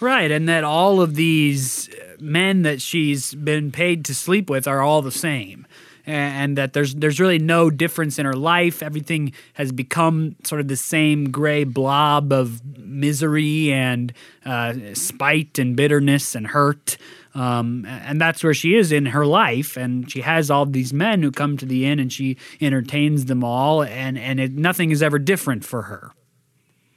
Right, 0.00 0.32
and 0.32 0.48
that 0.48 0.64
all 0.64 1.00
of 1.00 1.14
these 1.14 1.88
men 2.18 2.62
that 2.62 2.82
she's 2.82 3.32
been 3.32 3.70
paid 3.70 4.04
to 4.06 4.14
sleep 4.14 4.50
with 4.50 4.66
are 4.66 4.82
all 4.82 5.02
the 5.02 5.12
same 5.12 5.68
and 6.08 6.56
that 6.56 6.72
there's 6.72 6.94
there's 6.94 7.20
really 7.20 7.38
no 7.38 7.68
difference 7.68 8.18
in 8.18 8.24
her 8.24 8.32
life. 8.32 8.82
Everything 8.82 9.32
has 9.54 9.72
become 9.72 10.36
sort 10.42 10.60
of 10.60 10.68
the 10.68 10.76
same 10.76 11.30
gray 11.30 11.64
blob 11.64 12.32
of 12.32 12.64
misery 12.78 13.70
and 13.70 14.12
uh, 14.44 14.72
spite 14.94 15.58
and 15.58 15.76
bitterness 15.76 16.34
and 16.34 16.48
hurt. 16.48 16.96
Um, 17.34 17.84
and 17.86 18.20
that's 18.20 18.42
where 18.42 18.54
she 18.54 18.74
is 18.74 18.90
in 18.90 19.06
her 19.06 19.26
life. 19.26 19.76
And 19.76 20.10
she 20.10 20.22
has 20.22 20.50
all 20.50 20.64
these 20.64 20.92
men 20.92 21.22
who 21.22 21.30
come 21.30 21.56
to 21.58 21.66
the 21.66 21.86
inn 21.86 22.00
and 22.00 22.12
she 22.12 22.38
entertains 22.60 23.26
them 23.26 23.44
all, 23.44 23.82
and, 23.82 24.18
and 24.18 24.40
it, 24.40 24.52
nothing 24.52 24.90
is 24.90 25.02
ever 25.02 25.18
different 25.18 25.64
for 25.64 25.82
her. 25.82 26.12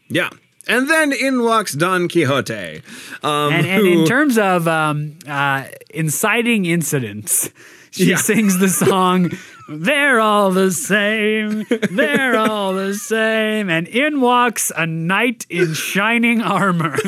Yeah. 0.08 0.30
And 0.68 0.90
then 0.90 1.12
in 1.12 1.44
walks 1.44 1.74
Don 1.74 2.08
Quixote. 2.08 2.82
Um, 3.24 3.54
and, 3.54 3.68
and 3.68 3.82
who, 3.82 4.02
in 4.02 4.08
terms 4.08 4.38
of 4.38 4.68
um, 4.68 5.20
uh, 5.28 5.66
inciting 5.90 6.66
incidents, 6.66 7.50
she 7.92 8.10
yeah. 8.10 8.18
sings 8.18 8.58
the 8.58 8.70
song 8.86 9.32
they're 9.70 10.20
all 10.20 10.52
the 10.52 10.72
same 10.72 11.66
they're 11.92 12.36
all 12.36 12.74
the 12.74 12.94
same 12.94 13.70
and 13.70 13.88
in 13.88 14.20
walks 14.20 14.72
a 14.76 14.86
knight 14.86 15.46
in 15.50 15.74
shining 15.74 16.42
armor. 16.42 16.98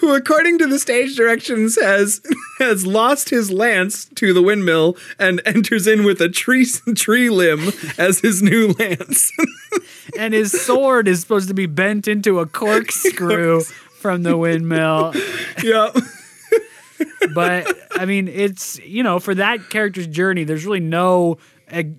Who 0.00 0.14
according 0.14 0.58
to 0.58 0.66
the 0.66 0.78
stage 0.78 1.16
directions 1.16 1.78
has 1.80 2.20
has 2.58 2.86
lost 2.86 3.28
his 3.28 3.50
lance 3.50 4.06
to 4.16 4.32
the 4.32 4.42
windmill 4.42 4.96
and 5.18 5.40
enters 5.44 5.86
in 5.86 6.04
with 6.04 6.20
a 6.20 6.28
tree 6.28 6.66
tree 6.94 7.30
limb 7.30 7.72
as 7.98 8.20
his 8.20 8.42
new 8.42 8.74
lance. 8.78 9.30
And 10.18 10.34
his 10.34 10.60
sword 10.64 11.06
is 11.06 11.20
supposed 11.20 11.48
to 11.48 11.54
be 11.54 11.66
bent 11.66 12.08
into 12.08 12.40
a 12.40 12.46
corkscrew 12.46 13.62
from 14.00 14.22
the 14.22 14.36
windmill. 14.36 15.14
Yep 15.62 15.96
but 17.34 17.66
I 17.92 18.04
mean, 18.04 18.28
it's 18.28 18.78
you 18.80 19.02
know, 19.02 19.18
for 19.18 19.34
that 19.34 19.70
character's 19.70 20.06
journey, 20.06 20.44
there's 20.44 20.64
really 20.64 20.80
no 20.80 21.38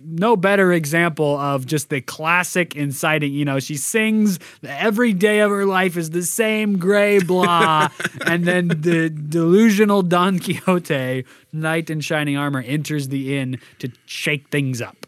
no 0.03 0.37
better 0.37 0.71
example 0.71 1.37
of 1.37 1.65
just 1.65 1.89
the 1.89 2.01
classic 2.01 2.75
inciting. 2.75 3.33
You 3.33 3.45
know, 3.45 3.59
she 3.59 3.75
sings 3.75 4.39
every 4.63 5.13
day 5.13 5.39
of 5.39 5.51
her 5.51 5.65
life 5.65 5.97
is 5.97 6.11
the 6.11 6.23
same 6.23 6.77
gray 6.77 7.19
blah, 7.19 7.89
and 8.25 8.45
then 8.45 8.67
the 8.67 9.09
delusional 9.09 10.03
Don 10.03 10.39
Quixote, 10.39 11.25
knight 11.51 11.89
in 11.89 11.99
shining 11.99 12.37
armor, 12.37 12.61
enters 12.61 13.09
the 13.09 13.37
inn 13.37 13.59
to 13.79 13.91
shake 14.05 14.49
things 14.49 14.81
up. 14.81 15.06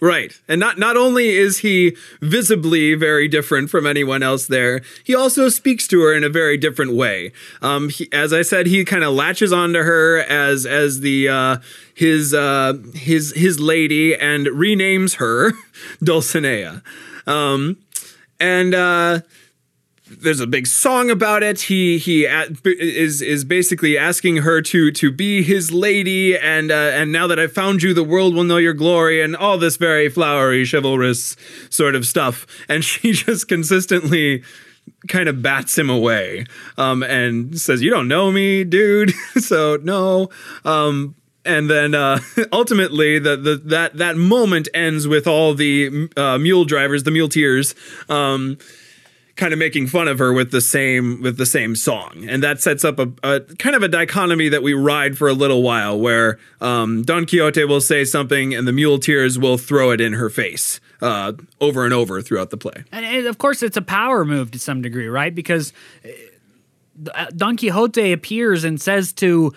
Right. 0.00 0.32
And 0.48 0.58
not 0.58 0.78
not 0.78 0.96
only 0.96 1.36
is 1.36 1.58
he 1.58 1.94
visibly 2.22 2.94
very 2.94 3.28
different 3.28 3.68
from 3.68 3.86
anyone 3.86 4.22
else 4.22 4.46
there, 4.46 4.80
he 5.04 5.14
also 5.14 5.50
speaks 5.50 5.86
to 5.88 6.00
her 6.00 6.14
in 6.14 6.24
a 6.24 6.30
very 6.30 6.56
different 6.56 6.94
way. 6.94 7.32
Um, 7.60 7.90
he, 7.90 8.08
as 8.10 8.32
I 8.32 8.40
said, 8.40 8.66
he 8.66 8.84
kind 8.86 9.04
of 9.04 9.12
latches 9.12 9.52
onto 9.52 9.80
her 9.80 10.18
as 10.20 10.64
as 10.64 11.00
the 11.00 11.28
uh, 11.28 11.56
his 11.94 12.32
uh, 12.32 12.74
his 12.94 13.34
his 13.34 13.60
lady 13.60 14.14
and 14.14 14.46
renames 14.46 15.16
her 15.16 15.52
Dulcinea. 16.02 16.82
Um, 17.26 17.76
and 18.40 18.74
uh, 18.74 19.20
there's 20.10 20.40
a 20.40 20.46
big 20.46 20.66
song 20.66 21.10
about 21.10 21.42
it. 21.42 21.62
He 21.62 21.98
he 21.98 22.26
at, 22.26 22.66
is 22.66 23.22
is 23.22 23.44
basically 23.44 23.96
asking 23.96 24.38
her 24.38 24.60
to 24.62 24.90
to 24.90 25.10
be 25.10 25.42
his 25.42 25.72
lady, 25.72 26.36
and 26.36 26.70
uh, 26.70 26.74
and 26.74 27.12
now 27.12 27.26
that 27.26 27.38
I've 27.38 27.52
found 27.52 27.82
you, 27.82 27.94
the 27.94 28.04
world 28.04 28.34
will 28.34 28.44
know 28.44 28.56
your 28.56 28.74
glory, 28.74 29.22
and 29.22 29.36
all 29.36 29.58
this 29.58 29.76
very 29.76 30.08
flowery, 30.08 30.66
chivalrous 30.66 31.36
sort 31.70 31.94
of 31.94 32.06
stuff. 32.06 32.46
And 32.68 32.84
she 32.90 33.12
just 33.12 33.48
consistently 33.48 34.42
kind 35.08 35.28
of 35.28 35.40
bats 35.42 35.78
him 35.78 35.88
away 35.88 36.46
um, 36.76 37.02
and 37.02 37.58
says, 37.58 37.80
"You 37.82 37.90
don't 37.90 38.08
know 38.08 38.32
me, 38.32 38.64
dude." 38.64 39.12
so 39.38 39.78
no. 39.82 40.28
Um, 40.64 41.14
and 41.44 41.70
then 41.70 41.94
uh, 41.94 42.18
ultimately, 42.52 43.18
the, 43.18 43.36
the 43.36 43.56
that 43.66 43.96
that 43.98 44.16
moment 44.16 44.68
ends 44.74 45.06
with 45.06 45.26
all 45.26 45.54
the 45.54 46.08
uh, 46.16 46.38
mule 46.38 46.64
drivers, 46.64 47.04
the 47.04 47.10
muleteers. 47.10 47.74
Um, 48.08 48.58
kind 49.36 49.52
of 49.52 49.58
making 49.58 49.86
fun 49.86 50.08
of 50.08 50.18
her 50.18 50.32
with 50.32 50.50
the 50.50 50.60
same 50.60 51.22
with 51.22 51.36
the 51.36 51.46
same 51.46 51.74
song, 51.76 52.26
and 52.28 52.42
that 52.42 52.60
sets 52.60 52.84
up 52.84 52.98
a, 52.98 53.10
a 53.22 53.40
kind 53.58 53.74
of 53.76 53.82
a 53.82 53.88
dichotomy 53.88 54.48
that 54.48 54.62
we 54.62 54.74
ride 54.74 55.16
for 55.16 55.28
a 55.28 55.32
little 55.32 55.62
while, 55.62 55.98
where 55.98 56.38
um, 56.60 57.02
Don 57.02 57.26
Quixote 57.26 57.64
will 57.64 57.80
say 57.80 58.04
something 58.04 58.54
and 58.54 58.66
the 58.66 58.72
muleteers 58.72 59.38
will 59.38 59.58
throw 59.58 59.90
it 59.90 60.00
in 60.00 60.14
her 60.14 60.28
face 60.28 60.80
uh, 61.00 61.32
over 61.60 61.84
and 61.84 61.94
over 61.94 62.20
throughout 62.22 62.50
the 62.50 62.56
play. 62.56 62.84
And, 62.92 63.26
of 63.26 63.38
course, 63.38 63.62
it's 63.62 63.76
a 63.76 63.82
power 63.82 64.24
move 64.24 64.50
to 64.50 64.58
some 64.58 64.82
degree, 64.82 65.08
right? 65.08 65.34
Because 65.34 65.72
uh, 67.14 67.26
Don 67.36 67.56
Quixote 67.56 68.12
appears 68.12 68.64
and 68.64 68.80
says 68.80 69.12
to 69.14 69.52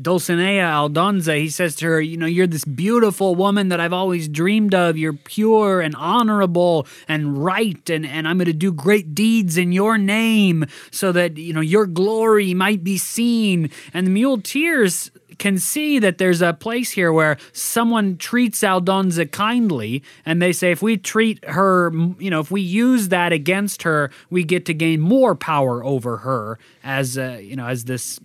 Dulcinea 0.00 0.64
Aldonza, 0.64 1.38
he 1.38 1.50
says 1.50 1.74
to 1.76 1.86
her, 1.86 2.00
You 2.00 2.16
know, 2.16 2.26
you're 2.26 2.46
this 2.46 2.64
beautiful 2.64 3.34
woman 3.34 3.68
that 3.68 3.80
I've 3.80 3.92
always 3.92 4.28
dreamed 4.28 4.74
of. 4.74 4.96
You're 4.96 5.12
pure 5.12 5.80
and 5.80 5.94
honorable 5.96 6.86
and 7.08 7.42
right, 7.42 7.88
and, 7.90 8.06
and 8.06 8.26
I'm 8.26 8.38
going 8.38 8.46
to 8.46 8.52
do 8.52 8.72
great 8.72 9.14
deeds 9.14 9.56
in 9.56 9.72
your 9.72 9.98
name 9.98 10.66
so 10.90 11.12
that, 11.12 11.36
you 11.36 11.52
know, 11.52 11.60
your 11.60 11.86
glory 11.86 12.54
might 12.54 12.82
be 12.82 12.96
seen. 12.98 13.70
And 13.92 14.06
the 14.06 14.10
muleteers 14.10 15.10
can 15.38 15.58
see 15.58 15.98
that 15.98 16.18
there's 16.18 16.42
a 16.42 16.52
place 16.52 16.92
here 16.92 17.12
where 17.12 17.36
someone 17.52 18.16
treats 18.16 18.60
Aldonza 18.60 19.30
kindly, 19.30 20.02
and 20.24 20.40
they 20.40 20.52
say 20.52 20.70
if 20.70 20.82
we 20.82 20.96
treat 20.96 21.44
her, 21.44 21.92
you 22.18 22.30
know, 22.30 22.40
if 22.40 22.50
we 22.50 22.60
use 22.60 23.08
that 23.08 23.32
against 23.32 23.82
her, 23.82 24.10
we 24.30 24.44
get 24.44 24.66
to 24.66 24.74
gain 24.74 25.00
more 25.00 25.34
power 25.34 25.84
over 25.84 26.18
her 26.18 26.58
as, 26.84 27.18
uh, 27.18 27.38
you 27.40 27.56
know, 27.56 27.66
as 27.66 27.84
this 27.84 28.18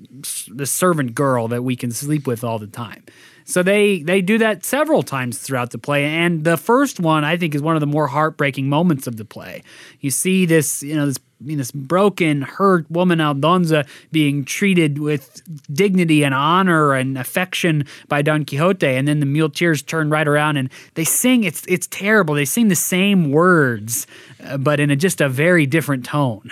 this 0.50 0.72
servant 0.72 1.16
girl 1.16 1.48
that 1.48 1.64
we 1.64 1.76
can 1.76 1.92
sleep 1.92 2.28
with 2.28 2.44
all 2.44 2.60
the 2.60 2.68
time. 2.68 3.04
So 3.46 3.64
they 3.64 4.02
they 4.02 4.22
do 4.22 4.38
that 4.40 4.66
several 4.66 5.04
times 5.04 5.38
throughout 5.38 5.72
the 5.72 5.78
play, 5.78 6.04
and 6.06 6.44
the 6.44 6.58
first 6.58 7.00
one 7.00 7.24
I 7.24 7.38
think 7.38 7.56
is 7.56 7.62
one 7.62 7.78
of 7.78 7.80
the 7.80 7.88
more 7.88 8.08
heartbreaking 8.08 8.68
moments 8.68 9.08
of 9.08 9.16
the 9.16 9.24
play. 9.24 9.64
You 10.02 10.12
see 10.12 10.46
this, 10.46 10.84
you 10.84 10.96
know, 10.96 11.06
this 11.06 11.18
you 11.44 11.56
know, 11.56 11.58
this 11.58 11.72
broken, 11.72 12.42
hurt 12.42 12.90
woman 12.90 13.20
Aldonza 13.20 13.88
being 14.12 14.46
treated 14.46 15.00
with 15.00 15.42
dignity 15.74 16.24
and 16.24 16.34
honor 16.34 16.94
and 16.94 17.18
affection 17.18 17.86
by 18.08 18.22
Don 18.22 18.46
Quixote, 18.46 18.88
and 18.88 19.08
then 19.08 19.20
the 19.20 19.26
muleteers 19.26 19.82
turn 19.82 20.10
right 20.10 20.28
around 20.28 20.58
and 20.58 20.70
they 20.96 21.04
sing. 21.04 21.44
It's 21.44 21.66
it's 21.68 21.88
terrible. 21.88 22.36
They 22.36 22.46
sing 22.46 22.68
the 22.68 22.76
same 22.76 23.32
words, 23.32 24.08
uh, 24.44 24.58
but 24.58 24.80
in 24.80 24.90
a, 24.90 24.96
just 24.96 25.22
a 25.22 25.30
very 25.30 25.66
different 25.66 26.06
tone. 26.06 26.52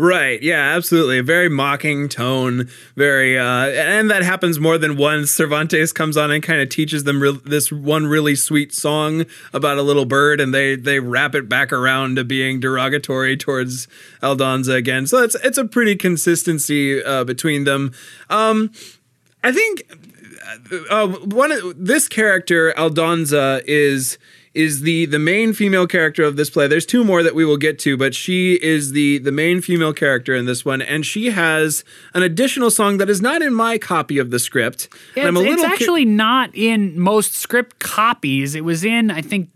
Right. 0.00 0.40
Yeah, 0.40 0.76
absolutely. 0.76 1.18
A 1.18 1.24
very 1.24 1.48
mocking 1.48 2.08
tone. 2.08 2.68
Very, 2.94 3.36
uh, 3.36 3.66
and 3.66 4.08
that 4.12 4.22
happens 4.22 4.60
more 4.60 4.78
than 4.78 4.96
once. 4.96 5.32
Cervantes 5.32 5.92
comes 5.92 6.16
on 6.16 6.30
and 6.30 6.40
kind 6.40 6.60
of 6.60 6.68
teaches 6.68 7.02
them 7.02 7.20
re- 7.20 7.40
this 7.44 7.72
one 7.72 8.06
really 8.06 8.36
sweet 8.36 8.72
song 8.72 9.26
about 9.52 9.76
a 9.76 9.82
little 9.82 10.04
bird, 10.04 10.40
and 10.40 10.54
they 10.54 10.76
they 10.76 11.00
wrap 11.00 11.34
it 11.34 11.48
back 11.48 11.72
around 11.72 12.14
to 12.14 12.22
being 12.22 12.60
derogatory 12.60 13.36
towards 13.36 13.88
Aldonza 14.22 14.76
again. 14.76 15.08
So 15.08 15.20
it's 15.24 15.34
it's 15.42 15.58
a 15.58 15.64
pretty 15.64 15.96
consistency 15.96 17.02
uh, 17.02 17.24
between 17.24 17.64
them. 17.64 17.92
Um, 18.30 18.70
I 19.42 19.50
think 19.50 19.82
uh, 20.90 21.08
one 21.08 21.50
of, 21.50 21.74
this 21.76 22.06
character 22.06 22.72
Aldonza 22.76 23.62
is 23.66 24.16
is 24.54 24.82
the 24.82 25.06
the 25.06 25.18
main 25.18 25.52
female 25.52 25.86
character 25.86 26.22
of 26.24 26.36
this 26.36 26.50
play. 26.50 26.66
There's 26.66 26.86
two 26.86 27.04
more 27.04 27.22
that 27.22 27.34
we 27.34 27.44
will 27.44 27.56
get 27.56 27.78
to, 27.80 27.96
but 27.96 28.14
she 28.14 28.54
is 28.54 28.92
the 28.92 29.18
the 29.18 29.32
main 29.32 29.60
female 29.60 29.92
character 29.92 30.34
in 30.34 30.46
this 30.46 30.64
one, 30.64 30.82
and 30.82 31.04
she 31.04 31.26
has 31.26 31.84
an 32.14 32.22
additional 32.22 32.70
song 32.70 32.98
that 32.98 33.08
is 33.10 33.20
not 33.20 33.42
in 33.42 33.54
my 33.54 33.78
copy 33.78 34.18
of 34.18 34.30
the 34.30 34.38
script. 34.38 34.88
It's, 35.14 35.38
it's 35.40 35.62
actually 35.62 36.04
ki- 36.04 36.10
not 36.10 36.50
in 36.54 36.98
most 36.98 37.34
script 37.34 37.78
copies. 37.78 38.54
It 38.54 38.64
was 38.64 38.84
in 38.84 39.10
I 39.10 39.22
think 39.22 39.50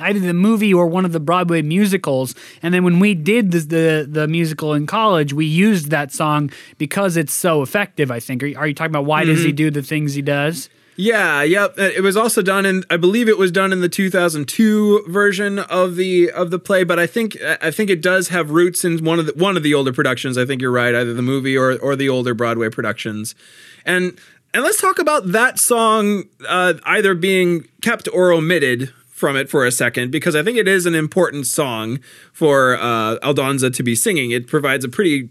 either 0.00 0.20
the 0.20 0.34
movie 0.34 0.74
or 0.74 0.86
one 0.86 1.04
of 1.04 1.12
the 1.12 1.20
Broadway 1.20 1.62
musicals. 1.62 2.34
And 2.62 2.74
then 2.74 2.84
when 2.84 2.98
we 2.98 3.14
did 3.14 3.52
the 3.52 3.60
the, 3.60 4.06
the 4.08 4.28
musical 4.28 4.74
in 4.74 4.86
college, 4.86 5.32
we 5.32 5.46
used 5.46 5.90
that 5.90 6.12
song 6.12 6.50
because 6.78 7.16
it's 7.16 7.32
so 7.32 7.62
effective. 7.62 8.10
I 8.10 8.20
think. 8.20 8.42
Are, 8.42 8.58
are 8.58 8.66
you 8.66 8.74
talking 8.74 8.90
about 8.90 9.06
why 9.06 9.22
mm-hmm. 9.22 9.30
does 9.30 9.42
he 9.42 9.48
mm-hmm. 9.48 9.56
do 9.56 9.70
the 9.70 9.82
things 9.82 10.14
he 10.14 10.22
does? 10.22 10.68
Yeah, 10.96 11.42
yep. 11.42 11.76
It 11.76 12.02
was 12.02 12.16
also 12.16 12.40
done 12.40 12.64
in 12.64 12.84
I 12.88 12.96
believe 12.96 13.28
it 13.28 13.36
was 13.36 13.50
done 13.50 13.72
in 13.72 13.80
the 13.80 13.88
2002 13.88 15.06
version 15.08 15.58
of 15.58 15.96
the 15.96 16.30
of 16.30 16.50
the 16.50 16.58
play, 16.58 16.84
but 16.84 16.98
I 16.98 17.06
think 17.06 17.36
I 17.42 17.70
think 17.70 17.90
it 17.90 18.00
does 18.00 18.28
have 18.28 18.50
roots 18.50 18.84
in 18.84 19.04
one 19.04 19.18
of 19.18 19.26
the 19.26 19.32
one 19.32 19.56
of 19.56 19.62
the 19.62 19.74
older 19.74 19.92
productions. 19.92 20.38
I 20.38 20.46
think 20.46 20.62
you're 20.62 20.70
right, 20.70 20.94
either 20.94 21.12
the 21.12 21.22
movie 21.22 21.56
or 21.56 21.78
or 21.78 21.96
the 21.96 22.08
older 22.08 22.32
Broadway 22.32 22.68
productions. 22.70 23.34
And 23.84 24.18
and 24.52 24.62
let's 24.62 24.80
talk 24.80 25.00
about 25.00 25.32
that 25.32 25.58
song 25.58 26.24
uh, 26.48 26.74
either 26.84 27.14
being 27.14 27.66
kept 27.82 28.08
or 28.12 28.30
omitted 28.30 28.92
from 29.08 29.36
it 29.36 29.48
for 29.48 29.66
a 29.66 29.72
second 29.72 30.12
because 30.12 30.36
I 30.36 30.44
think 30.44 30.58
it 30.58 30.68
is 30.68 30.86
an 30.86 30.94
important 30.94 31.46
song 31.46 31.98
for 32.32 32.76
uh, 32.76 33.18
Aldonza 33.18 33.74
to 33.74 33.82
be 33.82 33.96
singing. 33.96 34.30
It 34.30 34.46
provides 34.46 34.84
a 34.84 34.88
pretty 34.88 35.28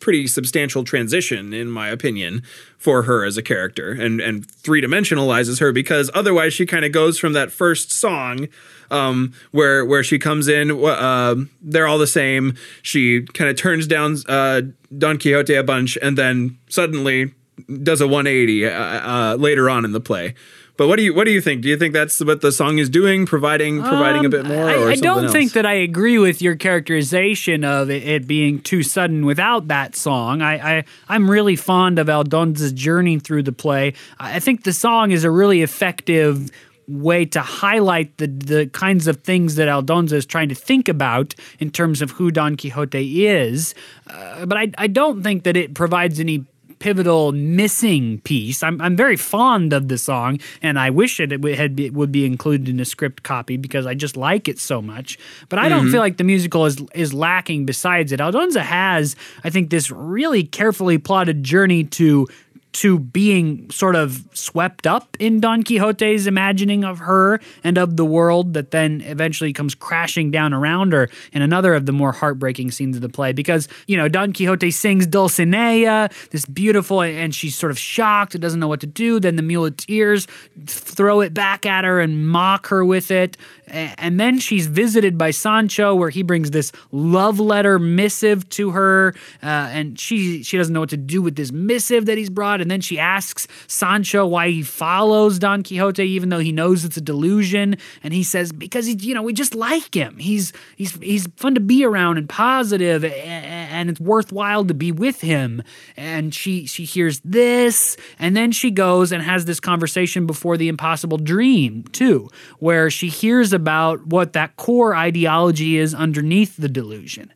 pretty 0.00 0.26
substantial 0.26 0.84
transition, 0.84 1.52
in 1.52 1.70
my 1.70 1.88
opinion, 1.88 2.42
for 2.78 3.04
her 3.04 3.24
as 3.24 3.36
a 3.36 3.42
character 3.42 3.92
and, 3.92 4.20
and 4.20 4.48
three 4.50 4.82
dimensionalizes 4.82 5.60
her 5.60 5.72
because 5.72 6.10
otherwise 6.14 6.52
she 6.54 6.66
kind 6.66 6.84
of 6.84 6.92
goes 6.92 7.18
from 7.18 7.32
that 7.32 7.50
first 7.50 7.92
song 7.92 8.48
um, 8.90 9.32
where 9.50 9.84
where 9.84 10.04
she 10.04 10.18
comes 10.18 10.48
in, 10.48 10.70
uh, 10.70 11.34
they're 11.60 11.86
all 11.86 11.98
the 11.98 12.06
same. 12.06 12.54
She 12.82 13.22
kind 13.22 13.50
of 13.50 13.56
turns 13.56 13.86
down 13.86 14.16
uh, 14.28 14.62
Don 14.96 15.18
Quixote 15.18 15.54
a 15.54 15.62
bunch 15.62 15.98
and 16.00 16.16
then 16.16 16.58
suddenly 16.68 17.34
does 17.82 18.00
a 18.00 18.06
180 18.06 18.66
uh, 18.66 18.70
uh, 18.70 19.36
later 19.38 19.70
on 19.70 19.84
in 19.84 19.92
the 19.92 20.00
play. 20.00 20.34
But 20.76 20.88
what 20.88 20.96
do 20.96 21.02
you 21.02 21.14
what 21.14 21.24
do 21.24 21.30
you 21.30 21.40
think? 21.40 21.62
Do 21.62 21.68
you 21.68 21.76
think 21.78 21.94
that's 21.94 22.22
what 22.22 22.42
the 22.42 22.52
song 22.52 22.78
is 22.78 22.90
doing, 22.90 23.24
providing 23.24 23.80
providing 23.80 24.20
um, 24.20 24.26
a 24.26 24.28
bit 24.28 24.44
more? 24.44 24.68
I, 24.68 24.92
I 24.92 24.94
don't 24.96 25.24
else? 25.24 25.32
think 25.32 25.52
that 25.52 25.64
I 25.64 25.72
agree 25.72 26.18
with 26.18 26.42
your 26.42 26.54
characterization 26.54 27.64
of 27.64 27.88
it, 27.90 28.06
it, 28.06 28.26
being 28.26 28.60
too 28.60 28.82
sudden 28.82 29.24
without 29.24 29.68
that 29.68 29.96
song. 29.96 30.42
I, 30.42 30.78
I 30.78 30.84
I'm 31.08 31.30
really 31.30 31.56
fond 31.56 31.98
of 31.98 32.08
Aldonza's 32.08 32.72
journey 32.72 33.18
through 33.18 33.44
the 33.44 33.52
play. 33.52 33.94
I 34.18 34.38
think 34.38 34.64
the 34.64 34.72
song 34.72 35.12
is 35.12 35.24
a 35.24 35.30
really 35.30 35.62
effective 35.62 36.50
way 36.88 37.24
to 37.24 37.40
highlight 37.40 38.16
the 38.18 38.26
the 38.26 38.66
kinds 38.66 39.06
of 39.06 39.22
things 39.22 39.54
that 39.56 39.68
Aldonza 39.68 40.12
is 40.12 40.26
trying 40.26 40.50
to 40.50 40.54
think 40.54 40.88
about 40.88 41.34
in 41.58 41.70
terms 41.70 42.02
of 42.02 42.10
who 42.12 42.30
Don 42.30 42.56
Quixote 42.56 43.26
is. 43.26 43.74
Uh, 44.08 44.44
but 44.44 44.58
I, 44.58 44.70
I 44.76 44.86
don't 44.86 45.22
think 45.22 45.44
that 45.44 45.56
it 45.56 45.74
provides 45.74 46.20
any 46.20 46.44
pivotal 46.78 47.32
missing 47.32 48.20
piece. 48.20 48.62
I'm, 48.62 48.80
I'm 48.80 48.96
very 48.96 49.16
fond 49.16 49.72
of 49.72 49.88
the 49.88 49.98
song, 49.98 50.40
and 50.62 50.78
I 50.78 50.90
wish 50.90 51.20
it, 51.20 51.32
it 51.32 51.58
had 51.58 51.78
it 51.80 51.94
would 51.94 52.12
be 52.12 52.24
included 52.24 52.68
in 52.68 52.80
a 52.80 52.84
script 52.84 53.22
copy 53.22 53.56
because 53.56 53.86
I 53.86 53.94
just 53.94 54.16
like 54.16 54.48
it 54.48 54.58
so 54.58 54.82
much. 54.82 55.18
But 55.48 55.58
I 55.58 55.68
don't 55.68 55.84
mm-hmm. 55.84 55.92
feel 55.92 56.00
like 56.00 56.16
the 56.16 56.24
musical 56.24 56.66
is 56.66 56.82
is 56.94 57.14
lacking. 57.14 57.66
Besides 57.66 58.12
it, 58.12 58.20
Aldonza 58.20 58.60
has, 58.60 59.16
I 59.44 59.50
think, 59.50 59.70
this 59.70 59.90
really 59.90 60.44
carefully 60.44 60.98
plotted 60.98 61.42
journey 61.42 61.84
to 61.84 62.28
to 62.76 62.98
being 62.98 63.70
sort 63.70 63.96
of 63.96 64.28
swept 64.34 64.86
up 64.86 65.16
in 65.18 65.40
Don 65.40 65.62
Quixote's 65.62 66.26
imagining 66.26 66.84
of 66.84 66.98
her 66.98 67.40
and 67.64 67.78
of 67.78 67.96
the 67.96 68.04
world 68.04 68.52
that 68.52 68.70
then 68.70 69.00
eventually 69.06 69.54
comes 69.54 69.74
crashing 69.74 70.30
down 70.30 70.52
around 70.52 70.92
her 70.92 71.08
in 71.32 71.40
another 71.40 71.72
of 71.72 71.86
the 71.86 71.92
more 71.92 72.12
heartbreaking 72.12 72.70
scenes 72.70 72.94
of 72.94 73.00
the 73.00 73.08
play. 73.08 73.32
Because, 73.32 73.66
you 73.86 73.96
know, 73.96 74.08
Don 74.08 74.34
Quixote 74.34 74.70
sings 74.70 75.06
Dulcinea, 75.06 76.12
this 76.32 76.44
beautiful, 76.44 77.00
and 77.00 77.34
she's 77.34 77.56
sort 77.56 77.70
of 77.70 77.78
shocked, 77.78 78.38
doesn't 78.38 78.60
know 78.60 78.68
what 78.68 78.80
to 78.80 78.86
do. 78.86 79.20
Then 79.20 79.36
the 79.36 79.42
muleteers 79.42 80.26
throw 80.66 81.22
it 81.22 81.32
back 81.32 81.64
at 81.64 81.84
her 81.84 81.98
and 81.98 82.28
mock 82.28 82.66
her 82.66 82.84
with 82.84 83.10
it. 83.10 83.38
And 83.68 84.20
then 84.20 84.38
she's 84.38 84.66
visited 84.66 85.18
by 85.18 85.32
Sancho, 85.32 85.94
where 85.94 86.10
he 86.10 86.22
brings 86.22 86.52
this 86.52 86.70
love 86.92 87.40
letter 87.40 87.78
missive 87.78 88.48
to 88.50 88.70
her, 88.70 89.14
uh, 89.42 89.46
and 89.46 89.98
she 89.98 90.44
she 90.44 90.56
doesn't 90.56 90.72
know 90.72 90.80
what 90.80 90.90
to 90.90 90.96
do 90.96 91.20
with 91.20 91.34
this 91.34 91.50
missive 91.50 92.06
that 92.06 92.16
he's 92.16 92.30
brought. 92.30 92.60
And 92.60 92.70
then 92.70 92.80
she 92.80 92.98
asks 92.98 93.48
Sancho 93.66 94.24
why 94.26 94.50
he 94.50 94.62
follows 94.62 95.38
Don 95.40 95.64
Quixote, 95.64 96.04
even 96.04 96.28
though 96.28 96.38
he 96.38 96.52
knows 96.52 96.84
it's 96.84 96.96
a 96.96 97.00
delusion. 97.00 97.76
And 98.04 98.14
he 98.14 98.22
says 98.22 98.52
because 98.52 98.86
he, 98.86 98.94
you 98.94 99.14
know 99.14 99.22
we 99.22 99.32
just 99.32 99.54
like 99.54 99.94
him. 99.94 100.16
He's 100.18 100.52
he's 100.76 100.92
he's 100.96 101.26
fun 101.36 101.54
to 101.54 101.60
be 101.60 101.84
around 101.84 102.18
and 102.18 102.28
positive, 102.28 103.04
and 103.04 103.90
it's 103.90 104.00
worthwhile 104.00 104.64
to 104.64 104.74
be 104.74 104.92
with 104.92 105.20
him. 105.22 105.62
And 105.96 106.32
she 106.32 106.66
she 106.66 106.84
hears 106.84 107.20
this, 107.24 107.96
and 108.18 108.36
then 108.36 108.52
she 108.52 108.70
goes 108.70 109.10
and 109.10 109.22
has 109.24 109.44
this 109.44 109.58
conversation 109.58 110.26
before 110.26 110.56
the 110.56 110.68
impossible 110.68 111.18
dream 111.18 111.82
too, 111.92 112.28
where 112.60 112.90
she 112.90 113.08
hears 113.08 113.52
about 113.56 114.06
what 114.06 114.34
that 114.34 114.54
core 114.54 114.94
ideology 114.94 115.76
is 115.76 115.92
underneath 115.94 116.56
the 116.56 116.68
delusion. 116.68 117.32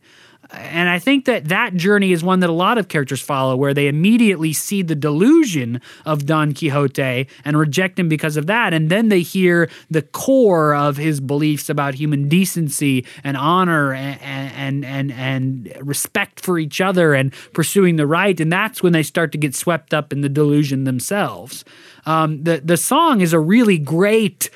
And 0.53 0.89
I 0.89 0.99
think 0.99 1.27
that 1.27 1.45
that 1.47 1.75
journey 1.77 2.11
is 2.11 2.25
one 2.25 2.41
that 2.41 2.51
a 2.51 2.53
lot 2.53 2.77
of 2.77 2.89
characters 2.89 3.21
follow, 3.21 3.55
where 3.55 3.73
they 3.73 3.87
immediately 3.87 4.53
see 4.53 4.83
the 4.83 4.97
delusion 4.97 5.81
of 6.05 6.27
Don 6.27 6.55
Quixote 6.55 7.29
and 7.45 7.57
reject 7.57 7.99
him 7.99 8.09
because 8.09 8.37
of 8.37 8.47
that. 8.49 8.75
And 8.75 8.91
then 8.91 9.11
they 9.11 9.21
hear 9.21 9.71
the 9.91 10.03
core 10.03 10.75
of 10.75 10.97
his 10.97 11.21
beliefs 11.21 11.69
about 11.69 11.95
human 11.95 12.29
decency 12.29 13.07
and 13.23 13.37
honor 13.37 13.93
and, 13.93 14.21
and, 14.21 14.85
and, 14.85 15.13
and 15.13 15.73
respect 15.81 16.41
for 16.41 16.59
each 16.59 16.81
other 16.81 17.15
and 17.15 17.33
pursuing 17.53 17.95
the 17.95 18.07
right. 18.07 18.41
And 18.41 18.53
that's 18.53 18.83
when 18.83 18.93
they 18.93 19.05
start 19.05 19.31
to 19.33 19.39
get 19.39 19.55
swept 19.55 19.95
up 19.95 20.13
in 20.13 20.21
the 20.21 20.29
delusion 20.29 20.83
themselves. 20.83 21.65
Um, 22.07 22.43
the, 22.43 22.61
the 22.65 22.77
song 22.77 23.21
is 23.21 23.33
a 23.33 23.39
really 23.39 23.79
great 23.79 24.51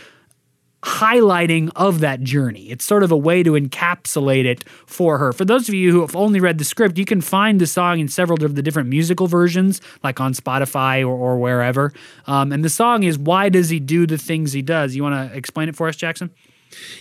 highlighting 0.85 1.71
of 1.77 2.01
that 2.01 2.21
journey. 2.21 2.71
It's 2.71 2.85
sort 2.85 3.03
of 3.03 3.11
a 3.11 3.17
way 3.17 3.43
to 3.43 3.53
encapsulate 3.53 4.45
it 4.45 4.69
for 4.87 5.17
her. 5.17 5.33
For 5.33 5.45
those 5.47 5.67
of 5.67 5.75
you 5.75 5.91
who 5.91 6.03
have 6.03 6.15
only 6.15 6.41
read 6.41 6.59
the 6.59 6.65
script, 6.65 6.99
you 6.99 7.07
can 7.07 7.23
find 7.23 7.59
the 7.59 7.67
song 7.67 8.01
in 8.01 8.09
several 8.09 8.45
of 8.45 8.55
the 8.55 8.63
different 8.63 8.91
musical 8.91 9.27
versions, 9.27 9.81
like 10.03 10.21
on 10.21 10.35
Spotify 10.35 11.01
or, 11.01 11.15
or 11.15 11.39
wherever. 11.39 11.93
Um, 12.27 12.53
and 12.53 12.63
the 12.63 12.69
song 12.69 13.03
is 13.03 13.19
Why 13.19 13.49
Does 13.49 13.71
He 13.71 13.81
Do 13.81 14.07
the 14.07 14.19
Things 14.19 14.53
He 14.53 14.61
Does? 14.61 14.95
You 14.95 15.03
want 15.03 15.31
to 15.31 15.37
explain 15.37 15.71
it 15.71 15.77
for 15.77 15.89
us, 15.89 15.97
Jackson? 15.97 16.31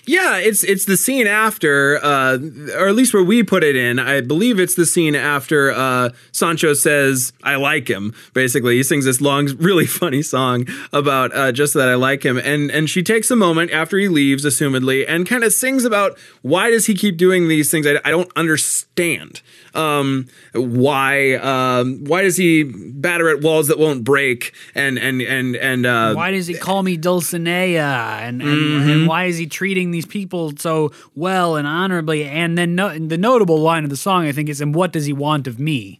Yeah, 0.06 0.38
it's 0.38 0.64
it's 0.64 0.86
the 0.86 0.98
scene 0.98 1.28
after, 1.28 2.04
uh, 2.04 2.38
or 2.76 2.88
at 2.88 2.96
least 2.96 3.14
where 3.14 3.24
we 3.24 3.44
put 3.44 3.64
it 3.64 3.76
in. 3.76 4.00
I 4.00 4.22
believe 4.22 4.60
it's 4.60 4.76
the 4.76 4.86
scene 4.86 5.16
after 5.16 5.72
uh, 5.72 6.10
Sancho 6.32 6.74
says, 6.74 7.32
"I 7.44 7.56
like 7.56 7.88
him." 7.90 8.14
Basically, 8.34 8.76
he 8.76 8.84
sings 8.84 9.06
this 9.06 9.22
long, 9.22 9.48
really 9.58 9.86
funny 9.86 10.22
song 10.22 10.68
about 10.92 11.34
uh, 11.36 11.52
just 11.52 11.74
that 11.76 11.88
I 11.88 11.96
like 11.96 12.24
him, 12.24 12.38
and 12.38 12.70
and 12.72 12.90
she 12.90 13.02
takes 13.02 13.32
a 13.32 13.36
moment 13.36 13.72
after 13.72 13.98
he 13.98 14.10
leaves, 14.10 14.46
assumedly, 14.46 15.06
and 15.08 15.28
kind 15.28 15.44
of 15.44 15.54
sings 15.54 15.86
about 15.86 16.18
why 16.42 16.70
does 16.70 16.88
he 16.88 16.96
keep 16.96 17.18
doing 17.18 17.48
these 17.48 17.72
things? 17.72 17.88
I, 17.88 18.00
I 18.04 18.12
don't 18.12 18.32
understand. 18.36 19.42
Um, 19.74 20.28
why 20.54 21.34
um, 21.36 22.04
why 22.06 22.22
does 22.22 22.38
he 22.38 22.64
batter 22.64 23.30
at 23.30 23.42
walls 23.42 23.68
that 23.70 23.80
won't 23.80 24.04
break? 24.04 24.54
And 24.76 25.00
and 25.00 25.22
and 25.22 25.56
and 25.56 25.86
uh, 25.86 26.14
why 26.14 26.32
does 26.32 26.48
he 26.48 26.54
call 26.54 26.84
me 26.84 26.98
Dulcinea? 26.98 27.82
And 27.82 28.42
and, 28.42 28.52
mm-hmm. 28.52 28.90
and 28.90 29.08
why 29.08 29.26
is 29.26 29.38
he 29.38 29.48
treating 29.48 29.92
these 29.92 30.06
people 30.06 30.54
so 30.58 30.92
well 31.16 31.56
and 31.56 31.68
honorably? 31.68 32.26
And 32.26 32.58
then 32.58 32.76
no, 32.76 32.98
the 32.98 33.18
notable 33.18 33.60
line 33.60 33.84
of 33.84 33.90
the 33.90 33.98
song, 33.98 34.26
I 34.26 34.32
think, 34.32 34.50
is, 34.50 34.62
"And 34.62 34.76
what 34.76 34.92
does 34.92 35.06
he 35.06 35.14
want 35.14 35.48
of 35.48 35.60
me?" 35.60 36.00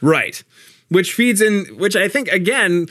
Right, 0.00 0.42
which 0.88 1.12
feeds 1.12 1.40
in, 1.40 1.64
which 1.76 1.96
I 1.96 2.08
think 2.08 2.28
again 2.28 2.86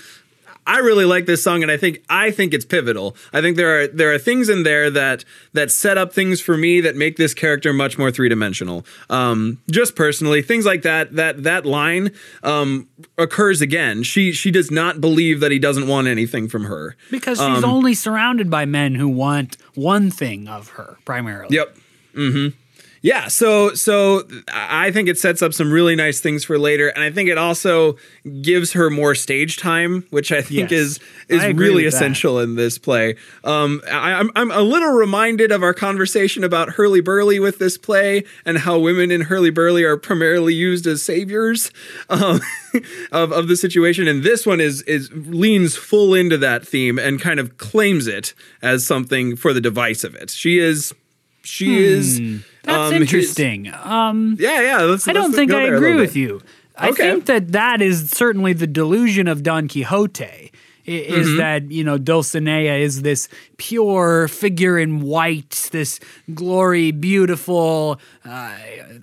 I 0.65 0.79
really 0.79 1.05
like 1.05 1.25
this 1.25 1.43
song, 1.43 1.61
and 1.61 1.71
I 1.71 1.77
think 1.77 2.03
I 2.09 2.31
think 2.31 2.53
it's 2.53 2.65
pivotal. 2.65 3.15
I 3.31 3.41
think 3.41 3.57
there 3.57 3.81
are 3.81 3.87
there 3.87 4.13
are 4.13 4.17
things 4.17 4.49
in 4.49 4.63
there 4.63 4.89
that 4.89 5.25
that 5.53 5.71
set 5.71 5.97
up 5.97 6.13
things 6.13 6.39
for 6.39 6.57
me 6.57 6.81
that 6.81 6.95
make 6.95 7.17
this 7.17 7.33
character 7.33 7.73
much 7.73 7.97
more 7.97 8.11
three 8.11 8.29
dimensional. 8.29 8.85
Um, 9.09 9.59
just 9.69 9.95
personally, 9.95 10.41
things 10.41 10.65
like 10.65 10.81
that 10.83 11.15
that 11.15 11.43
that 11.43 11.65
line 11.65 12.11
um, 12.43 12.87
occurs 13.17 13.61
again. 13.61 14.03
She 14.03 14.31
she 14.31 14.51
does 14.51 14.71
not 14.71 15.01
believe 15.01 15.39
that 15.41 15.51
he 15.51 15.59
doesn't 15.59 15.87
want 15.87 16.07
anything 16.07 16.47
from 16.47 16.65
her 16.65 16.95
because 17.11 17.39
she's 17.39 17.63
um, 17.63 17.65
only 17.65 17.93
surrounded 17.93 18.49
by 18.49 18.65
men 18.65 18.95
who 18.95 19.09
want 19.09 19.57
one 19.75 20.09
thing 20.11 20.47
of 20.47 20.69
her 20.69 20.97
primarily. 21.05 21.55
Yep. 21.55 21.77
Mm-hmm. 22.15 22.57
Yeah, 23.03 23.27
so 23.27 23.73
so 23.73 24.23
I 24.47 24.89
think 24.91 25.09
it 25.09 25.17
sets 25.17 25.41
up 25.41 25.53
some 25.53 25.73
really 25.73 25.93
nice 25.93 26.21
things 26.21 26.45
for 26.45 26.57
later, 26.57 26.87
and 26.87 27.03
I 27.03 27.11
think 27.11 27.27
it 27.27 27.37
also 27.37 27.97
gives 28.41 28.71
her 28.71 28.89
more 28.89 29.13
stage 29.13 29.57
time, 29.57 30.05
which 30.09 30.31
I 30.31 30.41
think 30.41 30.71
yes, 30.71 30.79
is 30.79 30.99
is 31.27 31.53
really 31.53 31.85
essential 31.85 32.37
that. 32.37 32.43
in 32.43 32.55
this 32.55 32.77
play. 32.77 33.17
Um, 33.43 33.81
I, 33.91 34.13
I'm 34.13 34.31
I'm 34.37 34.51
a 34.51 34.61
little 34.61 34.93
reminded 34.93 35.51
of 35.51 35.63
our 35.63 35.73
conversation 35.73 36.45
about 36.45 36.69
Hurlyburly 36.69 37.41
with 37.41 37.59
this 37.59 37.77
play 37.77 38.23
and 38.45 38.59
how 38.59 38.79
women 38.79 39.11
in 39.11 39.23
Hurlyburly 39.23 39.83
are 39.83 39.97
primarily 39.97 40.53
used 40.53 40.87
as 40.87 41.03
saviors 41.03 41.71
um, 42.09 42.39
of 43.11 43.33
of 43.33 43.49
the 43.49 43.57
situation, 43.57 44.07
and 44.07 44.23
this 44.23 44.45
one 44.45 44.61
is 44.61 44.81
is 44.83 45.11
leans 45.11 45.75
full 45.75 46.13
into 46.13 46.37
that 46.37 46.65
theme 46.65 46.97
and 46.97 47.19
kind 47.19 47.41
of 47.41 47.57
claims 47.57 48.07
it 48.07 48.33
as 48.61 48.87
something 48.87 49.35
for 49.35 49.51
the 49.51 49.59
device 49.59 50.05
of 50.05 50.15
it. 50.15 50.29
She 50.29 50.57
is 50.57 50.93
she 51.43 51.65
hmm. 51.65 51.81
is 51.81 52.43
that's 52.63 52.93
um, 52.93 53.01
interesting. 53.01 53.71
Um, 53.73 54.37
yeah, 54.39 54.61
yeah. 54.61 54.81
Let's, 54.81 55.07
I 55.07 55.13
don't 55.13 55.25
let's 55.25 55.35
think 55.35 55.51
I 55.51 55.63
agree 55.63 55.95
with 55.95 56.15
you. 56.15 56.41
I 56.75 56.89
okay. 56.89 57.11
think 57.11 57.25
that 57.25 57.51
that 57.51 57.81
is 57.81 58.09
certainly 58.09 58.53
the 58.53 58.67
delusion 58.67 59.27
of 59.27 59.43
Don 59.43 59.67
Quixote 59.67 60.51
is 60.85 61.27
mm-hmm. 61.27 61.37
that 61.37 61.71
you 61.71 61.83
know 61.83 61.97
Dulcinea 61.97 62.79
is 62.79 63.03
this 63.03 63.29
pure 63.57 64.27
figure 64.27 64.77
in 64.77 65.01
white, 65.01 65.69
this 65.71 65.99
glory, 66.33 66.91
beautiful, 66.91 67.99
uh, 68.25 68.57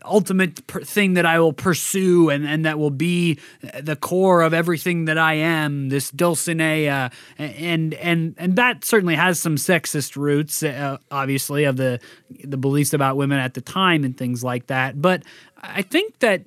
ultimate 0.05 0.67
per- 0.67 0.83
thing 0.83 1.15
that 1.15 1.27
I 1.27 1.41
will 1.41 1.53
pursue, 1.53 2.31
and 2.31 2.47
and 2.47 2.65
that 2.65 2.79
will 2.79 2.91
be 2.91 3.39
the 3.81 3.97
core 3.97 4.43
of 4.43 4.55
everything 4.55 5.07
that 5.07 5.19
I 5.19 5.35
am. 5.35 5.89
This 5.89 6.11
Dulcinea, 6.11 7.13
and 7.39 7.95
and 7.95 8.35
and 8.39 8.57
that 8.57 8.85
certainly 8.85 9.15
has 9.15 9.41
some 9.41 9.57
sexist 9.57 10.17
roots, 10.17 10.63
uh, 10.63 10.99
obviously, 11.11 11.65
of 11.65 11.77
the 11.77 12.01
the 12.45 12.57
beliefs 12.57 12.93
about 12.93 13.17
women 13.17 13.39
at 13.39 13.55
the 13.55 13.61
time 13.61 14.05
and 14.05 14.17
things 14.17 14.45
like 14.45 14.67
that. 14.69 15.01
But 15.01 15.23
I 15.63 15.83
think 15.83 16.19
that 16.21 16.45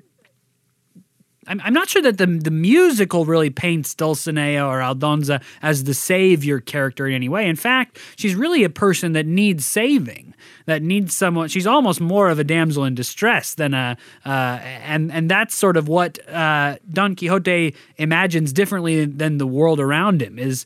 I'm, 1.48 1.62
I'm 1.64 1.74
not 1.74 1.89
sure 1.89 2.02
that 2.02 2.18
the 2.18 2.26
the 2.26 2.52
musical 2.52 3.26
really 3.26 3.50
paints 3.50 3.94
Dulcinea 3.96 4.66
or 4.66 4.80
Aldonza 4.80 5.41
as 5.62 5.84
the 5.84 5.94
savior 5.94 6.60
character 6.60 7.08
in 7.08 7.14
any 7.14 7.30
way. 7.30 7.48
In 7.48 7.56
fact, 7.56 8.00
she's 8.16 8.36
really 8.36 8.64
a 8.64 8.70
person 8.70 9.14
that 9.14 9.26
needs 9.26 9.66
saving, 9.66 10.34
that 10.66 10.82
needs 10.82 11.16
someone. 11.16 11.48
She's 11.50 11.68
almost 11.68 12.02
more 12.02 12.30
of 12.30 12.39
a 12.39 12.44
damsel 12.44 12.86
in 12.86 12.96
distress 12.96 13.56
than 13.56 13.74
a, 13.74 13.98
uh, 14.26 14.30
and 14.30 15.12
and 15.12 15.30
that's 15.30 15.56
sort 15.56 15.78
of 15.78 15.88
what 15.88 16.18
uh, 16.30 16.78
Don 16.91 17.16
Quixote 17.16 17.76
imagines 17.98 18.54
differently 18.54 19.06
than 19.06 19.38
the 19.38 19.48
world 19.48 19.80
around 19.80 20.22
him. 20.22 20.39
Is 20.39 20.66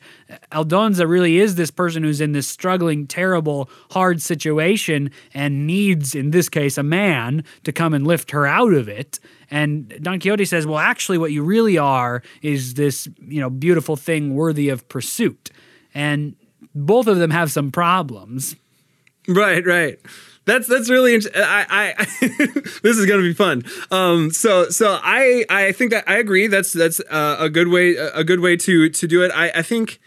Aldonza 0.51 1.07
really 1.07 1.37
is 1.37 1.55
this 1.55 1.71
person 1.71 2.03
who's 2.03 2.21
in 2.21 2.31
this 2.31 2.47
struggling, 2.47 3.07
terrible, 3.07 3.69
hard 3.91 4.21
situation 4.21 5.11
and 5.33 5.65
needs, 5.65 6.15
in 6.15 6.31
this 6.31 6.49
case, 6.49 6.77
a 6.77 6.83
man 6.83 7.43
to 7.63 7.71
come 7.71 7.93
and 7.93 8.05
lift 8.05 8.31
her 8.31 8.45
out 8.45 8.73
of 8.73 8.87
it. 8.87 9.19
And 9.49 9.89
Don 10.01 10.19
Quixote 10.19 10.45
says, 10.45 10.65
well, 10.65 10.79
actually, 10.79 11.17
what 11.17 11.31
you 11.31 11.43
really 11.43 11.77
are 11.77 12.21
is 12.41 12.73
this, 12.73 13.07
you 13.25 13.39
know, 13.39 13.49
beautiful 13.49 13.95
thing 13.95 14.35
worthy 14.35 14.69
of 14.69 14.87
pursuit. 14.89 15.51
And 15.93 16.35
both 16.75 17.07
of 17.07 17.17
them 17.17 17.31
have 17.31 17.51
some 17.51 17.71
problems. 17.71 18.55
Right, 19.27 19.65
right. 19.65 19.99
That's 20.45 20.65
that's 20.65 20.89
really 20.89 21.13
interesting. 21.13 21.41
I, 21.43 21.93
I 21.97 22.05
this 22.81 22.97
is 22.97 23.05
gonna 23.05 23.21
be 23.21 23.33
fun. 23.33 23.63
Um, 23.91 24.31
so 24.31 24.69
so 24.69 24.97
I 25.03 25.43
I 25.49 25.73
think 25.73 25.91
that 25.91 26.05
I 26.07 26.17
agree. 26.19 26.47
That's 26.47 26.71
that's 26.71 27.01
uh, 27.09 27.35
a 27.37 27.49
good 27.49 27.67
way 27.67 27.95
a 27.95 28.23
good 28.23 28.39
way 28.39 28.55
to 28.55 28.89
to 28.89 29.07
do 29.07 29.23
it. 29.23 29.31
I 29.35 29.51
I 29.53 29.61
think. 29.61 29.99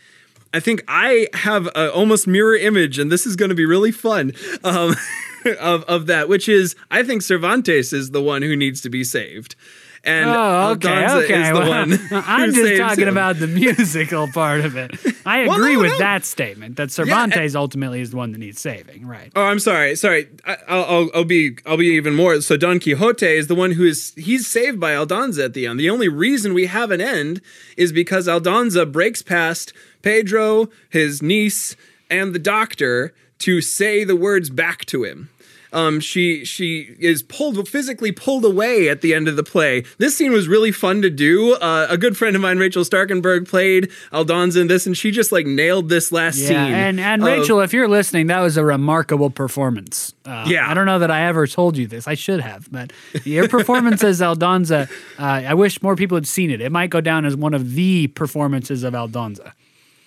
I 0.52 0.58
think 0.58 0.82
I 0.88 1.28
have 1.32 1.68
a 1.76 1.92
almost 1.92 2.26
mirror 2.26 2.56
image, 2.56 2.98
and 2.98 3.12
this 3.12 3.24
is 3.24 3.36
going 3.36 3.50
to 3.50 3.54
be 3.54 3.66
really 3.66 3.92
fun. 3.92 4.32
Um, 4.64 4.96
of 5.60 5.84
of 5.84 6.06
that, 6.06 6.28
which 6.28 6.48
is 6.48 6.76
I 6.90 7.02
think 7.02 7.22
Cervantes 7.22 7.92
is 7.92 8.10
the 8.10 8.22
one 8.22 8.42
who 8.42 8.56
needs 8.56 8.80
to 8.82 8.90
be 8.90 9.04
saved. 9.04 9.54
and 10.02 10.30
Oh, 10.30 10.70
okay, 10.72 10.88
Aldonza 10.88 11.24
okay. 11.24 11.42
is 11.42 11.48
the 11.48 11.54
well, 11.54 11.68
one. 11.68 11.98
I'm 12.26 12.52
just 12.54 12.76
talking 12.80 13.02
him. 13.02 13.08
about 13.08 13.38
the 13.38 13.46
musical 13.46 14.28
part 14.28 14.60
of 14.62 14.74
it. 14.76 14.92
I 15.26 15.46
Well, 15.46 15.56
agree 15.56 15.74
no, 15.74 15.80
with 15.82 15.92
no. 15.92 15.98
that 15.98 16.24
statement 16.24 16.76
that 16.76 16.90
Cervantes 16.90 17.54
ultimately 17.54 18.00
is 18.00 18.10
the 18.10 18.16
one 18.16 18.32
that 18.32 18.38
needs 18.38 18.60
saving, 18.60 19.06
right? 19.06 19.30
Oh, 19.36 19.42
I'm 19.44 19.58
sorry. 19.58 19.94
Sorry. 19.96 20.28
I, 20.46 20.56
I'll, 20.68 20.84
I'll, 20.84 21.10
I'll 21.16 21.24
be 21.24 21.56
I'll 21.66 21.76
be 21.76 21.88
even 21.88 22.14
more. 22.14 22.40
So 22.40 22.56
Don 22.56 22.80
Quixote 22.80 23.26
is 23.26 23.46
the 23.48 23.54
one 23.54 23.72
who 23.72 23.84
is 23.84 24.14
he's 24.16 24.46
saved 24.46 24.80
by 24.80 24.92
Aldonza 24.92 25.44
at 25.44 25.52
the 25.54 25.66
end. 25.66 25.78
The 25.78 25.90
only 25.90 26.08
reason 26.08 26.54
we 26.54 26.66
have 26.66 26.90
an 26.90 27.00
end 27.02 27.42
is 27.76 27.92
because 27.92 28.26
Aldonza 28.26 28.90
breaks 28.90 29.20
past 29.22 29.72
Pedro, 30.02 30.70
his 30.88 31.20
niece, 31.20 31.76
and 32.08 32.34
the 32.34 32.38
doctor 32.38 33.12
to 33.40 33.60
say 33.60 34.04
the 34.04 34.16
words 34.16 34.48
back 34.50 34.84
to 34.86 35.04
him. 35.04 35.28
Um, 35.72 36.00
she 36.00 36.44
she 36.44 36.96
is 36.98 37.22
pulled 37.22 37.68
physically 37.68 38.10
pulled 38.10 38.44
away 38.44 38.88
at 38.88 39.02
the 39.02 39.14
end 39.14 39.28
of 39.28 39.36
the 39.36 39.44
play. 39.44 39.84
This 39.98 40.16
scene 40.16 40.32
was 40.32 40.48
really 40.48 40.72
fun 40.72 41.00
to 41.02 41.10
do. 41.10 41.52
Uh, 41.54 41.86
a 41.88 41.96
good 41.96 42.16
friend 42.16 42.34
of 42.34 42.42
mine, 42.42 42.58
Rachel 42.58 42.82
Starkenberg, 42.82 43.46
played 43.48 43.88
Aldonza 44.12 44.62
in 44.62 44.66
this, 44.66 44.84
and 44.84 44.98
she 44.98 45.12
just 45.12 45.30
like 45.30 45.46
nailed 45.46 45.88
this 45.88 46.10
last 46.10 46.38
Yeah, 46.38 46.48
scene. 46.48 46.56
and 46.74 46.98
and 46.98 47.22
of- 47.22 47.28
Rachel, 47.28 47.60
if 47.60 47.72
you're 47.72 47.86
listening, 47.86 48.26
that 48.26 48.40
was 48.40 48.56
a 48.56 48.64
remarkable 48.64 49.30
performance. 49.30 50.12
Uh, 50.26 50.44
Yeah. 50.48 50.68
I 50.68 50.74
don't 50.74 50.86
know 50.86 50.98
that 50.98 51.10
I 51.12 51.28
ever 51.28 51.46
told 51.46 51.76
you 51.76 51.86
this. 51.86 52.08
I 52.08 52.14
should 52.14 52.40
have, 52.40 52.66
but 52.72 52.92
your 53.24 53.46
performance 53.48 54.02
as 54.02 54.20
Aldonza, 54.20 54.90
uh, 55.20 55.22
I 55.22 55.54
wish 55.54 55.80
more 55.84 55.94
people 55.94 56.16
had 56.16 56.26
seen 56.26 56.50
it. 56.50 56.60
It 56.60 56.72
might 56.72 56.90
go 56.90 57.00
down 57.00 57.24
as 57.24 57.36
one 57.36 57.54
of 57.54 57.74
the 57.76 58.08
performances 58.08 58.82
of 58.82 58.94
Aldonza. 58.94 59.52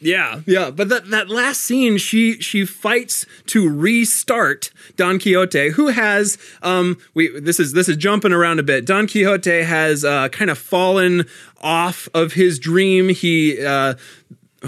Yeah, 0.03 0.41
yeah, 0.45 0.71
but 0.71 0.89
that 0.89 1.09
that 1.09 1.29
last 1.29 1.61
scene, 1.61 1.97
she 1.97 2.39
she 2.41 2.65
fights 2.65 3.25
to 3.47 3.69
restart 3.69 4.71
Don 4.95 5.19
Quixote, 5.19 5.69
who 5.71 5.87
has 5.87 6.37
um 6.61 6.97
we 7.13 7.39
this 7.39 7.59
is 7.59 7.73
this 7.73 7.89
is 7.89 7.97
jumping 7.97 8.33
around 8.33 8.59
a 8.59 8.63
bit. 8.63 8.85
Don 8.85 9.07
Quixote 9.07 9.63
has 9.63 10.03
uh, 10.03 10.29
kind 10.29 10.51
of 10.51 10.57
fallen 10.57 11.25
off 11.61 12.09
of 12.13 12.33
his 12.33 12.59
dream. 12.59 13.09
He 13.09 13.63
uh, 13.63 13.95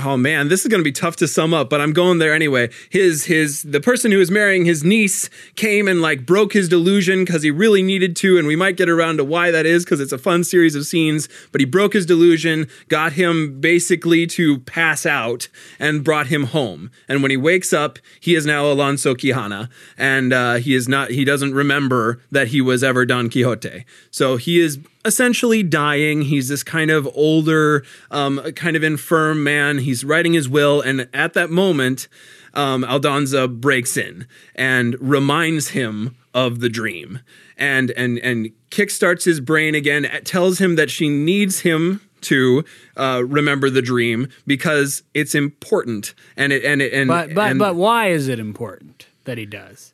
oh 0.03 0.17
man, 0.17 0.47
this 0.49 0.61
is 0.61 0.67
going 0.67 0.79
to 0.79 0.83
be 0.83 0.91
tough 0.91 1.15
to 1.17 1.27
sum 1.27 1.53
up, 1.53 1.69
but 1.69 1.79
I'm 1.81 1.93
going 1.93 2.19
there 2.19 2.33
anyway. 2.33 2.69
His 2.89 3.25
his 3.25 3.63
the 3.63 3.79
person 3.79 4.11
who 4.11 4.17
was 4.17 4.31
marrying 4.31 4.65
his 4.65 4.83
niece 4.83 5.29
came 5.55 5.87
and 5.87 6.01
like 6.01 6.25
broke 6.25 6.53
his 6.53 6.67
delusion 6.67 7.23
because 7.23 7.43
he 7.43 7.51
really 7.51 7.81
needed 7.81 8.15
to, 8.17 8.37
and 8.37 8.47
we 8.47 8.55
might 8.55 8.77
get 8.77 8.89
around 8.89 9.17
to 9.17 9.23
why 9.23 9.51
that 9.51 9.65
is 9.65 9.85
because 9.85 9.99
it's 9.99 10.11
a 10.11 10.17
fun 10.17 10.43
series 10.43 10.75
of 10.75 10.85
scenes. 10.85 11.29
But 11.51 11.61
he 11.61 11.65
broke 11.65 11.93
his 11.93 12.05
delusion, 12.05 12.67
got 12.89 13.13
him 13.13 13.59
basically 13.61 14.27
to 14.27 14.59
pass 14.59 15.05
out, 15.05 15.47
and 15.79 16.03
brought 16.03 16.27
him 16.27 16.45
home. 16.45 16.91
And 17.07 17.21
when 17.21 17.31
he 17.31 17.37
wakes 17.37 17.73
up, 17.73 17.99
he 18.19 18.35
is 18.35 18.45
now 18.45 18.71
Alonso 18.71 19.15
Quijana, 19.15 19.69
and 19.97 20.33
uh, 20.33 20.55
he 20.55 20.75
is 20.75 20.87
not. 20.87 21.11
He 21.11 21.25
doesn't 21.25 21.53
remember 21.53 22.21
that 22.31 22.49
he 22.49 22.61
was 22.61 22.83
ever 22.83 23.05
Don 23.05 23.29
Quixote. 23.29 23.85
So 24.11 24.37
he 24.37 24.59
is 24.59 24.79
essentially 25.05 25.63
dying. 25.63 26.23
He's 26.23 26.47
this 26.49 26.63
kind 26.63 26.91
of 26.91 27.07
older, 27.15 27.83
um, 28.11 28.41
kind 28.55 28.75
of 28.75 28.83
infirm 28.83 29.43
man. 29.43 29.77
He's 29.79 30.03
writing 30.03 30.33
his 30.33 30.49
will, 30.49 30.81
and 30.81 31.07
at 31.13 31.33
that 31.33 31.49
moment, 31.49 32.07
um, 32.53 32.83
Aldonza 32.83 33.47
breaks 33.61 33.95
in 33.97 34.27
and 34.55 34.95
reminds 34.99 35.69
him 35.69 36.15
of 36.33 36.59
the 36.59 36.69
dream, 36.69 37.19
and 37.57 37.91
and 37.91 38.17
and 38.19 38.49
kickstarts 38.71 39.23
his 39.25 39.39
brain 39.39 39.75
again. 39.75 40.03
Tells 40.25 40.59
him 40.59 40.75
that 40.75 40.89
she 40.89 41.07
needs 41.09 41.61
him 41.61 42.01
to 42.21 42.63
uh, 42.97 43.21
remember 43.25 43.69
the 43.69 43.81
dream 43.83 44.27
because 44.47 45.03
it's 45.13 45.35
important, 45.35 46.13
and 46.35 46.51
it 46.51 46.65
and 46.65 46.81
it 46.81 46.91
and 46.93 47.07
But 47.07 47.33
but 47.33 47.51
and 47.51 47.59
but 47.59 47.75
why 47.75 48.07
is 48.07 48.27
it 48.27 48.39
important 48.39 49.07
that 49.25 49.37
he 49.37 49.45
does? 49.45 49.91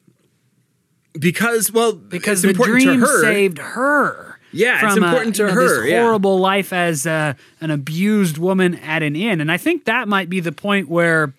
because 1.19 1.71
well 1.73 1.91
Because 1.93 2.43
it's 2.43 2.57
the 2.57 2.63
important 2.63 2.81
dream 2.83 2.99
to 3.01 3.05
her. 3.05 3.21
saved 3.21 3.57
her. 3.57 4.30
Yeah, 4.53 4.85
it's 4.85 4.93
from, 4.95 5.03
uh, 5.03 5.07
important 5.07 5.35
to 5.35 5.43
you 5.43 5.47
know, 5.47 5.53
her, 5.53 5.81
This 5.83 5.91
yeah. 5.91 6.01
horrible 6.03 6.39
life 6.39 6.73
as 6.73 7.07
uh, 7.07 7.33
an 7.61 7.71
abused 7.71 8.37
woman 8.37 8.75
at 8.75 9.01
an 9.03 9.15
inn, 9.15 9.41
and 9.41 9.51
I 9.51 9.57
think 9.57 9.85
that 9.85 10.07
might 10.07 10.29
be 10.29 10.39
the 10.39 10.51
point 10.51 10.89
where 10.89 11.33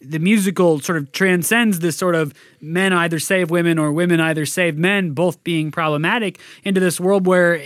the 0.00 0.18
musical 0.20 0.78
sort 0.80 0.98
of 0.98 1.10
transcends 1.10 1.80
this 1.80 1.96
sort 1.96 2.14
of 2.14 2.32
men 2.60 2.92
either 2.92 3.18
save 3.18 3.50
women 3.50 3.78
or 3.78 3.90
women 3.92 4.20
either 4.20 4.46
save 4.46 4.76
men, 4.78 5.10
both 5.10 5.42
being 5.42 5.70
problematic, 5.72 6.38
into 6.64 6.80
this 6.80 7.00
world 7.00 7.26
where. 7.26 7.56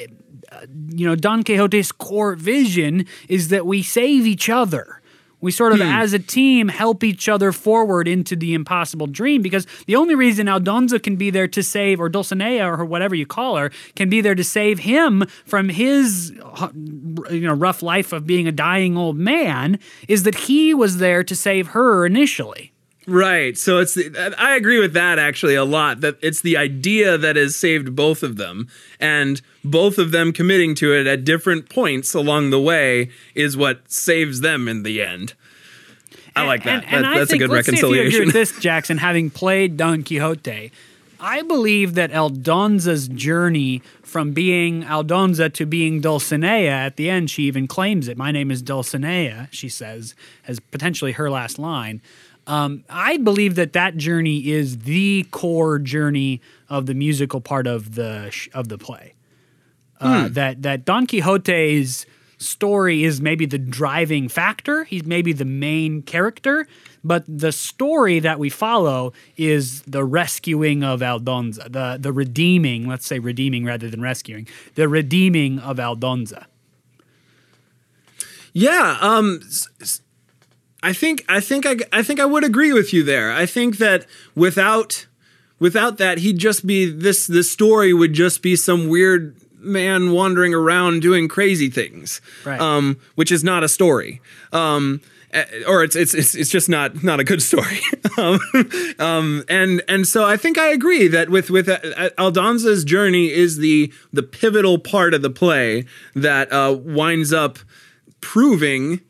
uh, 0.51 0.67
You 0.95 1.07
know, 1.09 1.17
Don 1.17 1.43
Quixote's 1.43 1.93
core 1.93 2.35
vision 2.35 3.07
is 3.29 3.49
that 3.49 3.65
we 3.67 3.83
save 3.83 4.27
each 4.27 4.49
other. 4.49 5.01
We 5.43 5.51
sort 5.51 5.73
of, 5.73 5.81
Hmm. 5.81 5.87
as 5.87 6.13
a 6.15 6.19
team, 6.19 6.69
help 6.69 7.05
each 7.05 7.29
other 7.29 7.53
forward 7.53 8.09
into 8.09 8.35
the 8.37 8.55
impossible 8.55 9.07
dream 9.09 9.43
because 9.43 9.67
the 9.87 9.97
only 9.97 10.15
reason 10.15 10.47
Aldonza 10.47 11.03
can 11.03 11.17
be 11.17 11.29
there 11.31 11.49
to 11.49 11.63
save, 11.63 12.01
or 12.01 12.09
Dulcinea, 12.09 12.65
or 12.79 12.85
whatever 12.85 13.15
you 13.15 13.27
call 13.27 13.57
her, 13.57 13.71
can 13.97 14.09
be 14.09 14.21
there 14.21 14.35
to 14.37 14.45
save 14.45 14.79
him 14.79 15.25
from 15.45 15.69
his, 15.69 16.33
uh, 16.43 16.69
you 17.31 17.41
know, 17.41 17.55
rough 17.55 17.83
life 17.83 18.13
of 18.13 18.27
being 18.27 18.47
a 18.49 18.53
dying 18.53 18.97
old 18.97 19.19
man, 19.19 19.79
is 20.09 20.23
that 20.23 20.35
he 20.47 20.73
was 20.73 20.97
there 20.99 21.23
to 21.25 21.37
save 21.37 21.69
her 21.69 22.07
initially. 22.07 22.72
Right. 23.07 23.59
So 23.59 23.79
it's 23.79 23.95
the, 23.95 24.35
I 24.39 24.55
agree 24.55 24.79
with 24.79 24.93
that 24.93 25.19
actually 25.19 25.57
a 25.57 25.65
lot 25.65 26.01
that 26.03 26.19
it's 26.23 26.41
the 26.41 26.57
idea 26.57 27.19
that 27.19 27.35
has 27.35 27.57
saved 27.57 27.97
both 27.97 28.23
of 28.23 28.37
them 28.37 28.69
and 29.01 29.43
both 29.65 29.99
of 29.99 30.13
them 30.13 30.33
committing 30.33 30.75
to 30.77 30.95
it 30.95 31.07
at 31.09 31.25
different 31.25 31.69
points 31.69 32.15
along 32.15 32.51
the 32.51 32.61
way 32.61 33.11
is 33.35 33.57
what 33.57 33.91
saves 33.91 34.41
them 34.41 34.69
in 34.69 34.85
the 34.85 35.03
end. 35.03 35.35
I 36.37 36.47
like 36.47 36.63
that. 36.65 36.85
And, 36.85 36.95
and 36.95 37.05
That- 37.05 37.13
I 37.15 37.19
that's 37.19 37.31
think, 37.31 37.43
a 37.43 37.49
good 37.49 37.55
let's 37.55 37.67
See 37.69 37.75
if 37.77 37.83
you 37.83 37.89
agree 37.89 37.99
reconciliation. 37.99 38.27
with 38.27 38.35
this, 38.35 38.59
Jackson, 38.61 38.99
having 38.99 39.31
played 39.31 39.77
Don 39.77 40.03
Quixote, 40.05 40.71
I 41.21 41.43
believe 41.43 41.95
that 41.95 42.11
Aldonza's 42.11 43.07
journey 43.09 43.83
from 44.03 44.33
being 44.33 44.83
Aldonza 44.83 45.53
to 45.55 45.67
being 45.67 46.01
Dulcinea, 46.01 46.69
at 46.71 46.97
the 46.97 47.11
end, 47.11 47.31
she 47.31 47.45
even 47.45 47.67
claims 47.69 48.09
it. 48.09 48.17
My 48.17 48.33
name 48.33 48.51
is 48.51 48.63
Dulcinea, 48.63 49.49
she 49.53 49.69
says, 49.69 50.15
as 50.49 50.59
potentially 50.59 51.13
her 51.13 51.31
last 51.31 51.59
line. 51.59 52.01
Um, 52.47 52.85
I 52.91 53.19
believe 53.19 53.55
that 53.55 53.73
that 53.75 53.97
journey 53.97 54.51
is 54.51 54.79
the 54.79 55.25
core 55.31 55.79
journey 55.79 56.41
of 56.69 56.87
the 56.87 56.95
musical 56.95 57.41
part 57.41 57.67
of 57.67 57.95
the 57.95 58.31
sh- 58.31 58.49
of 58.53 58.69
the 58.69 58.79
play. 58.79 59.15
Uh, 60.01 60.29
That 60.29 60.63
that 60.63 60.85
Don 60.85 61.07
Quixote's 61.07 62.05
story 62.39 63.05
is 63.05 63.21
maybe 63.21 63.47
the 63.47 63.59
driving 63.59 64.29
factor. 64.29 64.83
He's 64.83 65.05
maybe 65.05 65.33
the 65.33 65.45
main 65.45 66.03
character, 66.03 66.67
but 67.05 67.23
the 67.29 67.53
story 67.53 68.19
that 68.19 68.41
we 68.41 68.51
follow 68.51 69.13
is 69.37 69.83
the 69.83 70.03
rescuing 70.05 70.83
of 70.83 71.01
Aldonza, 71.01 71.71
the 71.71 71.99
the 72.01 72.13
redeeming, 72.13 72.89
let's 72.89 73.07
say 73.07 73.21
redeeming 73.21 73.65
rather 73.65 73.89
than 73.89 74.01
rescuing, 74.03 74.49
the 74.75 74.89
redeeming 74.89 75.61
of 75.61 75.77
Aldonza. 75.77 76.47
Yeah, 78.53 78.99
um 79.01 79.41
s- 79.47 80.01
I 80.83 80.93
think 80.93 81.25
I 81.29 81.41
think 81.41 81.65
I, 81.67 81.77
I 81.93 82.03
think 82.03 82.19
I 82.21 82.25
would 82.25 82.45
agree 82.45 82.73
with 82.73 82.93
you 82.93 83.03
there. 83.03 83.33
I 83.33 83.47
think 83.47 83.79
that 83.79 84.07
without 84.35 85.07
without 85.59 85.99
that 85.99 86.19
he'd 86.19 86.39
just 86.39 86.67
be 86.67 86.91
this 86.91 87.27
this 87.27 87.51
story 87.51 87.93
would 87.93 88.13
just 88.13 88.43
be 88.43 88.57
some 88.57 88.89
weird 88.89 89.37
man 89.59 90.11
wandering 90.11 90.53
around 90.53 91.01
doing 91.01 91.29
crazy 91.29 91.71
things. 91.71 92.21
Right. 92.45 92.61
Um 92.61 92.99
which 93.15 93.31
is 93.31 93.45
not 93.45 93.63
a 93.63 93.69
story. 93.69 94.21
Um 94.53 95.01
eh, 95.31 95.45
or 95.69 95.85
it's 95.85 95.95
it's 95.95 96.15
it's, 96.15 96.35
it's 96.35 96.51
just 96.51 96.69
not 96.69 97.05
not 97.05 97.21
a 97.21 97.25
good 97.25 97.43
story. 97.43 97.79
um, 98.19 98.41
um, 98.99 99.45
and 99.49 99.83
and 99.89 100.07
so 100.07 100.25
I 100.25 100.37
think 100.37 100.59
I 100.59 100.69
agree 100.69 101.07
that 101.09 101.31
with 101.31 101.49
with 101.49 101.69
uh, 101.69 101.79
uh, 101.97 102.11
Aldonza's 102.19 102.83
journey 102.83 103.31
is 103.31 103.59
the 103.59 103.93
the 104.13 104.25
pivotal 104.25 104.79
part 104.79 105.15
of 105.15 105.23
the 105.23 105.31
play 105.31 105.85
that 106.17 106.53
uh, 106.53 106.77
winds 106.77 107.33
up 107.33 107.61
proving 108.21 109.01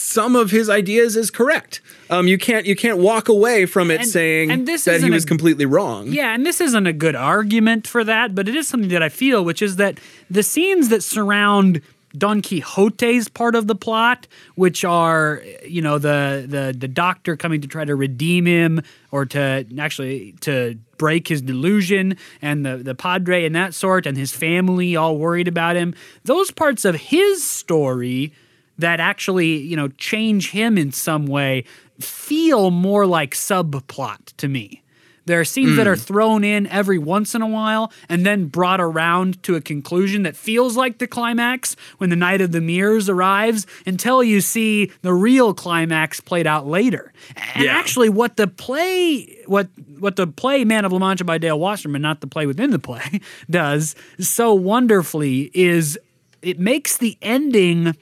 some 0.00 0.36
of 0.36 0.52
his 0.52 0.70
ideas 0.70 1.16
is 1.16 1.28
correct. 1.28 1.80
Um, 2.08 2.28
you 2.28 2.38
can't 2.38 2.64
you 2.66 2.76
can't 2.76 2.98
walk 2.98 3.28
away 3.28 3.66
from 3.66 3.90
it 3.90 4.00
And- 4.02 4.08
saying 4.08 4.50
and 4.50 4.66
this 4.66 4.84
that 4.84 5.02
he 5.02 5.10
was 5.10 5.24
a- 5.24 5.26
completely 5.26 5.66
wrong. 5.66 6.06
Yeah, 6.06 6.32
and 6.34 6.46
this 6.46 6.60
isn't 6.60 6.86
a 6.86 6.92
good 6.92 7.16
argument 7.16 7.86
for 7.88 8.04
that, 8.04 8.32
but 8.34 8.48
it 8.48 8.54
is 8.54 8.68
something 8.68 8.90
that 8.90 9.02
I 9.02 9.08
feel, 9.08 9.44
which 9.44 9.60
is 9.60 9.74
that 9.76 9.98
the 10.30 10.44
scenes 10.44 10.88
that 10.90 11.02
surround 11.02 11.80
Don 12.16 12.40
Quixote's 12.42 13.28
part 13.28 13.56
of 13.56 13.66
the 13.66 13.74
plot, 13.74 14.28
which 14.54 14.84
are 14.84 15.42
you 15.66 15.82
know 15.82 15.98
the 15.98 16.46
the 16.48 16.72
the 16.78 16.88
doctor 16.88 17.36
coming 17.36 17.60
to 17.60 17.66
try 17.68 17.84
to 17.84 17.96
redeem 17.96 18.46
him 18.46 18.80
or 19.10 19.26
to 19.26 19.66
actually 19.80 20.32
to 20.42 20.78
break 20.96 21.26
his 21.26 21.42
delusion, 21.42 22.16
and 22.40 22.64
the 22.64 22.76
the 22.76 22.94
padre 22.94 23.44
and 23.44 23.54
that 23.56 23.74
sort, 23.74 24.06
and 24.06 24.16
his 24.16 24.30
family 24.32 24.94
all 24.94 25.18
worried 25.18 25.48
about 25.48 25.74
him. 25.74 25.92
Those 26.24 26.52
parts 26.52 26.84
of 26.84 26.94
his 26.94 27.42
story 27.42 28.32
that 28.78 29.00
actually 29.00 29.56
you 29.58 29.76
know 29.76 29.88
change 29.98 30.50
him 30.50 30.78
in 30.78 30.92
some 30.92 31.26
way 31.26 31.64
feel 32.00 32.70
more 32.70 33.06
like 33.06 33.34
subplot 33.34 34.32
to 34.36 34.48
me 34.48 34.82
There 35.26 35.40
are 35.40 35.44
scenes 35.44 35.76
that 35.76 35.86
are 35.86 35.94
hmm. 35.96 36.00
thrown 36.00 36.44
in 36.44 36.66
every 36.68 36.96
once 36.98 37.34
in 37.34 37.42
a 37.42 37.46
while 37.46 37.92
and 38.08 38.24
then 38.24 38.46
brought 38.46 38.80
around 38.80 39.42
to 39.42 39.56
a 39.56 39.60
conclusion 39.60 40.22
that 40.22 40.36
feels 40.36 40.74
like 40.74 40.98
the 40.98 41.06
climax 41.06 41.76
when 41.98 42.08
the 42.08 42.16
Knight 42.16 42.40
of 42.40 42.52
the 42.52 42.62
Mirrors 42.62 43.10
arrives 43.10 43.66
until 43.84 44.22
you 44.22 44.40
see 44.40 44.90
the 45.02 45.12
real 45.12 45.52
climax 45.52 46.20
played 46.20 46.46
out 46.46 46.66
later. 46.66 47.12
And 47.54 47.64
Yeah. 47.64 47.76
actually 47.76 48.08
what 48.08 48.36
the 48.36 48.46
play 48.46 49.36
what 49.46 49.68
what 49.98 50.16
the 50.16 50.26
play 50.28 50.64
Man 50.64 50.84
of 50.86 50.92
La 50.92 50.98
Mancha 50.98 51.24
by 51.24 51.36
Dale 51.38 51.58
Wasserman, 51.58 52.00
not 52.00 52.20
the 52.20 52.26
play 52.28 52.46
within 52.46 52.70
the 52.70 52.78
play, 52.78 53.20
does 53.50 53.96
so 54.20 54.54
wonderfully 54.54 55.50
is 55.52 55.98
it 56.40 56.58
makes 56.58 56.96
the 56.96 57.18
ending 57.20 57.94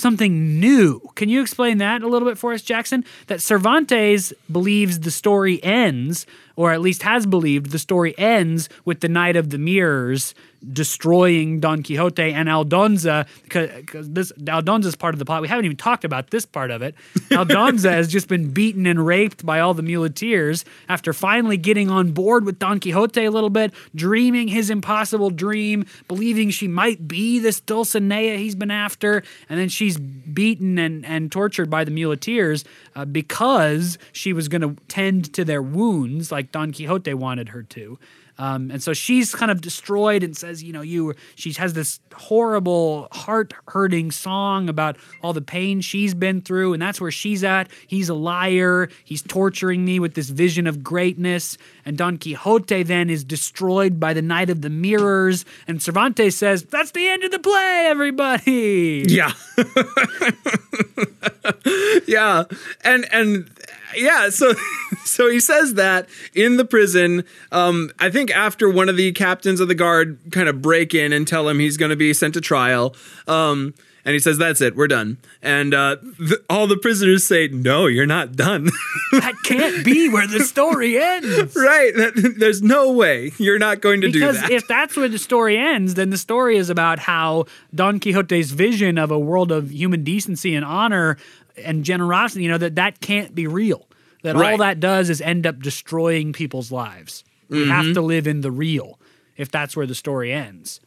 something 0.00 0.58
new. 0.58 1.00
Can 1.14 1.28
you 1.28 1.40
explain 1.40 1.78
that 1.78 2.02
a 2.02 2.08
little 2.08 2.28
bit 2.28 2.38
for 2.38 2.52
us, 2.52 2.62
Jackson? 2.62 3.04
That 3.28 3.40
Cervantes 3.40 4.32
believes 4.50 5.00
the 5.00 5.10
story 5.10 5.62
ends, 5.62 6.26
or 6.56 6.72
at 6.72 6.80
least 6.80 7.02
has 7.02 7.26
believed 7.26 7.70
the 7.70 7.78
story 7.78 8.18
ends 8.18 8.68
with 8.84 9.00
the 9.00 9.08
Knight 9.08 9.36
of 9.36 9.50
the 9.50 9.58
Mirrors 9.58 10.34
destroying 10.72 11.60
Don 11.60 11.82
Quixote 11.82 12.32
and 12.32 12.48
Aldonza, 12.48 13.26
because 13.42 14.10
this 14.10 14.32
Aldonza 14.32 14.86
is 14.86 14.96
part 14.96 15.14
of 15.14 15.18
the 15.18 15.24
plot. 15.24 15.42
We 15.42 15.48
haven't 15.48 15.64
even 15.64 15.76
talked 15.76 16.04
about 16.04 16.30
this 16.30 16.44
part 16.44 16.70
of 16.70 16.82
it. 16.82 16.94
Aldonza 17.30 17.90
has 17.90 18.08
just 18.08 18.28
been 18.28 18.50
beaten 18.50 18.86
and 18.86 19.04
raped 19.04 19.44
by 19.44 19.60
all 19.60 19.74
the 19.74 19.82
muleteers 19.82 20.64
after 20.88 21.12
finally 21.12 21.56
getting 21.56 21.90
on 21.90 22.12
board 22.12 22.44
with 22.44 22.58
Don 22.58 22.80
Quixote 22.80 23.24
a 23.24 23.30
little 23.30 23.50
bit, 23.50 23.72
dreaming 23.94 24.48
his 24.48 24.70
impossible 24.70 25.30
dream, 25.30 25.86
believing 26.08 26.50
she 26.50 26.68
might 26.68 27.08
be 27.08 27.38
this 27.38 27.60
Dulcinea 27.60 28.36
he's 28.36 28.54
been 28.54 28.70
after, 28.70 29.22
and 29.48 29.58
then 29.58 29.68
she's 29.68 29.98
beaten 29.98 30.78
and, 30.78 31.04
and 31.06 31.32
tortured 31.32 31.70
by 31.70 31.84
the 31.84 31.90
muleteers 31.90 32.64
uh, 32.94 33.04
because 33.04 33.98
she 34.12 34.32
was 34.32 34.48
going 34.48 34.62
to 34.62 34.76
tend 34.88 35.32
to 35.34 35.44
their 35.44 35.62
wounds 35.62 36.30
like 36.30 36.52
Don 36.52 36.72
Quixote 36.72 37.14
wanted 37.14 37.50
her 37.50 37.62
to. 37.62 37.98
Um, 38.40 38.70
and 38.70 38.82
so 38.82 38.94
she's 38.94 39.34
kind 39.34 39.50
of 39.50 39.60
destroyed 39.60 40.22
and 40.22 40.34
says, 40.34 40.62
you 40.62 40.72
know, 40.72 40.80
you. 40.80 41.14
She 41.34 41.52
has 41.52 41.74
this 41.74 42.00
horrible, 42.14 43.06
heart-hurting 43.12 44.12
song 44.12 44.70
about 44.70 44.96
all 45.22 45.34
the 45.34 45.42
pain 45.42 45.82
she's 45.82 46.14
been 46.14 46.40
through, 46.40 46.72
and 46.72 46.80
that's 46.80 47.02
where 47.02 47.10
she's 47.10 47.44
at. 47.44 47.68
He's 47.86 48.08
a 48.08 48.14
liar. 48.14 48.88
He's 49.04 49.20
torturing 49.20 49.84
me 49.84 50.00
with 50.00 50.14
this 50.14 50.30
vision 50.30 50.66
of 50.66 50.82
greatness. 50.82 51.58
And 51.84 51.98
Don 51.98 52.16
Quixote 52.16 52.82
then 52.82 53.10
is 53.10 53.24
destroyed 53.24 54.00
by 54.00 54.14
the 54.14 54.22
Knight 54.22 54.48
of 54.48 54.62
the 54.62 54.70
Mirrors. 54.70 55.44
And 55.68 55.82
Cervantes 55.82 56.34
says, 56.34 56.62
"That's 56.62 56.92
the 56.92 57.08
end 57.08 57.24
of 57.24 57.32
the 57.32 57.40
play, 57.40 57.88
everybody." 57.90 59.04
Yeah. 59.06 59.32
yeah. 62.06 62.44
And 62.84 63.06
and 63.12 63.50
yeah, 63.96 64.30
so 64.30 64.54
so 65.04 65.28
he 65.28 65.40
says 65.40 65.74
that 65.74 66.08
in 66.34 66.56
the 66.56 66.64
prison, 66.64 67.24
um, 67.52 67.90
I 67.98 68.10
think 68.10 68.30
after 68.30 68.68
one 68.68 68.88
of 68.88 68.96
the 68.96 69.12
captains 69.12 69.60
of 69.60 69.68
the 69.68 69.74
guard 69.74 70.18
kind 70.30 70.48
of 70.48 70.62
break 70.62 70.94
in 70.94 71.12
and 71.12 71.26
tell 71.26 71.48
him 71.48 71.58
he's 71.58 71.76
going 71.76 71.90
to 71.90 71.96
be 71.96 72.12
sent 72.12 72.34
to 72.34 72.40
trial. 72.40 72.94
Um, 73.26 73.74
and 74.04 74.14
he 74.14 74.18
says, 74.18 74.38
"That's 74.38 74.60
it, 74.60 74.76
we're 74.76 74.88
done." 74.88 75.18
And 75.42 75.74
uh, 75.74 75.96
th- 76.18 76.40
all 76.48 76.66
the 76.66 76.76
prisoners 76.76 77.24
say, 77.24 77.48
"No, 77.48 77.86
you're 77.86 78.06
not 78.06 78.34
done." 78.34 78.64
that 79.12 79.34
can't 79.44 79.84
be 79.84 80.08
where 80.08 80.26
the 80.26 80.40
story 80.40 80.98
ends. 80.98 81.54
right? 81.56 81.94
That, 81.94 82.34
there's 82.38 82.62
no 82.62 82.92
way 82.92 83.32
you're 83.38 83.58
not 83.58 83.80
going 83.80 84.00
to 84.00 84.06
Because 84.08 84.36
do 84.36 84.40
that. 84.40 84.48
Because 84.48 84.62
if 84.62 84.68
that's 84.68 84.96
where 84.96 85.08
the 85.08 85.18
story 85.18 85.58
ends, 85.58 85.94
then 85.94 86.10
the 86.10 86.18
story 86.18 86.56
is 86.56 86.70
about 86.70 86.98
how 86.98 87.44
Don 87.74 88.00
Quixote's 88.00 88.50
vision 88.50 88.96
of 88.96 89.10
a 89.10 89.18
world 89.18 89.52
of 89.52 89.70
human 89.70 90.02
decency 90.02 90.54
and 90.54 90.64
honor 90.64 91.18
and 91.64 91.84
generosity, 91.84 92.44
you 92.44 92.48
know, 92.50 92.58
that 92.58 92.74
that 92.76 93.00
can't 93.00 93.34
be 93.34 93.46
real. 93.46 93.86
That 94.22 94.36
all 94.36 94.58
that 94.58 94.80
does 94.80 95.08
is 95.08 95.20
end 95.20 95.46
up 95.46 95.60
destroying 95.60 96.32
people's 96.32 96.70
lives. 96.70 97.24
You 97.48 97.62
Mm-hmm. 97.62 97.70
have 97.70 97.94
to 97.94 98.00
live 98.00 98.26
in 98.26 98.42
the 98.42 98.50
real 98.50 98.98
if 99.36 99.50
that's 99.50 99.74
where 99.76 99.86
the 99.86 99.94
story 99.94 100.32
ends. 100.32 100.80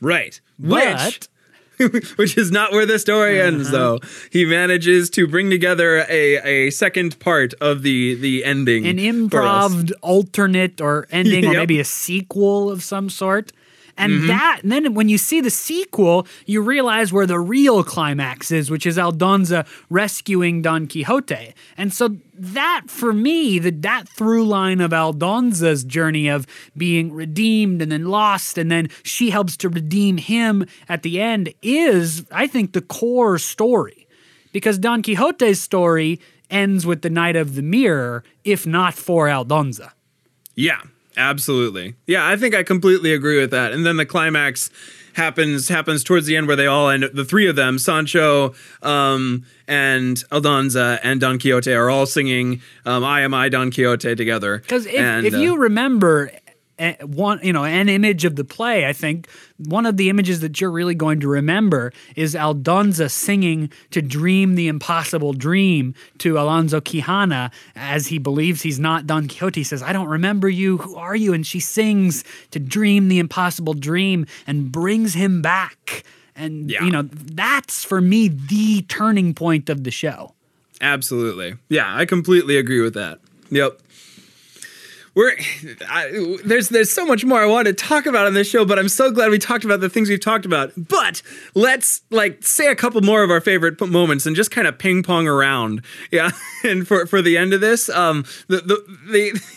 right? 0.00 0.38
But 0.58 1.28
Which 1.78 2.12
which 2.16 2.38
is 2.38 2.52
not 2.52 2.70
where 2.70 2.86
the 2.86 3.00
story 3.00 3.40
ends 3.40 3.70
though. 3.72 3.98
He 4.30 4.44
manages 4.44 5.10
to 5.10 5.26
bring 5.26 5.50
together 5.50 6.04
a, 6.08 6.66
a 6.68 6.70
second 6.70 7.18
part 7.18 7.52
of 7.60 7.82
the 7.82 8.14
the 8.14 8.44
ending. 8.44 8.86
an 8.86 8.98
improv 8.98 9.90
alternate 10.02 10.80
or 10.80 11.08
ending 11.10 11.46
or 11.46 11.52
maybe 11.54 11.80
a 11.80 11.84
sequel 11.84 12.70
of 12.70 12.82
some 12.84 13.10
sort. 13.10 13.52
And 13.96 14.12
mm-hmm. 14.12 14.26
that, 14.28 14.60
and 14.62 14.72
then 14.72 14.94
when 14.94 15.08
you 15.08 15.18
see 15.18 15.40
the 15.40 15.50
sequel, 15.50 16.26
you 16.46 16.60
realize 16.62 17.12
where 17.12 17.26
the 17.26 17.38
real 17.38 17.84
climax 17.84 18.50
is, 18.50 18.70
which 18.70 18.86
is 18.86 18.96
Aldonza 18.96 19.66
rescuing 19.88 20.62
Don 20.62 20.86
Quixote. 20.86 21.54
And 21.76 21.92
so 21.92 22.16
that, 22.34 22.82
for 22.88 23.12
me, 23.12 23.58
the, 23.58 23.70
that 23.70 24.08
through 24.08 24.46
line 24.46 24.80
of 24.80 24.90
Aldonza's 24.90 25.84
journey 25.84 26.28
of 26.28 26.46
being 26.76 27.12
redeemed 27.12 27.82
and 27.82 27.92
then 27.92 28.06
lost, 28.06 28.58
and 28.58 28.70
then 28.70 28.88
she 29.02 29.30
helps 29.30 29.56
to 29.58 29.68
redeem 29.68 30.16
him 30.16 30.66
at 30.88 31.02
the 31.02 31.20
end, 31.20 31.54
is, 31.62 32.24
I 32.32 32.46
think, 32.46 32.72
the 32.72 32.82
core 32.82 33.38
story 33.38 34.08
because 34.52 34.78
Don 34.78 35.02
Quixote's 35.02 35.60
story 35.60 36.20
ends 36.50 36.86
with 36.86 37.02
the 37.02 37.10
Knight 37.10 37.36
of 37.36 37.54
the 37.54 37.62
Mirror, 37.62 38.24
if 38.44 38.66
not 38.66 38.94
for 38.94 39.26
Aldonza. 39.26 39.92
Yeah, 40.54 40.80
absolutely. 41.16 41.94
Yeah, 42.06 42.26
I 42.26 42.36
think 42.36 42.54
I 42.54 42.62
completely 42.62 43.12
agree 43.12 43.38
with 43.38 43.50
that. 43.50 43.72
And 43.72 43.84
then 43.84 43.96
the 43.96 44.06
climax 44.06 44.70
happens 45.14 45.68
happens 45.68 46.04
towards 46.04 46.26
the 46.26 46.36
end 46.36 46.46
where 46.46 46.56
they 46.56 46.66
all 46.66 46.88
end 46.88 47.04
the 47.12 47.24
three 47.24 47.48
of 47.48 47.56
them, 47.56 47.78
Sancho, 47.78 48.54
um, 48.82 49.44
and 49.66 50.16
Aldonza 50.30 50.98
and 51.02 51.20
Don 51.20 51.38
Quixote 51.38 51.72
are 51.72 51.88
all 51.88 52.06
singing 52.06 52.60
um, 52.84 53.04
I 53.04 53.20
am 53.22 53.32
I 53.32 53.48
Don 53.48 53.70
Quixote 53.70 54.14
together. 54.14 54.58
Because 54.58 54.86
if, 54.86 54.98
And, 54.98 55.26
if 55.26 55.34
uh, 55.34 55.38
you 55.38 55.56
remember 55.56 56.30
one, 57.02 57.38
you 57.42 57.52
know, 57.52 57.64
an 57.64 57.88
image 57.88 58.24
of 58.24 58.36
the 58.36 58.44
play, 58.44 58.86
I 58.86 58.92
think 58.92 59.28
one 59.58 59.86
of 59.86 59.96
the 59.96 60.10
images 60.10 60.40
that 60.40 60.60
you're 60.60 60.70
really 60.70 60.94
going 60.94 61.20
to 61.20 61.28
remember 61.28 61.92
is 62.16 62.34
Aldonza 62.34 63.10
singing 63.10 63.70
to 63.90 64.02
dream 64.02 64.54
the 64.56 64.68
impossible 64.68 65.32
dream 65.32 65.94
to 66.18 66.38
Alonso 66.38 66.80
Quijana 66.80 67.52
as 67.76 68.08
he 68.08 68.18
believes 68.18 68.62
he's 68.62 68.80
not 68.80 69.06
Don 69.06 69.28
Quixote. 69.28 69.60
He 69.60 69.64
says, 69.64 69.82
I 69.82 69.92
don't 69.92 70.08
remember 70.08 70.48
you. 70.48 70.78
Who 70.78 70.96
are 70.96 71.14
you? 71.16 71.32
And 71.32 71.46
she 71.46 71.60
sings 71.60 72.24
to 72.50 72.58
dream 72.58 73.08
the 73.08 73.18
impossible 73.18 73.74
dream 73.74 74.26
and 74.46 74.72
brings 74.72 75.14
him 75.14 75.42
back. 75.42 76.02
And, 76.36 76.68
Yeah. 76.70 76.84
you 76.84 76.90
know, 76.90 77.02
that's 77.12 77.84
for 77.84 78.00
me 78.00 78.26
the 78.28 78.82
turning 78.82 79.34
point 79.34 79.70
of 79.70 79.84
the 79.84 79.92
show. 79.92 80.34
Absolutely. 80.80 81.54
Yeah, 81.68 81.94
I 81.96 82.04
completely 82.04 82.56
agree 82.56 82.80
with 82.80 82.94
that. 82.94 83.20
Yep. 83.50 83.78
We're 85.14 85.32
I, 85.88 86.36
there's 86.44 86.70
there's 86.70 86.90
so 86.90 87.06
much 87.06 87.24
more 87.24 87.40
I 87.40 87.46
want 87.46 87.66
to 87.68 87.72
talk 87.72 88.06
about 88.06 88.26
on 88.26 88.34
this 88.34 88.48
show, 88.48 88.64
but 88.64 88.80
I'm 88.80 88.88
so 88.88 89.12
glad 89.12 89.30
we 89.30 89.38
talked 89.38 89.64
about 89.64 89.80
the 89.80 89.88
things 89.88 90.08
we've 90.08 90.20
talked 90.20 90.44
about. 90.44 90.72
But 90.76 91.22
let's 91.54 92.02
like 92.10 92.44
say 92.44 92.66
a 92.66 92.74
couple 92.74 93.00
more 93.00 93.22
of 93.22 93.30
our 93.30 93.40
favorite 93.40 93.80
moments 93.80 94.26
and 94.26 94.34
just 94.34 94.50
kind 94.50 94.66
of 94.66 94.76
ping 94.76 95.04
pong 95.04 95.28
around. 95.28 95.82
Yeah, 96.10 96.30
and 96.64 96.86
for 96.86 97.06
for 97.06 97.22
the 97.22 97.36
end 97.36 97.52
of 97.52 97.60
this, 97.60 97.88
um, 97.90 98.24
the 98.48 98.56
the 98.56 98.98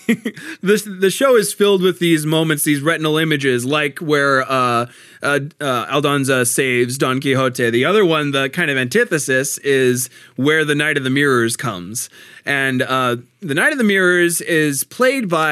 the 0.08 0.58
the, 0.62 0.98
the 1.00 1.10
show 1.10 1.36
is 1.36 1.54
filled 1.54 1.82
with 1.82 1.98
these 1.98 2.26
moments, 2.26 2.64
these 2.64 2.82
retinal 2.82 3.18
images, 3.18 3.66
like 3.66 3.98
where 3.98 4.44
uh, 4.44 4.86
uh, 5.24 5.40
uh, 5.60 5.86
Aldonza 5.88 6.46
saves 6.46 6.98
Don 6.98 7.20
Quixote. 7.20 7.72
The 7.72 7.86
other 7.86 8.06
one, 8.06 8.30
the 8.30 8.50
kind 8.50 8.70
of 8.70 8.78
antithesis, 8.78 9.58
is 9.60 10.10
where 10.36 10.64
the 10.64 10.76
Knight 10.76 10.98
of 10.98 11.04
the 11.04 11.10
Mirrors 11.10 11.58
comes, 11.58 12.10
and 12.46 12.84
uh, 12.84 13.18
the 13.40 13.54
Knight 13.54 13.72
of 13.72 13.78
the 13.78 13.84
Mirrors 13.84 14.42
is 14.42 14.84
played 14.84 15.30
by 15.30 15.47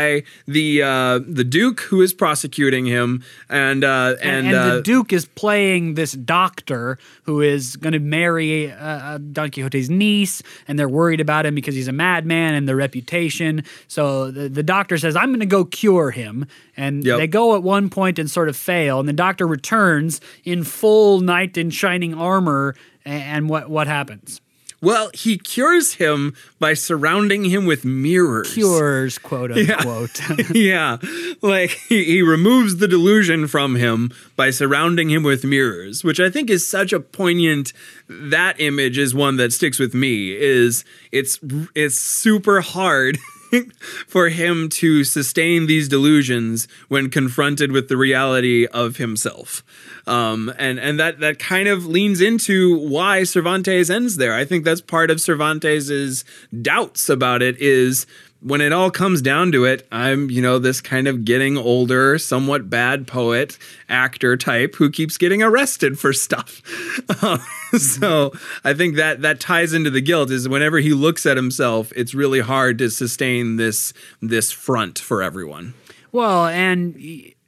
the 0.48 0.82
uh, 0.84 1.20
the 1.28 1.44
Duke 1.44 1.82
who 1.82 2.02
is 2.02 2.14
prosecuting 2.14 2.86
him, 2.86 3.24
and 3.50 3.84
uh, 3.84 4.16
and, 4.22 4.48
and, 4.48 4.56
uh, 4.56 4.76
the 4.76 4.82
Duke 4.82 5.12
is 5.14 5.26
playing 5.26 5.94
this 5.96 6.12
doctor 6.14 6.98
who 7.24 7.42
is 7.42 7.76
going 7.78 7.94
to 7.94 8.00
marry 8.00 8.72
uh, 8.72 8.76
uh, 8.76 9.18
Don 9.18 9.50
Quixote's 9.50 9.90
niece, 9.90 10.42
and 10.68 10.78
they're 10.78 10.90
worried 10.90 11.20
about 11.22 11.46
him 11.46 11.56
because 11.56 11.76
he's 11.76 11.88
a 11.88 11.92
madman 11.94 12.54
and 12.54 12.68
their 12.68 12.76
reputation. 12.76 13.64
So 13.88 14.32
the, 14.32 14.50
the 14.50 14.64
doctor 14.64 14.98
says, 14.98 15.16
"I'm 15.16 15.30
going 15.30 15.40
to 15.40 15.46
go 15.46 15.66
cure 15.66 16.12
him," 16.12 16.46
and 16.78 17.04
Yep. 17.06 17.18
they 17.18 17.28
go 17.28 17.56
at 17.56 17.64
one 17.64 17.90
point 17.90 18.20
and 18.20 18.30
sort 18.32 18.50
of 18.50 18.56
fail, 18.58 19.00
and 19.00 19.08
the 19.10 19.14
doctor 19.14 19.46
returns 19.48 20.22
in 20.44 20.64
full 20.64 21.20
knight 21.22 21.58
in 21.58 21.70
shining 21.70 22.14
armor, 22.14 22.76
a- 23.06 23.10
and 23.10 23.50
what 23.50 23.70
what 23.70 23.88
happens? 23.88 24.42
Well, 24.86 25.10
he 25.16 25.40
cures 25.40 25.96
him 25.96 26.36
by 26.60 26.76
surrounding 26.76 27.46
him 27.46 27.66
with 27.66 27.84
mirrors. 27.84 28.54
Cures, 28.54 29.18
quote 29.18 29.52
unquote. 29.58 30.22
yeah, 30.56 30.98
like 31.42 31.72
he, 31.72 32.04
he 32.04 32.22
removes 32.22 32.78
the 32.78 32.88
delusion 32.88 33.48
from 33.48 33.76
him 33.76 34.12
by 34.36 34.52
surrounding 34.52 35.10
him 35.10 35.24
with 35.24 35.44
mirrors, 35.44 36.04
which 36.04 36.20
I 36.20 36.30
think 36.30 36.52
is 36.52 36.68
such 36.68 36.94
a 36.94 37.00
poignant. 37.00 37.74
That 38.08 38.60
image 38.60 39.00
is 39.00 39.16
one 39.16 39.38
that 39.38 39.54
sticks 39.54 39.80
with 39.80 39.96
me. 39.96 40.32
Is 40.32 40.86
it's 41.12 41.40
it's 41.74 41.98
super 41.98 42.62
hard. 42.62 43.18
for 44.08 44.30
him 44.30 44.70
to 44.70 45.04
sustain 45.04 45.68
these 45.68 45.88
delusions 45.88 46.68
when 46.88 47.10
confronted 47.10 47.72
with 47.72 47.90
the 47.90 47.98
reality 47.98 48.68
of 48.68 48.98
himself, 48.98 49.64
um, 50.08 50.54
and 50.58 50.80
and 50.80 51.00
that 51.00 51.20
that 51.20 51.40
kind 51.40 51.68
of 51.68 51.86
leans 51.86 52.22
into 52.22 52.78
why 52.78 53.24
Cervantes 53.24 53.90
ends 53.90 54.18
there. 54.18 54.34
I 54.34 54.46
think 54.46 54.66
that's 54.66 54.82
part 54.82 55.12
of 55.12 55.22
Cervantes's 55.22 56.26
doubts 56.62 57.10
about 57.10 57.42
it 57.42 57.58
is 57.58 58.06
when 58.46 58.62
it 58.62 58.72
all 58.72 58.92
comes 58.92 59.24
down 59.24 59.52
to 59.52 59.66
it, 59.66 59.88
I'm, 59.92 60.30
you 60.30 60.40
know, 60.40 60.60
this 60.60 60.80
kind 60.80 61.08
of 61.08 61.26
getting 61.26 61.58
older, 61.58 62.20
somewhat 62.20 62.70
bad 62.70 63.08
poet, 63.08 63.58
actor 63.90 64.38
type 64.38 64.76
who 64.76 64.92
keeps 64.92 65.18
getting 65.18 65.42
arrested 65.42 65.98
for 65.98 66.14
stuff. 66.14 66.62
Uh, 67.10 67.40
so 67.80 68.32
I 68.64 68.76
think 68.76 68.98
that 68.98 69.24
that 69.24 69.40
ties 69.40 69.74
into 69.74 69.90
the 69.90 70.00
guilt 70.00 70.30
is 70.30 70.48
whenever 70.48 70.78
he 70.78 70.94
looks 70.94 71.26
at 71.26 71.38
himself, 71.38 71.92
it's 71.96 72.14
really 72.14 72.40
hard 72.40 72.78
to 72.78 72.92
sustain 72.92 73.56
this 73.56 73.94
this 74.22 74.52
front 74.52 75.00
for 75.00 75.24
everyone. 75.24 75.74
Well, 76.12 76.46
and 76.46 76.96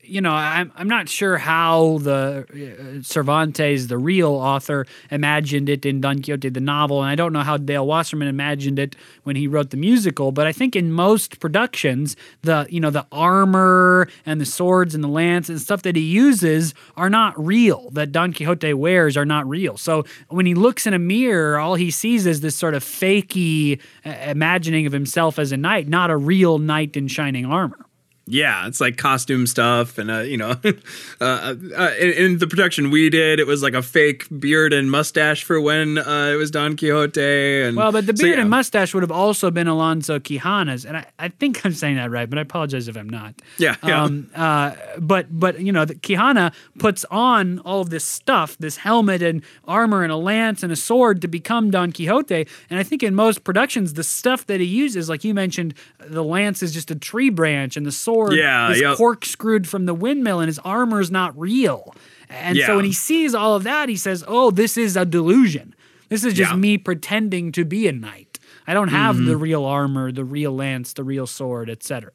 you 0.08 0.22
know, 0.22 0.32
I'm 0.32 0.72
I'm 0.76 0.88
not 0.88 1.10
sure 1.10 1.38
how 1.38 2.00
the 2.00 2.46
uh, 3.00 3.04
Cervantes, 3.04 3.88
the 3.88 3.98
real 3.98 4.32
author, 4.32 4.86
imagined 5.12 5.70
it 5.70 5.86
in 5.86 6.02
Don 6.02 6.22
Quixote 6.22 6.50
the 6.50 6.62
novel, 6.62 7.02
and 7.02 7.10
I 7.10 7.16
don't 7.16 7.34
know 7.34 7.42
how 7.42 7.58
Dale 7.58 7.86
Wasserman 7.86 8.28
imagined 8.28 8.80
it 8.80 8.96
when 9.24 9.36
he 9.36 9.48
wrote 9.48 9.70
the 9.72 9.78
musical. 9.78 10.32
But 10.32 10.48
I 10.48 10.52
think 10.52 10.76
in 10.76 10.92
most 10.92 11.40
productions, 11.40 12.16
the 12.42 12.68
you 12.70 12.80
know 12.80 12.90
the 12.90 13.06
armor 13.12 14.08
and 14.26 14.40
the 14.40 14.46
swords 14.46 14.96
and 14.96 15.04
the 15.04 15.10
lance 15.10 15.50
and 15.50 15.60
stuff 15.60 15.82
that 15.84 15.96
he 15.96 16.04
uses 16.04 16.74
are 16.96 17.10
not 17.10 17.38
real. 17.44 17.90
That 17.92 18.12
Don 18.12 18.34
Quixote 18.34 18.74
wears 18.74 19.18
are 19.18 19.26
not 19.26 19.48
real. 19.48 19.78
So 19.78 20.06
when 20.30 20.46
he 20.46 20.54
looks 20.54 20.88
in 20.88 20.94
a 20.94 21.00
mirror, 21.00 21.60
all 21.60 21.76
he 21.76 21.92
sees 21.92 22.26
is 22.26 22.42
this 22.42 22.56
sort 22.56 22.74
of 22.74 22.84
fakey 22.84 23.80
uh, 24.06 24.10
imagining 24.10 24.86
of 24.86 24.94
himself 24.94 25.40
as 25.40 25.52
a 25.52 25.58
knight, 25.58 25.88
not 25.88 26.10
a 26.10 26.18
real 26.18 26.60
knight 26.60 26.96
in 26.96 27.08
shining 27.08 27.46
armor. 27.46 27.87
Yeah, 28.30 28.68
it's 28.68 28.82
like 28.82 28.98
costume 28.98 29.48
stuff, 29.48 29.98
and 29.98 30.12
uh, 30.12 30.20
you 30.20 30.36
know, 30.36 30.52
uh, 31.22 31.24
uh, 31.24 31.92
in, 31.98 32.12
in, 32.12 32.38
the 32.40 32.48
production 32.48 32.92
we 32.92 33.10
did, 33.10 33.40
it 33.40 33.48
was 33.48 33.64
like 33.64 33.74
a 33.74 33.82
fake 33.82 34.28
beard 34.38 34.74
and 34.74 34.92
mustache 34.92 35.46
for 35.46 35.62
when 35.62 35.98
uh, 35.98 36.32
it 36.34 36.36
was 36.36 36.52
Don 36.52 36.76
Quixote. 36.76 37.64
And 37.64 37.78
well, 37.78 37.94
but 37.94 38.06
the 38.06 38.12
beard 38.12 38.20
so, 38.20 38.26
yeah. 38.36 38.42
and 38.42 38.50
mustache 38.50 38.94
would 38.94 39.02
have 39.02 39.14
also 39.14 39.50
been 39.50 39.68
Alonso 39.68 40.20
Quijana's, 40.20 40.86
and 40.86 40.98
I, 40.98 41.06
I 41.18 41.30
think 41.30 41.66
I'm 41.66 41.72
saying 41.72 41.96
that 41.96 42.12
right, 42.12 42.30
but 42.30 42.38
I 42.38 42.42
apologize 42.42 42.90
if 42.90 42.98
I'm 42.98 43.10
not. 43.10 43.34
Yeah, 43.58 43.78
yeah. 43.82 44.04
Um, 44.04 44.30
uh, 44.36 44.76
but 45.00 45.28
but 45.30 45.62
you 45.62 45.72
know, 45.72 45.86
the 45.86 45.96
Quijana 45.96 46.54
puts 46.80 47.06
on 47.10 47.60
all 47.60 47.80
of 47.80 47.92
this 47.92 48.04
stuff, 48.04 48.58
this 48.58 48.76
helmet 48.78 49.22
and 49.22 49.42
armor 49.66 50.04
and 50.04 50.12
a 50.12 50.18
lance 50.18 50.64
and 50.64 50.72
a 50.72 50.76
sword 50.76 51.22
to 51.22 51.30
become 51.30 51.72
Don 51.72 51.94
Quixote, 51.94 52.46
and 52.70 52.78
I 52.78 52.84
think 52.84 53.04
in 53.04 53.16
most 53.16 53.46
productions, 53.46 53.94
the 53.94 54.04
stuff 54.04 54.46
that 54.48 54.60
he 54.60 54.66
uses, 54.66 55.08
like 55.08 55.24
you 55.24 55.34
mentioned, 55.34 55.76
the 55.98 56.26
lance 56.26 56.62
is 56.62 56.74
just 56.74 56.92
a 56.92 56.96
tree 56.96 57.30
branch, 57.30 57.78
and 57.78 57.86
the 57.86 57.92
sword 57.94 58.17
sword 58.18 58.38
yeah, 58.38 58.72
is 58.72 58.82
yep. 58.82 58.98
corkscrewed 58.98 59.68
from 59.68 59.86
the 59.86 59.94
windmill 59.94 60.40
and 60.40 60.48
his 60.48 60.60
armor's 60.60 61.12
not 61.12 61.38
real. 61.38 61.96
And 62.30 62.58
yeah. 62.58 62.68
so 62.68 62.76
when 62.76 62.86
he 62.86 62.94
sees 62.94 63.34
all 63.34 63.56
of 63.56 63.64
that, 63.64 63.90
he 63.90 63.96
says, 63.96 64.24
Oh, 64.28 64.52
this 64.52 64.78
is 64.78 64.98
a 64.98 65.06
delusion. 65.06 65.76
This 66.10 66.24
is 66.24 66.34
just 66.34 66.52
yeah. 66.52 66.58
me 66.58 66.78
pretending 66.78 67.52
to 67.54 67.66
be 67.66 67.88
a 67.88 67.92
knight. 67.92 68.40
I 68.66 68.74
don't 68.74 68.90
have 68.90 69.16
mm-hmm. 69.16 69.28
the 69.28 69.38
real 69.38 69.64
armor, 69.64 70.12
the 70.12 70.26
real 70.26 70.54
lance, 70.54 70.94
the 70.94 71.04
real 71.04 71.28
sword, 71.28 71.70
etc. 71.70 72.12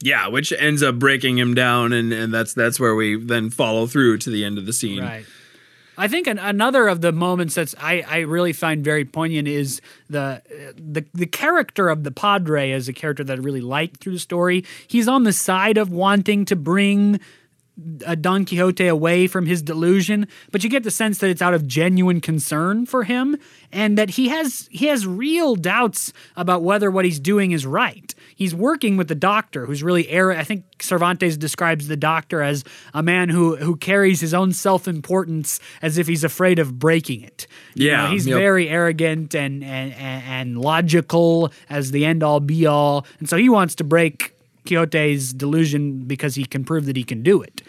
Yeah, 0.00 0.28
which 0.28 0.52
ends 0.52 0.82
up 0.82 0.98
breaking 0.98 1.38
him 1.38 1.54
down, 1.54 1.92
and, 1.92 2.12
and 2.12 2.34
that's 2.34 2.54
that's 2.54 2.80
where 2.80 2.94
we 2.94 3.16
then 3.16 3.50
follow 3.50 3.86
through 3.86 4.18
to 4.18 4.30
the 4.30 4.44
end 4.44 4.58
of 4.58 4.66
the 4.66 4.72
scene. 4.72 5.02
Right. 5.02 5.24
I 5.96 6.08
think 6.08 6.26
an, 6.26 6.38
another 6.38 6.88
of 6.88 7.00
the 7.00 7.12
moments 7.12 7.54
that's 7.54 7.74
I, 7.78 8.04
I 8.06 8.18
really 8.20 8.52
find 8.52 8.84
very 8.84 9.04
poignant 9.04 9.48
is 9.48 9.80
the, 10.08 10.42
the 10.76 11.04
the 11.14 11.26
character 11.26 11.88
of 11.88 12.04
the 12.04 12.10
Padre 12.10 12.72
as 12.72 12.88
a 12.88 12.92
character 12.92 13.24
that 13.24 13.38
I 13.38 13.40
really 13.40 13.60
like 13.60 13.98
through 13.98 14.14
the 14.14 14.18
story. 14.18 14.64
He's 14.86 15.08
on 15.08 15.24
the 15.24 15.32
side 15.32 15.78
of 15.78 15.90
wanting 15.90 16.44
to 16.46 16.56
bring 16.56 17.20
a 18.06 18.14
Don 18.14 18.44
Quixote 18.44 18.86
away 18.86 19.26
from 19.26 19.46
his 19.46 19.60
delusion, 19.60 20.28
but 20.52 20.62
you 20.62 20.70
get 20.70 20.84
the 20.84 20.90
sense 20.90 21.18
that 21.18 21.30
it's 21.30 21.42
out 21.42 21.54
of 21.54 21.66
genuine 21.66 22.20
concern 22.20 22.86
for 22.86 23.02
him 23.04 23.36
and 23.72 23.98
that 23.98 24.10
he 24.10 24.28
has 24.28 24.68
he 24.70 24.86
has 24.86 25.06
real 25.06 25.56
doubts 25.56 26.12
about 26.36 26.62
whether 26.62 26.90
what 26.90 27.04
he's 27.04 27.18
doing 27.18 27.50
is 27.50 27.66
right. 27.66 28.14
He's 28.36 28.54
working 28.54 28.96
with 28.96 29.08
the 29.08 29.16
doctor 29.16 29.66
who's 29.66 29.82
really 29.82 30.08
I 30.16 30.44
think 30.44 30.64
Cervantes 30.80 31.36
describes 31.36 31.88
the 31.88 31.96
doctor 31.96 32.42
as 32.42 32.62
a 32.92 33.02
man 33.02 33.28
who 33.28 33.56
who 33.56 33.76
carries 33.76 34.20
his 34.20 34.34
own 34.34 34.52
self-importance 34.52 35.58
as 35.82 35.98
if 35.98 36.06
he's 36.06 36.22
afraid 36.22 36.60
of 36.60 36.78
breaking 36.78 37.22
it. 37.22 37.48
You 37.74 37.90
yeah, 37.90 38.04
know, 38.04 38.10
he's 38.10 38.26
yep. 38.26 38.38
very 38.38 38.68
arrogant 38.68 39.34
and, 39.34 39.64
and 39.64 39.92
and 39.94 40.60
logical 40.60 41.52
as 41.68 41.90
the 41.90 42.04
end 42.04 42.22
all 42.22 42.38
be 42.38 42.66
all. 42.66 43.04
And 43.18 43.28
so 43.28 43.36
he 43.36 43.48
wants 43.48 43.74
to 43.76 43.84
break 43.84 44.33
Quixote's 44.66 45.32
delusion 45.32 46.04
because 46.04 46.34
he 46.34 46.44
can 46.44 46.64
prove 46.64 46.86
that 46.86 46.96
he 46.96 47.04
can 47.04 47.22
do 47.22 47.42
it. 47.42 47.62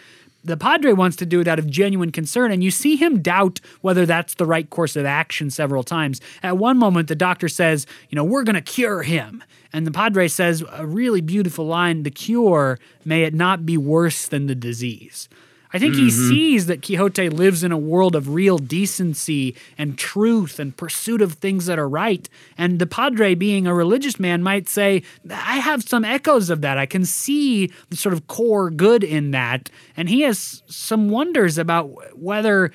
The 0.46 0.56
Padre 0.56 0.92
wants 0.92 1.16
to 1.16 1.26
do 1.26 1.40
it 1.40 1.48
out 1.48 1.58
of 1.58 1.68
genuine 1.68 2.12
concern, 2.12 2.52
and 2.52 2.62
you 2.62 2.70
see 2.70 2.94
him 2.94 3.20
doubt 3.20 3.60
whether 3.80 4.06
that's 4.06 4.34
the 4.34 4.46
right 4.46 4.70
course 4.70 4.94
of 4.94 5.04
action 5.04 5.50
several 5.50 5.82
times. 5.82 6.20
At 6.40 6.56
one 6.56 6.78
moment, 6.78 7.08
the 7.08 7.16
doctor 7.16 7.48
says, 7.48 7.84
You 8.10 8.16
know, 8.16 8.22
we're 8.22 8.44
going 8.44 8.54
to 8.54 8.60
cure 8.60 9.02
him. 9.02 9.42
And 9.72 9.86
the 9.86 9.90
Padre 9.90 10.28
says 10.28 10.62
a 10.72 10.86
really 10.86 11.20
beautiful 11.20 11.66
line 11.66 12.04
the 12.04 12.12
cure, 12.12 12.78
may 13.04 13.24
it 13.24 13.34
not 13.34 13.66
be 13.66 13.76
worse 13.76 14.28
than 14.28 14.46
the 14.46 14.54
disease. 14.54 15.28
I 15.76 15.78
think 15.78 15.92
mm-hmm. 15.92 16.04
he 16.04 16.10
sees 16.10 16.66
that 16.66 16.80
Quixote 16.80 17.28
lives 17.28 17.62
in 17.62 17.70
a 17.70 17.76
world 17.76 18.16
of 18.16 18.32
real 18.32 18.56
decency 18.56 19.54
and 19.76 19.98
truth 19.98 20.58
and 20.58 20.74
pursuit 20.74 21.20
of 21.20 21.34
things 21.34 21.66
that 21.66 21.78
are 21.78 21.86
right. 21.86 22.26
And 22.56 22.78
the 22.78 22.86
Padre, 22.86 23.34
being 23.34 23.66
a 23.66 23.74
religious 23.74 24.18
man, 24.18 24.42
might 24.42 24.70
say, 24.70 25.02
I 25.30 25.58
have 25.58 25.82
some 25.82 26.02
echoes 26.02 26.48
of 26.48 26.62
that. 26.62 26.78
I 26.78 26.86
can 26.86 27.04
see 27.04 27.70
the 27.90 27.96
sort 27.98 28.14
of 28.14 28.26
core 28.26 28.70
good 28.70 29.04
in 29.04 29.32
that. 29.32 29.68
And 29.98 30.08
he 30.08 30.22
has 30.22 30.62
some 30.64 31.10
wonders 31.10 31.58
about 31.58 32.16
whether 32.18 32.72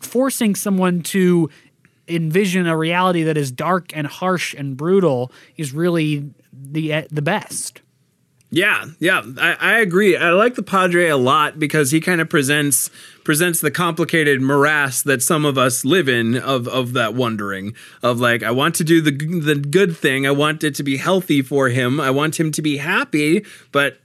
forcing 0.00 0.54
someone 0.54 1.02
to 1.02 1.50
envision 2.08 2.66
a 2.66 2.78
reality 2.78 3.24
that 3.24 3.36
is 3.36 3.52
dark 3.52 3.94
and 3.94 4.06
harsh 4.06 4.54
and 4.54 4.74
brutal 4.74 5.30
is 5.58 5.74
really 5.74 6.32
the 6.50 7.06
the 7.10 7.20
best. 7.20 7.82
Yeah, 8.50 8.86
yeah, 8.98 9.22
I, 9.38 9.56
I, 9.60 9.78
agree. 9.80 10.16
I 10.16 10.30
like 10.30 10.54
the 10.54 10.62
Padre 10.62 11.08
a 11.08 11.18
lot 11.18 11.58
because 11.58 11.90
he 11.90 12.00
kind 12.00 12.20
of 12.20 12.30
presents 12.30 12.90
presents 13.22 13.60
the 13.60 13.70
complicated 13.70 14.40
morass 14.40 15.02
that 15.02 15.22
some 15.22 15.44
of 15.44 15.58
us 15.58 15.84
live 15.84 16.08
in 16.08 16.34
of 16.34 16.66
of 16.66 16.94
that 16.94 17.12
wondering 17.12 17.74
of 18.02 18.20
like 18.20 18.42
I 18.42 18.50
want 18.50 18.74
to 18.76 18.84
do 18.84 19.02
the 19.02 19.10
the 19.10 19.54
good 19.54 19.94
thing. 19.94 20.26
I 20.26 20.30
want 20.30 20.64
it 20.64 20.74
to 20.76 20.82
be 20.82 20.96
healthy 20.96 21.42
for 21.42 21.68
him. 21.68 22.00
I 22.00 22.10
want 22.10 22.40
him 22.40 22.50
to 22.52 22.62
be 22.62 22.78
happy, 22.78 23.44
but 23.70 23.98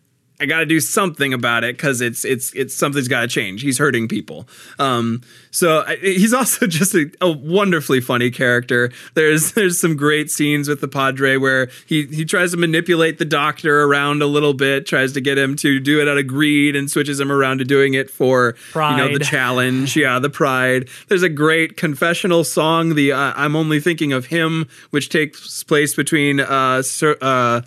I 0.44 0.46
got 0.46 0.60
to 0.60 0.66
do 0.66 0.82
something 0.82 1.34
about 1.34 1.64
it 1.64 1.78
because 1.78 2.02
it's 2.02 2.26
it's 2.26 2.54
it's 2.54 2.76
something's 2.76 3.08
got 3.08 3.22
to 3.22 3.28
change. 3.28 3.62
He's 3.62 3.78
hurting 3.78 4.10
people. 4.10 4.46
Um, 4.78 5.22
so 5.52 5.86
I, 5.88 5.96
he's 5.96 6.34
also 6.34 6.68
just 6.68 6.94
a, 6.94 7.10
a, 7.22 7.32
wonderfully 7.32 8.02
funny 8.02 8.30
character. 8.30 8.92
There's 9.14 9.54
there's 9.54 9.80
some 9.80 9.96
great 9.96 10.30
scenes 10.30 10.68
with 10.68 10.82
the 10.82 10.90
Padre 10.90 11.38
where 11.38 11.70
he 11.86 12.08
he 12.08 12.26
tries 12.26 12.52
to 12.52 12.58
manipulate 12.58 13.20
the 13.20 13.26
doctor 13.26 13.84
around 13.84 14.22
a 14.22 14.26
little 14.26 14.54
bit, 14.54 14.86
tries 14.86 15.14
to 15.14 15.22
get 15.22 15.38
him 15.38 15.56
to 15.58 15.80
do 15.80 16.02
it 16.02 16.10
out 16.10 16.18
of 16.18 16.28
greed, 16.28 16.76
and 16.76 16.92
switches 16.92 17.22
him 17.22 17.32
around 17.32 17.60
to 17.60 17.64
doing 17.64 17.94
it 17.94 18.10
for 18.10 18.58
pride. 18.74 18.92
you 18.92 18.98
know 18.98 19.18
the 19.18 19.24
challenge. 19.24 19.96
yeah, 19.96 20.20
the 20.20 20.30
pride. 20.30 20.90
There's 21.08 21.24
a 21.24 21.30
great 21.30 21.78
confessional 21.78 22.44
song, 22.44 22.96
the 22.96 23.14
uh, 23.14 23.32
I'm 23.38 23.56
only 23.56 23.80
thinking 23.80 24.12
of 24.12 24.26
him, 24.26 24.68
which 24.90 25.08
takes 25.08 25.64
place 25.64 25.96
between 25.96 26.42
uh, 26.42 26.82
Sir, 26.82 27.16
uh 27.22 27.62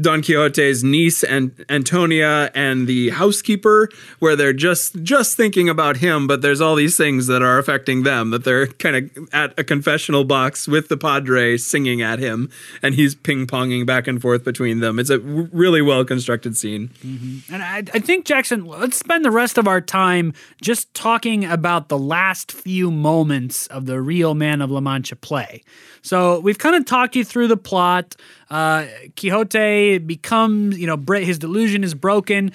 Don 0.00 0.22
Quixote's 0.22 0.82
niece 0.82 1.22
and 1.22 1.64
Antonia 1.68 2.50
and 2.54 2.86
the 2.86 3.10
housekeeper, 3.10 3.88
where 4.18 4.34
they're 4.34 4.52
just 4.52 5.02
just 5.02 5.36
thinking 5.36 5.68
about 5.68 5.98
him, 5.98 6.26
but 6.26 6.42
there's 6.42 6.60
all 6.60 6.74
these 6.74 6.96
things 6.96 7.26
that 7.28 7.42
are 7.42 7.58
affecting 7.58 8.02
them. 8.02 8.30
That 8.30 8.44
they're 8.44 8.66
kind 8.66 8.96
of 8.96 9.28
at 9.32 9.58
a 9.58 9.64
confessional 9.64 10.24
box 10.24 10.66
with 10.66 10.88
the 10.88 10.96
Padre 10.96 11.56
singing 11.56 12.02
at 12.02 12.18
him, 12.18 12.50
and 12.82 12.94
he's 12.94 13.14
ping 13.14 13.46
ponging 13.46 13.86
back 13.86 14.06
and 14.06 14.20
forth 14.20 14.44
between 14.44 14.80
them. 14.80 14.98
It's 14.98 15.10
a 15.10 15.18
really 15.18 15.82
well 15.82 16.04
constructed 16.04 16.56
scene. 16.56 16.88
Mm-hmm. 17.04 17.54
And 17.54 17.62
I, 17.62 17.78
I 17.78 18.00
think 18.00 18.24
Jackson, 18.24 18.64
let's 18.64 18.96
spend 18.96 19.24
the 19.24 19.30
rest 19.30 19.58
of 19.58 19.68
our 19.68 19.80
time 19.80 20.32
just 20.60 20.92
talking 20.94 21.44
about 21.44 21.88
the 21.88 21.98
last 21.98 22.50
few 22.50 22.90
moments 22.90 23.66
of 23.68 23.86
the 23.86 24.00
real 24.00 24.34
Man 24.34 24.60
of 24.60 24.70
La 24.70 24.80
Mancha 24.80 25.16
play. 25.16 25.62
So 26.04 26.38
we've 26.40 26.58
kind 26.58 26.76
of 26.76 26.84
talked 26.84 27.16
you 27.16 27.24
through 27.24 27.48
the 27.48 27.56
plot. 27.56 28.14
Uh, 28.50 28.84
Quixote 29.16 29.98
becomes, 29.98 30.78
you 30.78 30.86
know, 30.86 31.02
his 31.16 31.38
delusion 31.38 31.82
is 31.82 31.94
broken. 31.94 32.52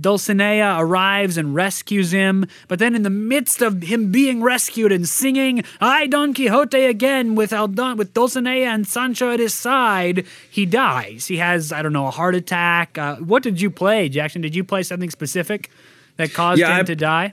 Dulcinea 0.00 0.78
arrives 0.78 1.36
and 1.36 1.54
rescues 1.54 2.12
him, 2.12 2.46
but 2.66 2.78
then 2.78 2.94
in 2.94 3.02
the 3.02 3.10
midst 3.10 3.60
of 3.60 3.82
him 3.82 4.10
being 4.10 4.42
rescued 4.42 4.92
and 4.92 5.08
singing 5.08 5.64
"I 5.80 6.06
Don 6.06 6.32
Quixote" 6.32 6.84
again 6.84 7.34
with 7.34 7.52
Aldon, 7.52 7.96
with 7.96 8.14
Dulcinea 8.14 8.66
and 8.66 8.86
Sancho 8.86 9.32
at 9.32 9.40
his 9.40 9.52
side, 9.52 10.24
he 10.48 10.64
dies. 10.64 11.26
He 11.26 11.38
has 11.38 11.72
I 11.72 11.82
don't 11.82 11.92
know 11.92 12.06
a 12.06 12.12
heart 12.12 12.36
attack. 12.36 12.96
Uh, 12.96 13.16
what 13.16 13.42
did 13.42 13.60
you 13.60 13.70
play, 13.70 14.08
Jackson? 14.08 14.40
Did 14.40 14.54
you 14.54 14.64
play 14.64 14.82
something 14.82 15.10
specific 15.10 15.68
that 16.16 16.32
caused 16.32 16.60
yeah, 16.60 16.74
him 16.76 16.80
I, 16.80 16.84
to 16.84 16.96
die? 16.96 17.32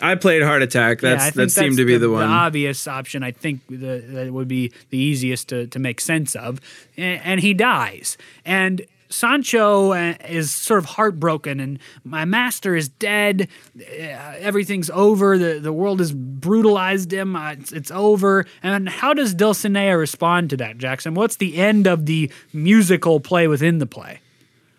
I 0.00 0.14
played 0.14 0.42
Heart 0.42 0.62
Attack. 0.62 1.00
That's 1.00 1.24
yeah, 1.24 1.30
that 1.30 1.50
seemed 1.50 1.76
to 1.76 1.84
be 1.84 1.94
the, 1.94 2.06
the, 2.06 2.10
one. 2.10 2.28
The 2.28 2.34
obvious 2.34 2.88
option. 2.88 3.22
I 3.22 3.30
think 3.30 3.60
the, 3.68 3.98
that 4.08 4.32
would 4.32 4.48
be 4.48 4.72
the 4.90 4.98
easiest 4.98 5.48
to, 5.50 5.66
to 5.66 5.78
make 5.78 6.00
sense 6.00 6.34
of. 6.34 6.60
And, 6.96 7.20
and 7.24 7.40
he 7.40 7.52
dies. 7.52 8.16
And 8.44 8.86
Sancho 9.12 9.92
uh, 9.92 10.14
is 10.28 10.50
sort 10.50 10.78
of 10.78 10.86
heartbroken, 10.86 11.60
and 11.60 11.78
my 12.02 12.24
master 12.24 12.74
is 12.74 12.88
dead. 12.88 13.48
Uh, 13.78 13.82
everything's 13.82 14.88
over. 14.90 15.36
The 15.36 15.60
the 15.60 15.72
world 15.72 16.00
has 16.00 16.12
brutalized 16.12 17.12
him. 17.12 17.36
Uh, 17.36 17.52
it's, 17.52 17.72
it's 17.72 17.90
over. 17.90 18.46
And 18.62 18.88
how 18.88 19.12
does 19.12 19.34
Dulcinea 19.34 19.98
respond 19.98 20.50
to 20.50 20.56
that, 20.56 20.78
Jackson? 20.78 21.14
What's 21.14 21.36
the 21.36 21.58
end 21.58 21.86
of 21.86 22.06
the 22.06 22.30
musical 22.52 23.20
play 23.20 23.46
within 23.46 23.78
the 23.78 23.86
play? 23.86 24.21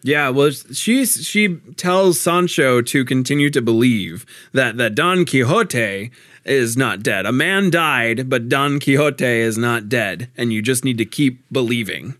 Yeah, 0.04 0.30
well, 0.30 0.52
she's 0.52 1.26
she 1.26 1.58
tells 1.78 2.20
Sancho 2.20 2.82
to 2.82 3.06
continue 3.06 3.50
to 3.50 3.62
believe 3.62 4.26
that 4.52 4.78
that 4.78 4.96
Don 4.96 5.26
Quixote 5.26 6.12
is 6.44 6.76
not 6.76 7.02
dead. 7.02 7.26
A 7.26 7.32
man 7.32 7.70
died, 7.70 8.30
but 8.30 8.50
Don 8.50 8.80
Quixote 8.80 9.26
is 9.26 9.58
not 9.58 9.88
dead, 9.88 10.30
and 10.36 10.52
you 10.52 10.62
just 10.62 10.84
need 10.84 10.98
to 10.98 11.06
keep 11.06 11.42
believing. 11.52 12.16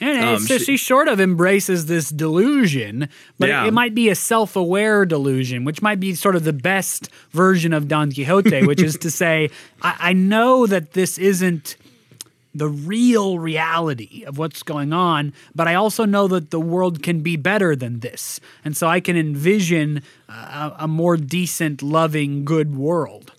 And 0.00 0.24
um, 0.24 0.38
so 0.38 0.56
she, 0.56 0.64
she, 0.64 0.76
sort 0.78 1.08
of 1.08 1.20
embraces 1.20 1.84
this 1.84 2.08
delusion, 2.08 3.08
but 3.38 3.50
yeah. 3.50 3.64
it, 3.64 3.68
it, 3.68 3.74
might 3.74 3.94
be 3.94 4.08
a 4.08 4.14
self 4.14 4.56
aware 4.56 5.04
delusion, 5.04 5.64
which 5.64 5.82
might 5.82 6.00
be 6.00 6.14
sort 6.14 6.36
of 6.36 6.44
the 6.44 6.54
best 6.54 7.10
version 7.32 7.74
of 7.74 7.86
Don 7.86 8.10
Quixote, 8.10 8.64
which 8.66 8.80
is 8.80 8.96
to 8.98 9.10
say, 9.10 9.50
I, 9.82 9.96
I 10.00 10.12
know 10.14 10.66
that 10.66 10.94
this 10.94 11.18
isn't 11.18 11.76
the 12.54 12.68
real 12.68 13.38
reality 13.38 14.24
of 14.24 14.38
what's 14.38 14.62
going 14.62 14.92
on, 14.92 15.32
but 15.54 15.68
I 15.68 15.74
also 15.74 16.04
know 16.04 16.26
that 16.28 16.50
the 16.50 16.60
world 16.60 17.02
can 17.02 17.20
be 17.20 17.36
better 17.36 17.76
than 17.76 18.00
this. 18.00 18.40
And 18.64 18.76
so 18.76 18.88
I 18.88 19.00
can 19.00 19.16
envision 19.16 20.02
a, 20.28 20.74
a 20.80 20.88
more 20.88 21.16
decent, 21.16 21.82
loving, 21.82 22.44
good 22.44 22.76
world. 22.76 23.32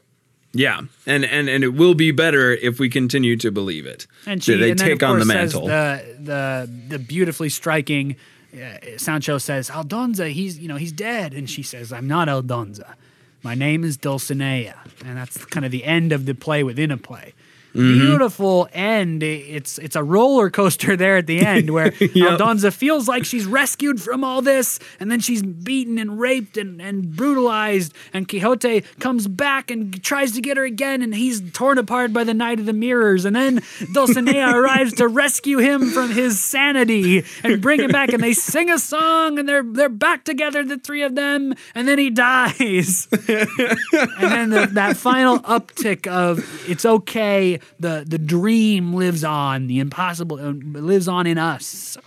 Yeah, 0.53 0.81
and, 1.05 1.23
and 1.23 1.47
and 1.47 1.63
it 1.63 1.69
will 1.69 1.93
be 1.93 2.11
better 2.11 2.51
if 2.51 2.77
we 2.77 2.89
continue 2.89 3.37
to 3.37 3.51
believe 3.51 3.85
it. 3.85 4.05
And 4.25 4.43
she, 4.43 4.55
they 4.55 4.71
and 4.71 4.79
take 4.79 5.01
on 5.01 5.19
the 5.19 5.25
mantle. 5.25 5.67
the 5.67 6.03
the 6.19 6.69
the 6.89 6.99
beautifully 6.99 7.47
striking 7.47 8.17
uh, 8.53 8.97
Sancho 8.97 9.37
says, 9.37 9.69
"Aldonza, 9.69 10.29
he's 10.29 10.59
you 10.59 10.67
know 10.67 10.75
he's 10.75 10.91
dead," 10.91 11.33
and 11.33 11.49
she 11.49 11.63
says, 11.63 11.93
"I'm 11.93 12.07
not 12.07 12.27
Aldonza. 12.27 12.95
My 13.43 13.55
name 13.55 13.85
is 13.85 13.97
Dulcinea," 13.97 14.75
and 15.05 15.17
that's 15.17 15.45
kind 15.45 15.65
of 15.65 15.71
the 15.71 15.85
end 15.85 16.11
of 16.11 16.25
the 16.25 16.35
play 16.35 16.63
within 16.63 16.91
a 16.91 16.97
play. 16.97 17.33
Mm-hmm. 17.73 17.99
Beautiful 17.99 18.67
end. 18.73 19.23
It's 19.23 19.77
it's 19.77 19.95
a 19.95 20.03
roller 20.03 20.49
coaster 20.49 20.97
there 20.97 21.17
at 21.17 21.27
the 21.27 21.39
end 21.45 21.69
where 21.69 21.93
yep. 21.93 22.39
Aldonza 22.39 22.73
feels 22.73 23.07
like 23.07 23.23
she's 23.23 23.45
rescued 23.45 24.01
from 24.01 24.25
all 24.25 24.41
this, 24.41 24.77
and 24.99 25.09
then 25.09 25.21
she's 25.21 25.41
beaten 25.41 25.97
and 25.97 26.19
raped 26.19 26.57
and, 26.57 26.81
and 26.81 27.15
brutalized. 27.15 27.93
And 28.13 28.27
Quixote 28.27 28.81
comes 28.99 29.27
back 29.27 29.71
and 29.71 30.03
tries 30.03 30.33
to 30.33 30.41
get 30.41 30.57
her 30.57 30.65
again, 30.65 31.01
and 31.01 31.15
he's 31.15 31.41
torn 31.51 31.77
apart 31.77 32.11
by 32.11 32.25
the 32.25 32.33
Knight 32.33 32.59
of 32.59 32.65
the 32.65 32.73
Mirrors. 32.73 33.23
And 33.23 33.35
then 33.35 33.59
Dulcinea 33.93 34.53
arrives 34.53 34.93
to 34.95 35.07
rescue 35.07 35.59
him 35.59 35.91
from 35.91 36.09
his 36.09 36.41
sanity 36.41 37.23
and 37.41 37.61
bring 37.61 37.79
him 37.79 37.91
back. 37.91 38.09
And 38.11 38.21
they 38.21 38.33
sing 38.33 38.69
a 38.69 38.79
song, 38.79 39.39
and 39.39 39.47
they're 39.47 39.63
they're 39.63 39.87
back 39.87 40.25
together, 40.25 40.65
the 40.65 40.77
three 40.77 41.03
of 41.03 41.15
them. 41.15 41.53
And 41.73 41.87
then 41.87 41.99
he 41.99 42.09
dies. 42.09 43.07
and 43.11 43.47
then 44.19 44.49
the, 44.49 44.69
that 44.73 44.97
final 44.97 45.39
uptick 45.39 46.05
of 46.07 46.45
it's 46.69 46.85
okay 46.85 47.60
the 47.79 48.03
the 48.07 48.17
dream 48.17 48.93
lives 48.93 49.23
on, 49.23 49.67
the 49.67 49.79
impossible 49.79 50.39
uh, 50.39 50.51
lives 50.79 51.07
on 51.07 51.27
in 51.27 51.37
us. 51.37 51.97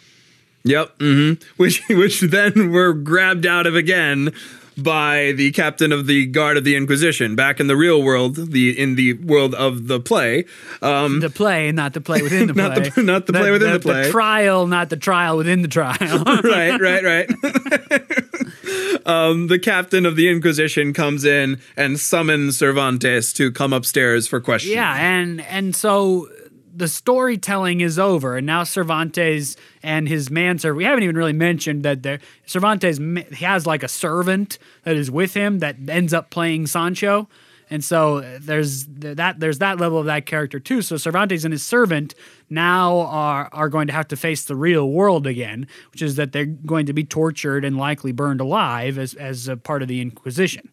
Yep. 0.65 0.99
Mm-hmm. 0.99 1.45
Which 1.57 1.83
which 1.89 2.21
then 2.21 2.73
we're 2.73 2.93
grabbed 2.93 3.47
out 3.47 3.67
of 3.67 3.77
again 3.77 4.33
by 4.77 5.33
the 5.33 5.51
captain 5.53 5.93
of 5.93 6.07
the 6.07 6.27
guard 6.27 6.57
of 6.57 6.65
the 6.65 6.77
Inquisition 6.77 7.37
back 7.37 7.61
in 7.61 7.67
the 7.67 7.77
real 7.77 8.03
world, 8.03 8.37
the 8.37 8.79
in 8.79 8.95
the 8.97 9.15
world 9.15 9.55
of 9.55 9.87
the 9.87 10.01
play. 10.01 10.45
Um, 10.83 11.21
the 11.21 11.31
play, 11.31 11.73
not 11.73 11.93
the 11.93 12.01
play 12.01 12.23
within 12.23 12.49
the 12.49 12.55
play. 12.55 12.69
not, 12.69 12.95
the, 12.95 13.03
not 13.03 13.27
the, 13.27 13.33
the 13.33 13.39
play 13.39 13.51
within 13.51 13.73
the, 13.73 13.79
the, 13.79 13.83
play. 13.83 14.03
The 14.05 14.11
trial, 14.11 14.67
not 14.67 14.91
the 14.91 14.97
trial 14.97 15.37
within 15.37 15.63
the 15.63 15.69
trial. 15.69 15.97
right, 16.45 16.81
right, 16.81 17.05
right. 17.05 17.31
um, 19.07 19.49
the 19.49 19.59
captain 19.59 20.07
of 20.07 20.17
the 20.17 20.29
Inquisition 20.29 20.93
comes 20.93 21.25
in 21.25 21.61
and 21.77 21.99
summons 21.99 22.59
Cervantes 22.59 23.33
to 23.35 23.53
come 23.53 23.73
upstairs 23.73 24.27
for 24.27 24.41
questions. 24.41 24.75
Yeah, 24.75 24.95
and 24.95 25.41
and 25.43 25.75
so 25.75 26.29
the 26.77 26.89
storytelling 26.89 27.81
is 27.81 27.99
over, 27.99 28.37
and 28.37 28.47
now 28.47 28.65
Cervantes 28.65 29.57
and 29.83 30.09
his 30.09 30.31
manservant. 30.31 30.77
We 30.77 30.85
haven't 30.85 31.05
even 31.05 31.17
really 31.17 31.33
mentioned 31.33 31.85
that 31.85 32.03
there, 32.03 32.21
Cervantes 32.47 32.99
has 33.39 33.67
like 33.67 33.83
a 33.83 33.89
servant 33.89 34.59
that 34.83 34.97
is 34.97 35.11
with 35.11 35.35
him 35.35 35.61
that 35.61 35.77
ends 35.89 36.13
up 36.13 36.31
playing 36.31 36.67
Sancho, 36.67 37.29
and 37.71 37.83
so 37.83 38.19
uh, 38.19 38.39
there's 38.41 38.87
that 38.87 39.41
there's 39.41 39.59
that 39.59 39.79
level 39.79 39.99
of 39.99 40.07
that 40.07 40.27
character 40.27 40.61
too. 40.61 40.83
So 40.83 40.97
Cervantes 40.97 41.45
and 41.45 41.53
his 41.53 41.63
servant 41.63 42.15
now 42.51 43.01
are 43.01 43.49
are 43.53 43.69
going 43.69 43.87
to 43.87 43.93
have 43.93 44.09
to 44.09 44.17
face 44.17 44.45
the 44.45 44.57
real 44.57 44.91
world 44.91 45.27
again, 45.27 45.67
which 45.93 46.03
is 46.03 46.17
that 46.17 46.33
they're 46.33 46.45
going 46.45 46.87
to 46.87 46.93
be 46.93 47.05
tortured 47.05 47.65
and 47.65 47.77
likely 47.77 48.13
burned 48.13 48.41
alive 48.41 48.99
as 48.99 49.15
as 49.15 49.49
a 49.49 49.57
part 49.57 49.83
of 49.83 49.89
the 49.89 50.01
Inquisition. 50.01 50.71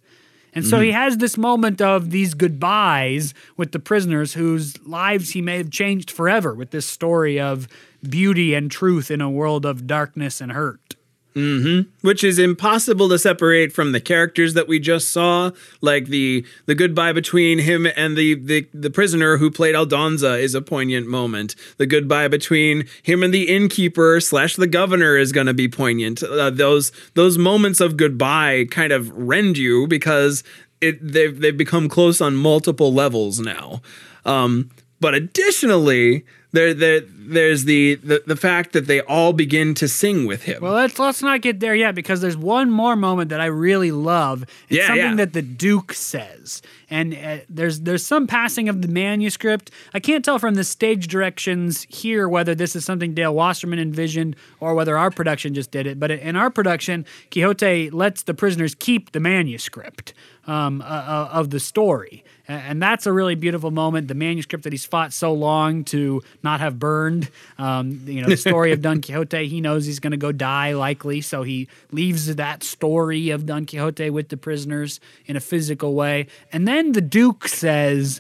And 0.54 0.66
so 0.66 0.78
mm-hmm. 0.78 0.86
he 0.86 0.92
has 0.92 1.18
this 1.18 1.38
moment 1.38 1.82
of 1.82 2.12
these 2.12 2.34
goodbyes 2.34 3.34
with 3.56 3.72
the 3.72 3.80
prisoners 3.80 4.34
whose 4.34 4.78
lives 4.86 5.32
he 5.32 5.42
may 5.42 5.58
have 5.58 5.72
changed 5.72 6.12
forever 6.12 6.54
with 6.54 6.72
this 6.72 6.86
story 6.86 7.40
of 7.40 7.68
beauty 8.08 8.54
and 8.54 8.70
truth 8.70 9.10
in 9.10 9.22
a 9.22 9.30
world 9.30 9.66
of 9.66 9.88
darkness 9.88 10.42
and 10.42 10.52
hurt. 10.52 10.96
Mm-hmm. 11.36 11.90
Which 12.06 12.26
is 12.26 12.38
impossible 12.38 13.08
to 13.08 13.18
separate 13.18 13.72
from 13.72 13.94
the 13.94 14.02
characters 14.02 14.54
that 14.54 14.68
we 14.68 14.80
just 14.80 15.12
saw. 15.12 15.52
Like 15.80 16.08
the 16.08 16.46
the 16.66 16.76
goodbye 16.76 17.14
between 17.14 17.60
him 17.60 17.88
and 17.96 18.18
the, 18.18 18.36
the 18.36 18.68
the 18.74 18.90
prisoner 18.90 19.38
who 19.38 19.50
played 19.50 19.74
Aldonza 19.74 20.40
is 20.40 20.56
a 20.56 20.62
poignant 20.62 21.08
moment. 21.08 21.56
The 21.78 21.86
goodbye 21.86 22.28
between 22.28 22.86
him 23.02 23.24
and 23.24 23.34
the 23.34 23.48
innkeeper 23.48 24.20
slash 24.20 24.58
the 24.58 24.68
governor 24.68 25.16
is 25.16 25.32
going 25.32 25.48
to 25.48 25.54
be 25.54 25.70
poignant. 25.70 26.22
Uh, 26.22 26.50
those 26.50 26.92
those 27.14 27.38
moments 27.38 27.80
of 27.80 27.96
goodbye 27.96 28.66
kind 28.70 28.92
of 28.92 29.10
rend 29.12 29.58
you 29.58 29.88
because 29.88 30.44
it 30.82 31.00
they've 31.02 31.40
they've 31.40 31.58
become 31.58 31.88
close 31.88 32.20
on 32.20 32.36
multiple 32.36 32.94
levels 32.94 33.40
now. 33.40 33.82
Um, 34.26 34.70
but 35.00 35.16
additionally, 35.16 36.26
there, 36.54 36.74
there 36.74 37.02
there's 37.02 37.64
the, 37.66 37.96
the 37.96 38.24
the 38.28 38.36
fact 38.36 38.74
that 38.74 38.88
they 38.88 39.02
all 39.02 39.32
begin 39.32 39.74
to 39.76 39.88
sing 39.88 40.26
with 40.26 40.44
him. 40.44 40.62
Well, 40.62 40.74
let's 40.74 41.00
let's 41.00 41.22
not 41.22 41.42
get 41.42 41.60
there 41.60 41.76
yet 41.76 41.96
because 41.96 42.20
there's 42.20 42.36
one 42.36 42.70
more 42.70 42.96
moment 42.96 43.30
that 43.30 43.40
I 43.40 43.46
really 43.46 43.92
love. 43.92 44.44
It's 44.68 44.80
yeah, 44.80 44.88
something 44.88 45.04
yeah. 45.12 45.16
that 45.16 45.34
the 45.34 45.42
Duke 45.42 45.94
says, 45.94 46.62
and 46.90 47.14
uh, 47.14 47.38
there's 47.50 47.82
there's 47.82 48.06
some 48.06 48.28
passing 48.28 48.68
of 48.68 48.82
the 48.82 48.90
manuscript. 48.90 49.72
I 49.94 50.00
can't 50.00 50.26
tell 50.26 50.40
from 50.40 50.56
the 50.56 50.64
stage 50.64 51.08
directions 51.08 51.84
here 51.90 52.28
whether 52.28 52.54
this 52.54 52.76
is 52.76 52.84
something 52.84 53.14
Dale 53.14 53.34
Wasserman 53.34 53.80
envisioned 53.80 54.36
or 54.60 54.76
whether 54.76 54.98
our 54.98 55.12
production 55.12 55.54
just 55.54 55.72
did 55.72 55.88
it. 55.88 56.00
But 56.00 56.12
in 56.12 56.36
our 56.36 56.50
production, 56.50 57.06
Quixote 57.32 57.92
lets 57.92 58.24
the 58.24 58.34
prisoners 58.34 58.76
keep 58.76 59.14
the 59.14 59.22
manuscript 59.22 60.14
um, 60.48 60.82
uh, 60.82 60.86
uh 60.86 61.30
of 61.32 61.52
the 61.52 61.60
story. 61.60 62.26
And 62.52 62.82
that's 62.82 63.06
a 63.06 63.14
really 63.14 63.36
beautiful 63.36 63.72
moment. 63.72 64.08
The 64.08 64.16
manuscript 64.16 64.64
that 64.66 64.74
he's 64.74 64.86
fought 64.86 65.14
so 65.14 65.34
long 65.34 65.84
to 65.86 66.22
not 66.44 66.60
have 66.60 66.80
burned. 66.80 67.30
Um, 67.58 68.02
you 68.06 68.22
know, 68.22 68.28
the 68.28 68.38
story 68.38 68.72
of 68.72 68.82
Don 68.82 69.02
Quixote, 69.02 69.48
he 69.48 69.62
knows 69.62 69.86
he's 69.86 70.00
going 70.00 70.12
to 70.12 70.18
go 70.18 70.32
die 70.32 70.74
likely. 70.74 71.22
So 71.22 71.44
he 71.44 71.68
leaves 71.92 72.36
that 72.36 72.64
story 72.64 73.30
of 73.30 73.46
Don 73.46 73.66
Quixote 73.66 74.10
with 74.10 74.30
the 74.30 74.38
prisoners 74.38 75.00
in 75.26 75.36
a 75.36 75.40
physical 75.40 75.94
way. 75.94 76.28
And 76.52 76.68
then 76.68 76.92
the 76.92 77.02
Duke 77.02 77.48
says, 77.48 78.20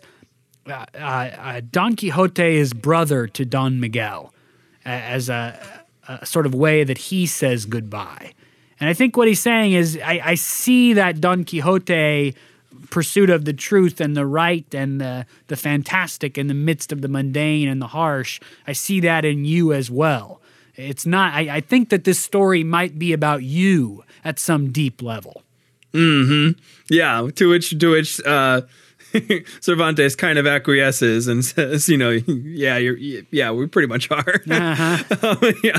uh, 0.68 0.86
uh, 0.94 0.98
uh, 0.98 1.62
Don 1.70 1.96
Quixote 1.96 2.56
is 2.56 2.74
brother 2.74 3.28
to 3.28 3.46
Don 3.46 3.80
Miguel 3.80 4.34
as 4.86 5.30
a, 5.30 5.84
a, 6.08 6.26
sort 6.26 6.46
of 6.46 6.56
way 6.56 6.84
that 6.84 6.98
he 6.98 7.26
says 7.26 7.66
goodbye. 7.66 8.34
And 8.80 8.90
I 8.90 8.94
think 8.94 9.18
what 9.18 9.28
he's 9.28 9.40
saying 9.40 9.74
is, 9.74 10.00
I, 10.04 10.22
I 10.24 10.36
see 10.36 10.94
that 10.94 11.22
Don 11.22 11.44
Quixote 11.44 12.36
pursuit 12.92 13.32
of 13.32 13.46
the 13.46 13.54
truth 13.54 14.00
and 14.00 14.16
the 14.16 14.28
right 14.28 14.72
and 14.76 15.02
the, 15.02 15.26
the 15.48 15.56
fantastic 15.56 16.38
in 16.38 16.46
the 16.46 16.54
midst 16.54 16.92
of 16.92 17.02
the 17.02 17.08
mundane 17.08 17.68
and 17.68 17.82
the 17.82 17.88
harsh. 17.88 18.40
I 18.68 18.74
see 18.74 19.00
that 19.00 19.26
in 19.26 19.44
you 19.46 19.74
as 19.74 19.90
well. 19.90 20.40
It's 20.76 21.06
not, 21.08 21.34
I, 21.34 21.58
I 21.58 21.62
think 21.62 21.90
that 21.90 22.04
this 22.04 22.20
story 22.20 22.64
might 22.64 23.00
be 23.00 23.14
about 23.14 23.42
you 23.42 24.04
at 24.24 24.38
some 24.38 24.72
deep 24.72 25.02
level. 25.02 25.42
Mm 25.94 26.28
hmm. 26.28 26.62
Yeah. 26.90 27.28
To 27.36 27.50
which, 27.50 27.78
to 27.80 27.92
which, 27.92 28.22
uh, 28.26 28.62
Cervantes 29.62 30.16
kind 30.16 30.38
of 30.38 30.48
acquiesces 30.48 31.28
and 31.28 31.44
says, 31.46 31.88
"You 31.90 31.98
know, 31.98 32.10
yeah, 32.10 32.78
you're, 32.78 32.98
yeah, 32.98 33.52
we 33.52 33.68
pretty 33.68 33.88
much 33.88 34.10
are." 34.12 34.42
Uh-huh. 34.62 35.04
um, 35.24 35.54
yeah. 35.64 35.78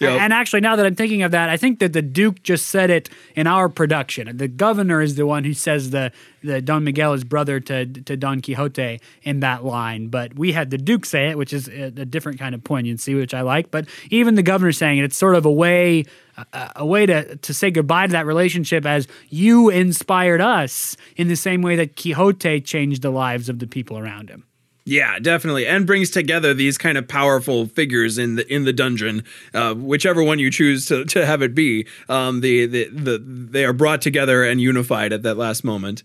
yep. 0.00 0.20
And 0.20 0.32
actually, 0.32 0.60
now 0.60 0.76
that 0.76 0.86
I'm 0.86 0.94
thinking 0.94 1.22
of 1.22 1.32
that, 1.32 1.48
I 1.48 1.56
think 1.56 1.80
that 1.80 1.92
the 1.92 2.02
Duke 2.02 2.42
just 2.42 2.66
said 2.66 2.88
it 2.88 3.10
in 3.34 3.46
our 3.46 3.68
production. 3.68 4.36
The 4.36 4.48
governor 4.48 5.00
is 5.00 5.16
the 5.16 5.26
one 5.26 5.44
who 5.44 5.54
says 5.54 5.90
the 5.90 6.12
the 6.42 6.60
Don 6.62 6.84
Miguel 6.84 7.14
is 7.14 7.24
brother 7.24 7.60
to 7.60 7.86
to 7.86 8.16
Don 8.16 8.40
Quixote 8.40 9.00
in 9.22 9.40
that 9.40 9.64
line, 9.64 10.08
but 10.08 10.34
we 10.34 10.52
had 10.52 10.70
the 10.70 10.78
Duke 10.78 11.04
say 11.04 11.30
it, 11.30 11.38
which 11.38 11.52
is 11.52 11.68
a, 11.68 11.84
a 11.84 12.04
different 12.04 12.38
kind 12.38 12.54
of 12.54 12.62
poignancy, 12.62 13.14
which 13.14 13.34
I 13.34 13.40
like. 13.42 13.70
But 13.70 13.86
even 14.10 14.34
the 14.34 14.42
governor 14.42 14.72
saying 14.72 14.98
it, 14.98 15.04
it's 15.04 15.18
sort 15.18 15.34
of 15.34 15.44
a 15.44 15.52
way 15.52 16.04
a, 16.52 16.86
way 16.86 17.06
to 17.06 17.36
to 17.36 17.54
say 17.54 17.70
goodbye 17.70 18.06
to 18.06 18.12
that 18.12 18.26
relationship 18.26 18.86
as 18.86 19.06
you 19.28 19.68
inspired 19.68 20.40
us 20.40 20.96
in 21.16 21.28
the 21.28 21.36
same 21.36 21.62
way 21.62 21.76
that 21.76 21.96
Quixote 21.96 22.60
changed 22.60 23.02
the 23.02 23.10
lives 23.10 23.48
of 23.48 23.58
the 23.58 23.66
people 23.66 23.98
around 23.98 24.30
him. 24.30 24.44
Yeah, 24.84 25.18
definitely, 25.18 25.66
and 25.66 25.86
brings 25.86 26.08
together 26.08 26.54
these 26.54 26.78
kind 26.78 26.96
of 26.96 27.06
powerful 27.06 27.66
figures 27.66 28.16
in 28.16 28.36
the 28.36 28.52
in 28.52 28.64
the 28.64 28.72
dungeon, 28.72 29.22
uh, 29.52 29.74
whichever 29.74 30.22
one 30.22 30.38
you 30.38 30.50
choose 30.50 30.86
to, 30.86 31.04
to 31.04 31.26
have 31.26 31.42
it 31.42 31.54
be. 31.54 31.86
Um, 32.08 32.40
the, 32.40 32.64
the 32.64 32.88
the 32.90 33.18
they 33.18 33.66
are 33.66 33.74
brought 33.74 34.00
together 34.00 34.44
and 34.44 34.62
unified 34.62 35.12
at 35.12 35.22
that 35.24 35.36
last 35.36 35.62
moment, 35.62 36.02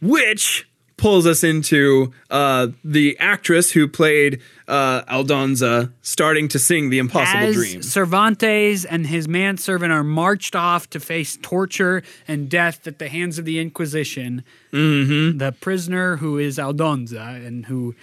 which 0.00 0.68
pulls 0.98 1.26
us 1.26 1.42
into 1.42 2.12
uh, 2.28 2.66
the 2.84 3.16
actress 3.18 3.70
who 3.70 3.88
played 3.88 4.40
uh, 4.66 5.02
Aldonza 5.04 5.90
starting 6.02 6.48
to 6.48 6.58
sing 6.58 6.90
"The 6.90 6.98
Impossible 6.98 7.46
As 7.46 7.54
Dream." 7.54 7.82
Cervantes 7.82 8.84
and 8.84 9.06
his 9.06 9.26
manservant 9.26 9.92
are 9.92 10.04
marched 10.04 10.54
off 10.54 10.90
to 10.90 11.00
face 11.00 11.38
torture 11.40 12.02
and 12.26 12.50
death 12.50 12.86
at 12.86 12.98
the 12.98 13.08
hands 13.08 13.38
of 13.38 13.46
the 13.46 13.58
Inquisition, 13.58 14.44
Mm-hmm. 14.72 15.38
the 15.38 15.52
prisoner 15.52 16.16
who 16.18 16.36
is 16.36 16.58
Aldonza 16.58 17.46
and 17.46 17.64
who. 17.64 17.94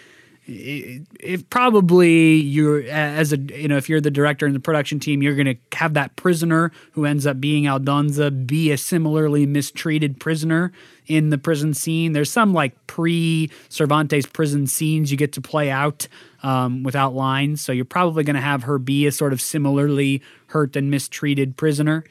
If 0.48 1.50
probably 1.50 2.36
you're 2.36 2.84
as 2.84 3.34
a 3.34 3.38
you 3.38 3.68
know 3.68 3.78
if 3.78 3.90
you're 3.90 4.00
the 4.00 4.12
director 4.12 4.46
and 4.46 4.54
the 4.54 4.60
production 4.60 5.00
team 5.00 5.24
you're 5.24 5.34
going 5.34 5.48
to 5.48 5.78
have 5.78 5.96
that 5.96 6.16
prisoner 6.18 6.72
who 6.92 7.06
ends 7.06 7.26
up 7.26 7.42
being 7.42 7.64
Aldonza 7.64 8.46
be 8.46 8.72
a 8.72 8.78
similarly 8.78 9.48
mistreated 9.48 10.20
prisoner 10.20 10.72
in 11.08 11.30
the 11.30 11.38
prison 11.38 11.74
scene. 11.74 12.14
There's 12.14 12.32
some 12.32 12.54
like 12.54 12.88
pre 12.88 13.50
Cervantes 13.70 14.26
prison 14.26 14.68
scenes 14.68 15.12
you 15.12 15.18
get 15.18 15.34
to 15.34 15.42
play 15.42 15.70
out 15.70 16.08
um, 16.44 16.84
without 16.84 17.14
lines, 17.14 17.62
so 17.62 17.72
you're 17.72 17.86
probably 17.86 18.24
going 18.24 18.36
to 18.36 18.42
have 18.42 18.64
her 18.64 18.78
be 18.78 19.06
a 19.06 19.12
sort 19.12 19.34
of 19.34 19.42
similarly 19.42 20.22
hurt 20.48 20.76
and 20.76 20.92
mistreated 20.92 21.58
prisoner. 21.58 22.04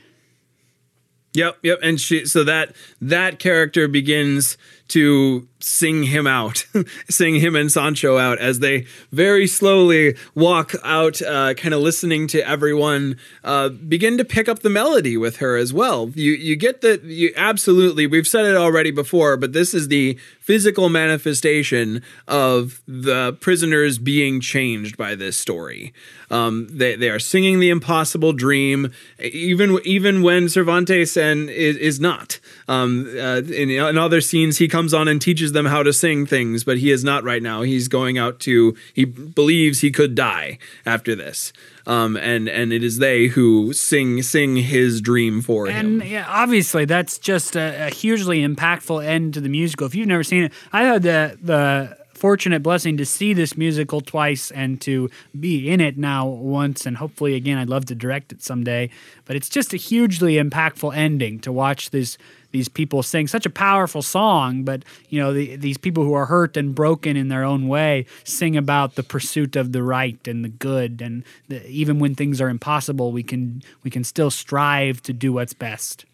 Yep, 1.35 1.59
yep, 1.63 1.79
and 1.83 2.01
she 2.01 2.27
so 2.27 2.45
that 2.45 2.77
that 3.01 3.41
character 3.41 3.89
begins 3.89 4.57
to 4.95 5.49
sing 5.59 6.05
him 6.05 6.25
out, 6.25 6.67
sing 7.09 7.41
him 7.41 7.57
and 7.57 7.73
Sancho 7.73 8.17
out 8.17 8.39
as 8.39 8.61
they 8.61 8.87
very 9.11 9.49
slowly 9.49 10.15
walk 10.37 10.75
out, 10.85 11.21
uh, 11.23 11.55
kind 11.55 11.75
of 11.75 11.81
listening 11.81 12.29
to 12.29 12.47
everyone 12.47 13.17
uh, 13.43 13.71
begin 13.71 14.19
to 14.19 14.25
pick 14.25 14.49
up 14.49 14.61
the 14.61 14.71
melody 14.71 15.17
with 15.17 15.39
her 15.39 15.57
as 15.57 15.73
well. 15.73 16.11
You 16.15 16.33
you 16.33 16.55
get 16.55 16.81
that 16.83 17.03
you 17.03 17.33
absolutely 17.35 18.07
we've 18.07 18.29
said 18.29 18.45
it 18.45 18.57
already 18.57 18.93
before, 18.93 19.37
but 19.37 19.53
this 19.53 19.75
is 19.75 19.89
the 19.89 20.17
physical 20.39 20.91
manifestation 20.91 22.03
of 22.29 22.83
the 22.87 23.33
prisoners 23.41 23.99
being 23.99 24.41
changed 24.41 24.97
by 24.99 25.15
this 25.15 25.37
story. 25.39 25.95
Um, 26.31 26.69
they 26.71 26.97
they 26.97 27.09
are 27.09 27.19
singing 27.19 27.61
the 27.61 27.71
impossible 27.71 28.33
dream, 28.33 28.93
even 29.19 29.79
even 29.85 30.23
when 30.23 30.49
Cervantes 30.49 31.17
and 31.17 31.49
is, 31.49 31.77
is 31.79 32.01
not. 32.01 32.39
Um, 32.69 33.07
uh, 33.19 33.39
in, 33.39 33.71
in 33.71 33.99
other 33.99 34.21
scenes, 34.21 34.59
he 34.59 34.69
comes 34.69 34.84
on 34.93 35.09
and 35.09 35.23
teaches 35.23 35.53
them 35.53 35.67
how 35.67 35.83
to 35.83 35.93
sing 35.93 36.27
things, 36.27 36.65
but 36.65 36.79
he 36.79 36.91
is 36.91 37.05
not 37.05 37.25
right 37.25 37.43
now. 37.43 37.63
He's 37.63 37.89
going 37.89 38.19
out 38.19 38.41
to. 38.41 38.77
He 38.93 39.05
believes 39.05 39.81
he 39.81 39.91
could 39.91 40.15
die 40.15 40.59
after 40.85 41.15
this, 41.15 41.53
um, 41.87 42.17
and 42.17 42.49
and 42.49 42.73
it 42.73 42.83
is 42.83 42.99
they 42.99 43.29
who 43.29 43.73
sing 43.73 44.23
sing 44.23 44.57
his 44.57 45.01
dream 45.01 45.41
for 45.41 45.67
him. 45.67 46.01
And 46.01 46.11
yeah, 46.11 46.27
obviously, 46.29 46.85
that's 46.85 47.19
just 47.19 47.57
a, 47.57 47.87
a 47.87 47.91
hugely 47.91 48.41
impactful 48.41 49.05
end 49.05 49.35
to 49.35 49.41
the 49.41 49.49
musical. 49.49 49.87
If 49.87 49.95
you've 49.95 50.09
never 50.09 50.25
seen 50.25 50.45
it, 50.45 50.53
I 50.73 50.83
had 50.83 51.03
the 51.03 51.39
the 51.41 51.97
fortunate 52.15 52.63
blessing 52.63 52.97
to 52.97 53.05
see 53.05 53.35
this 53.35 53.57
musical 53.57 54.01
twice 54.01 54.51
and 54.51 54.81
to 54.81 55.11
be 55.39 55.69
in 55.69 55.81
it 55.81 55.99
now 55.99 56.27
once, 56.27 56.87
and 56.87 56.97
hopefully 56.97 57.35
again. 57.35 57.59
I'd 57.59 57.69
love 57.69 57.85
to 57.87 57.95
direct 57.95 58.33
it 58.33 58.43
someday. 58.43 58.91
But 59.25 59.37
it's 59.37 59.49
just 59.49 59.75
a 59.75 59.77
hugely 59.77 60.37
impactful 60.37 60.97
ending 60.97 61.41
to 61.41 61.53
watch 61.53 61.91
this 61.91 62.17
these 62.55 62.69
people 62.69 63.03
sing 63.03 63.27
such 63.27 63.47
a 63.47 63.51
powerful 63.51 64.01
song. 64.01 64.63
But 64.63 64.85
you 65.09 65.21
know, 65.21 65.33
the, 65.33 65.57
these 65.57 65.77
people 65.77 66.05
who 66.05 66.15
are 66.15 66.27
hurt 66.27 66.57
and 66.57 66.73
broken 66.73 67.17
in 67.17 67.27
their 67.27 67.43
own 67.43 67.67
way 67.67 68.07
sing 68.23 68.57
about 68.57 68.95
the 68.95 69.03
pursuit 69.03 69.57
of 69.57 69.73
the 69.73 69.83
right 69.83 70.29
and 70.29 70.45
the 70.45 70.49
good, 70.49 71.03
and 71.03 71.25
the, 71.49 71.67
even 71.69 71.99
when 71.99 72.15
things 72.15 72.41
are 72.41 72.49
impossible, 72.49 73.11
we 73.11 73.25
can 73.25 73.61
we 73.83 73.91
can 73.91 74.05
still 74.05 74.31
strive 74.31 75.03
to 75.03 75.13
do 75.13 75.33
what's 75.33 75.53
best. 75.53 76.05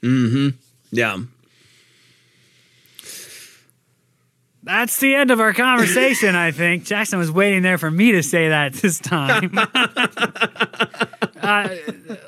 Mm-hmm. 0.00 0.50
Yeah. 0.92 1.18
That's 4.62 4.98
the 4.98 5.14
end 5.14 5.30
of 5.30 5.40
our 5.40 5.52
conversation, 5.52 6.34
I 6.34 6.50
think. 6.50 6.84
Jackson 6.84 7.18
was 7.18 7.30
waiting 7.30 7.62
there 7.62 7.78
for 7.78 7.90
me 7.90 8.12
to 8.12 8.22
say 8.22 8.48
that 8.48 8.74
this 8.74 8.98
time. 8.98 9.56
uh, 9.56 9.68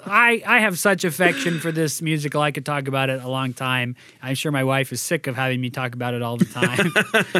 I, 0.06 0.42
I 0.46 0.60
have 0.60 0.78
such 0.78 1.04
affection 1.04 1.58
for 1.58 1.72
this 1.72 2.00
musical. 2.00 2.40
I 2.40 2.52
could 2.52 2.64
talk 2.64 2.88
about 2.88 3.10
it 3.10 3.22
a 3.22 3.28
long 3.28 3.52
time. 3.52 3.96
I'm 4.22 4.36
sure 4.36 4.52
my 4.52 4.64
wife 4.64 4.92
is 4.92 5.00
sick 5.00 5.26
of 5.26 5.36
having 5.36 5.60
me 5.60 5.70
talk 5.70 5.94
about 5.94 6.14
it 6.14 6.22
all 6.22 6.36
the 6.36 6.44
time. 6.44 6.92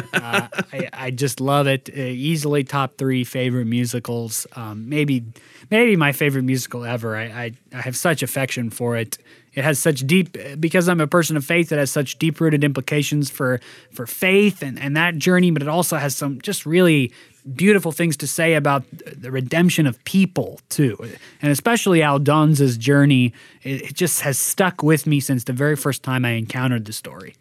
uh, 0.13 0.47
I, 0.73 0.89
I 0.93 1.11
just 1.11 1.39
love 1.39 1.67
it. 1.67 1.89
Uh, 1.89 1.99
easily 2.01 2.63
top 2.63 2.97
three 2.97 3.23
favorite 3.23 3.65
musicals. 3.65 4.45
Um, 4.55 4.89
maybe 4.89 5.23
maybe 5.69 5.95
my 5.95 6.11
favorite 6.11 6.43
musical 6.43 6.83
ever. 6.85 7.15
I, 7.15 7.23
I, 7.23 7.51
I 7.73 7.81
have 7.81 7.95
such 7.95 8.23
affection 8.23 8.69
for 8.69 8.97
it. 8.97 9.17
It 9.53 9.63
has 9.63 9.79
such 9.79 10.07
deep 10.07 10.37
because 10.59 10.87
I'm 10.87 11.01
a 11.01 11.07
person 11.07 11.35
of 11.35 11.43
faith. 11.43 11.71
It 11.71 11.77
has 11.77 11.91
such 11.91 12.17
deep 12.17 12.39
rooted 12.39 12.63
implications 12.63 13.29
for 13.29 13.59
for 13.91 14.07
faith 14.07 14.61
and 14.61 14.79
and 14.79 14.95
that 14.95 15.17
journey. 15.17 15.51
But 15.51 15.61
it 15.61 15.67
also 15.67 15.97
has 15.97 16.15
some 16.15 16.39
just 16.41 16.65
really 16.65 17.11
beautiful 17.55 17.91
things 17.91 18.15
to 18.17 18.27
say 18.27 18.53
about 18.53 18.83
the 18.91 19.31
redemption 19.31 19.87
of 19.87 20.01
people 20.05 20.59
too, 20.69 20.97
and 21.41 21.51
especially 21.51 21.99
Aldonza's 21.99 22.77
journey. 22.77 23.33
It, 23.63 23.81
it 23.81 23.93
just 23.93 24.21
has 24.21 24.37
stuck 24.37 24.83
with 24.83 25.05
me 25.05 25.19
since 25.19 25.43
the 25.43 25.53
very 25.53 25.75
first 25.75 26.03
time 26.03 26.23
I 26.23 26.31
encountered 26.31 26.85
the 26.85 26.93
story. 26.93 27.35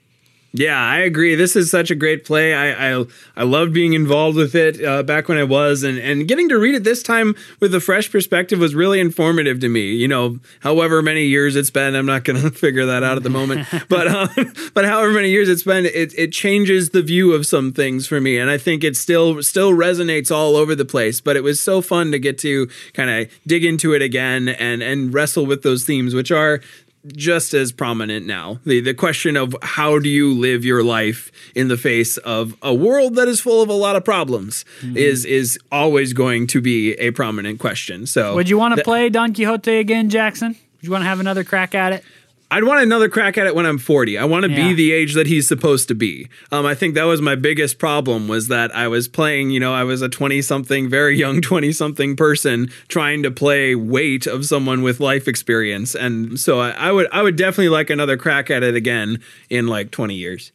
Yeah, 0.52 0.76
I 0.76 0.98
agree. 0.98 1.36
This 1.36 1.54
is 1.54 1.70
such 1.70 1.92
a 1.92 1.94
great 1.94 2.24
play. 2.24 2.54
I 2.54 2.94
I, 2.94 3.04
I 3.36 3.42
loved 3.44 3.72
being 3.72 3.92
involved 3.92 4.36
with 4.36 4.56
it 4.56 4.82
uh, 4.84 5.04
back 5.04 5.28
when 5.28 5.38
I 5.38 5.44
was, 5.44 5.84
and 5.84 5.96
and 5.96 6.26
getting 6.26 6.48
to 6.48 6.58
read 6.58 6.74
it 6.74 6.82
this 6.82 7.04
time 7.04 7.36
with 7.60 7.72
a 7.72 7.78
fresh 7.78 8.10
perspective 8.10 8.58
was 8.58 8.74
really 8.74 8.98
informative 8.98 9.60
to 9.60 9.68
me. 9.68 9.92
You 9.92 10.08
know, 10.08 10.40
however 10.60 11.02
many 11.02 11.26
years 11.26 11.54
it's 11.54 11.70
been, 11.70 11.94
I'm 11.94 12.06
not 12.06 12.24
going 12.24 12.40
to 12.42 12.50
figure 12.50 12.84
that 12.86 13.04
out 13.04 13.16
at 13.16 13.22
the 13.22 13.30
moment, 13.30 13.68
but 13.88 14.08
uh, 14.08 14.26
but 14.74 14.84
however 14.84 15.12
many 15.12 15.30
years 15.30 15.48
it's 15.48 15.62
been, 15.62 15.86
it 15.86 16.12
it 16.18 16.32
changes 16.32 16.90
the 16.90 17.02
view 17.02 17.32
of 17.32 17.46
some 17.46 17.72
things 17.72 18.08
for 18.08 18.20
me, 18.20 18.36
and 18.36 18.50
I 18.50 18.58
think 18.58 18.82
it 18.82 18.96
still 18.96 19.44
still 19.44 19.70
resonates 19.70 20.34
all 20.34 20.56
over 20.56 20.74
the 20.74 20.84
place. 20.84 21.20
But 21.20 21.36
it 21.36 21.44
was 21.44 21.60
so 21.60 21.80
fun 21.80 22.10
to 22.10 22.18
get 22.18 22.38
to 22.38 22.68
kind 22.92 23.08
of 23.08 23.30
dig 23.46 23.64
into 23.64 23.94
it 23.94 24.02
again 24.02 24.48
and 24.48 24.82
and 24.82 25.14
wrestle 25.14 25.46
with 25.46 25.62
those 25.62 25.84
themes, 25.84 26.12
which 26.12 26.32
are 26.32 26.60
just 27.06 27.54
as 27.54 27.72
prominent 27.72 28.26
now. 28.26 28.60
The 28.64 28.80
the 28.80 28.94
question 28.94 29.36
of 29.36 29.56
how 29.62 29.98
do 29.98 30.08
you 30.08 30.32
live 30.34 30.64
your 30.64 30.82
life 30.82 31.32
in 31.54 31.68
the 31.68 31.76
face 31.76 32.16
of 32.18 32.56
a 32.62 32.74
world 32.74 33.14
that 33.14 33.28
is 33.28 33.40
full 33.40 33.62
of 33.62 33.68
a 33.68 33.74
lot 33.74 33.96
of 33.96 34.04
problems 34.04 34.64
mm-hmm. 34.80 34.96
is 34.96 35.24
is 35.24 35.58
always 35.72 36.12
going 36.12 36.46
to 36.48 36.60
be 36.60 36.92
a 36.94 37.10
prominent 37.10 37.58
question. 37.58 38.06
So 38.06 38.34
Would 38.34 38.48
you 38.48 38.58
want 38.58 38.72
to 38.72 38.76
th- 38.76 38.84
play 38.84 39.08
Don 39.08 39.32
Quixote 39.32 39.78
again, 39.78 40.10
Jackson? 40.10 40.48
Would 40.48 40.84
you 40.84 40.90
want 40.90 41.02
to 41.02 41.08
have 41.08 41.20
another 41.20 41.44
crack 41.44 41.74
at 41.74 41.92
it? 41.92 42.04
I'd 42.50 42.64
want 42.64 42.82
another 42.82 43.08
crack 43.08 43.38
at 43.38 43.46
it 43.46 43.54
when 43.54 43.64
I'm 43.66 43.78
40. 43.78 44.18
I 44.18 44.24
want 44.24 44.44
to 44.44 44.50
Yeah. 44.50 44.68
be 44.68 44.74
the 44.74 44.92
age 44.92 45.14
that 45.14 45.26
he's 45.28 45.46
supposed 45.46 45.86
to 45.88 45.94
be. 45.94 46.28
Um, 46.50 46.66
I 46.66 46.74
think 46.74 46.94
that 46.94 47.04
was 47.04 47.20
my 47.22 47.34
biggest 47.36 47.78
problem 47.78 48.26
was 48.26 48.48
that 48.48 48.74
I 48.74 48.88
was 48.88 49.06
playing, 49.06 49.50
you 49.50 49.60
know, 49.60 49.72
I 49.72 49.84
was 49.84 50.02
a 50.02 50.08
20 50.08 50.42
something, 50.42 50.88
very 50.88 51.16
young 51.16 51.40
20 51.42 51.70
something 51.72 52.16
person 52.16 52.70
trying 52.88 53.22
to 53.22 53.30
play 53.30 53.74
weight 53.76 54.26
of 54.26 54.44
someone 54.46 54.82
with 54.82 54.98
life 55.00 55.28
experience. 55.28 55.94
And 55.94 56.40
so 56.40 56.58
I, 56.60 56.70
I 56.70 56.92
would, 56.92 57.06
I 57.12 57.22
would 57.22 57.36
definitely 57.36 57.68
like 57.68 57.88
another 57.90 58.16
crack 58.16 58.50
at 58.50 58.62
it 58.62 58.74
again 58.74 59.22
in 59.48 59.66
like 59.68 59.90
20 59.92 60.14
years. 60.14 60.50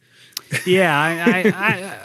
yeah, 0.66 0.96
I, 1.00 1.50
I, 1.50 1.52
I 1.52 1.98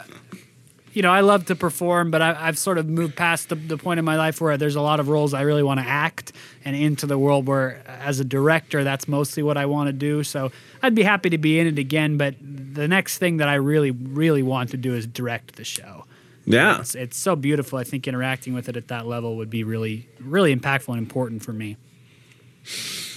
you 0.93 1.01
know, 1.01 1.11
I 1.11 1.21
love 1.21 1.45
to 1.45 1.55
perform, 1.55 2.11
but 2.11 2.21
I, 2.21 2.47
I've 2.47 2.57
sort 2.57 2.77
of 2.77 2.87
moved 2.87 3.15
past 3.15 3.49
the, 3.49 3.55
the 3.55 3.77
point 3.77 3.99
in 3.99 4.05
my 4.05 4.17
life 4.17 4.41
where 4.41 4.57
there's 4.57 4.75
a 4.75 4.81
lot 4.81 4.99
of 4.99 5.07
roles 5.07 5.33
I 5.33 5.41
really 5.41 5.63
want 5.63 5.79
to 5.79 5.85
act, 5.85 6.33
and 6.65 6.75
into 6.75 7.05
the 7.05 7.17
world 7.17 7.47
where, 7.47 7.81
as 7.87 8.19
a 8.19 8.25
director, 8.25 8.83
that's 8.83 9.07
mostly 9.07 9.43
what 9.43 9.57
I 9.57 9.65
want 9.65 9.87
to 9.87 9.93
do. 9.93 10.23
So 10.23 10.51
I'd 10.81 10.95
be 10.95 11.03
happy 11.03 11.29
to 11.29 11.37
be 11.37 11.59
in 11.59 11.67
it 11.67 11.79
again, 11.79 12.17
but 12.17 12.35
the 12.41 12.87
next 12.87 13.17
thing 13.17 13.37
that 13.37 13.47
I 13.47 13.55
really, 13.55 13.91
really 13.91 14.43
want 14.43 14.69
to 14.71 14.77
do 14.77 14.93
is 14.93 15.07
direct 15.07 15.55
the 15.55 15.63
show. 15.63 16.05
Yeah. 16.45 16.79
It's, 16.79 16.95
it's 16.95 17.17
so 17.17 17.35
beautiful. 17.35 17.77
I 17.77 17.83
think 17.83 18.07
interacting 18.07 18.53
with 18.53 18.67
it 18.67 18.75
at 18.75 18.87
that 18.89 19.07
level 19.07 19.37
would 19.37 19.49
be 19.49 19.63
really, 19.63 20.07
really 20.19 20.55
impactful 20.55 20.89
and 20.89 20.97
important 20.97 21.43
for 21.43 21.53
me. 21.53 21.77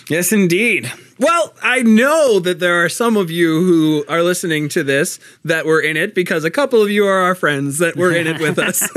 Yes, 0.08 0.32
indeed. 0.32 0.92
Well, 1.18 1.54
I 1.62 1.82
know 1.82 2.40
that 2.40 2.58
there 2.58 2.84
are 2.84 2.88
some 2.88 3.16
of 3.16 3.30
you 3.30 3.62
who 3.62 4.04
are 4.08 4.22
listening 4.22 4.68
to 4.70 4.82
this 4.82 5.20
that 5.44 5.64
were 5.64 5.80
in 5.80 5.96
it 5.96 6.12
because 6.12 6.44
a 6.44 6.50
couple 6.50 6.82
of 6.82 6.90
you 6.90 7.06
are 7.06 7.20
our 7.20 7.36
friends 7.36 7.78
that 7.78 7.94
were 7.94 8.12
in 8.12 8.26
it 8.26 8.40
with 8.40 8.58
us. 8.58 8.82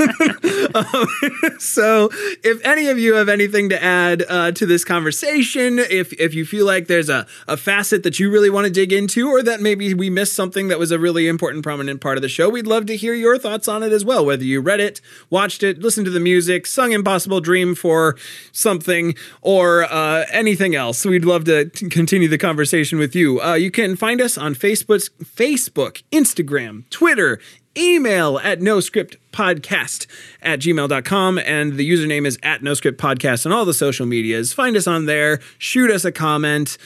um, 0.74 1.58
so, 1.60 2.10
if 2.42 2.64
any 2.64 2.88
of 2.88 2.98
you 2.98 3.14
have 3.14 3.28
anything 3.28 3.68
to 3.68 3.82
add 3.82 4.24
uh, 4.28 4.50
to 4.52 4.66
this 4.66 4.84
conversation, 4.84 5.78
if 5.78 6.12
if 6.14 6.34
you 6.34 6.44
feel 6.44 6.66
like 6.66 6.88
there's 6.88 7.08
a, 7.08 7.26
a 7.46 7.56
facet 7.56 8.02
that 8.02 8.18
you 8.18 8.30
really 8.30 8.50
want 8.50 8.66
to 8.66 8.72
dig 8.72 8.92
into, 8.92 9.28
or 9.28 9.42
that 9.42 9.60
maybe 9.60 9.94
we 9.94 10.10
missed 10.10 10.34
something 10.34 10.68
that 10.68 10.78
was 10.78 10.90
a 10.90 10.98
really 10.98 11.28
important, 11.28 11.62
prominent 11.62 12.00
part 12.00 12.18
of 12.18 12.22
the 12.22 12.28
show, 12.28 12.48
we'd 12.48 12.66
love 12.66 12.86
to 12.86 12.96
hear 12.96 13.14
your 13.14 13.38
thoughts 13.38 13.68
on 13.68 13.84
it 13.84 13.92
as 13.92 14.04
well. 14.04 14.26
Whether 14.26 14.44
you 14.44 14.60
read 14.60 14.80
it, 14.80 15.00
watched 15.30 15.62
it, 15.62 15.78
listened 15.78 16.06
to 16.06 16.10
the 16.10 16.20
music, 16.20 16.66
sung 16.66 16.90
Impossible 16.90 17.40
Dream 17.40 17.76
for 17.76 18.16
something, 18.50 19.14
or 19.40 19.84
uh, 19.84 20.24
anything 20.32 20.74
else, 20.74 20.97
we'd 21.06 21.24
love 21.24 21.44
to 21.44 21.66
continue 21.90 22.28
the 22.28 22.38
conversation 22.38 22.98
with 22.98 23.14
you. 23.14 23.40
Uh, 23.40 23.54
you 23.54 23.70
can 23.70 23.96
find 23.96 24.20
us 24.20 24.38
on 24.38 24.54
Facebook, 24.54 25.08
Facebook, 25.22 26.02
Instagram, 26.12 26.88
Twitter. 26.90 27.38
email 27.76 28.38
at 28.38 28.58
noscriptpodcast 28.58 28.82
script 28.82 29.16
podcast 29.30 30.06
at 30.42 30.58
gmail.com 30.58 31.38
and 31.38 31.74
the 31.74 31.88
username 31.88 32.26
is 32.26 32.36
at 32.42 32.60
no 32.60 32.74
script 32.74 33.00
podcast 33.00 33.46
on 33.46 33.52
all 33.52 33.64
the 33.64 33.74
social 33.74 34.04
medias 34.04 34.52
find 34.52 34.76
us 34.76 34.88
on 34.88 35.06
there 35.06 35.38
shoot 35.58 35.88
us 35.88 36.04
a 36.04 36.10
comment 36.10 36.76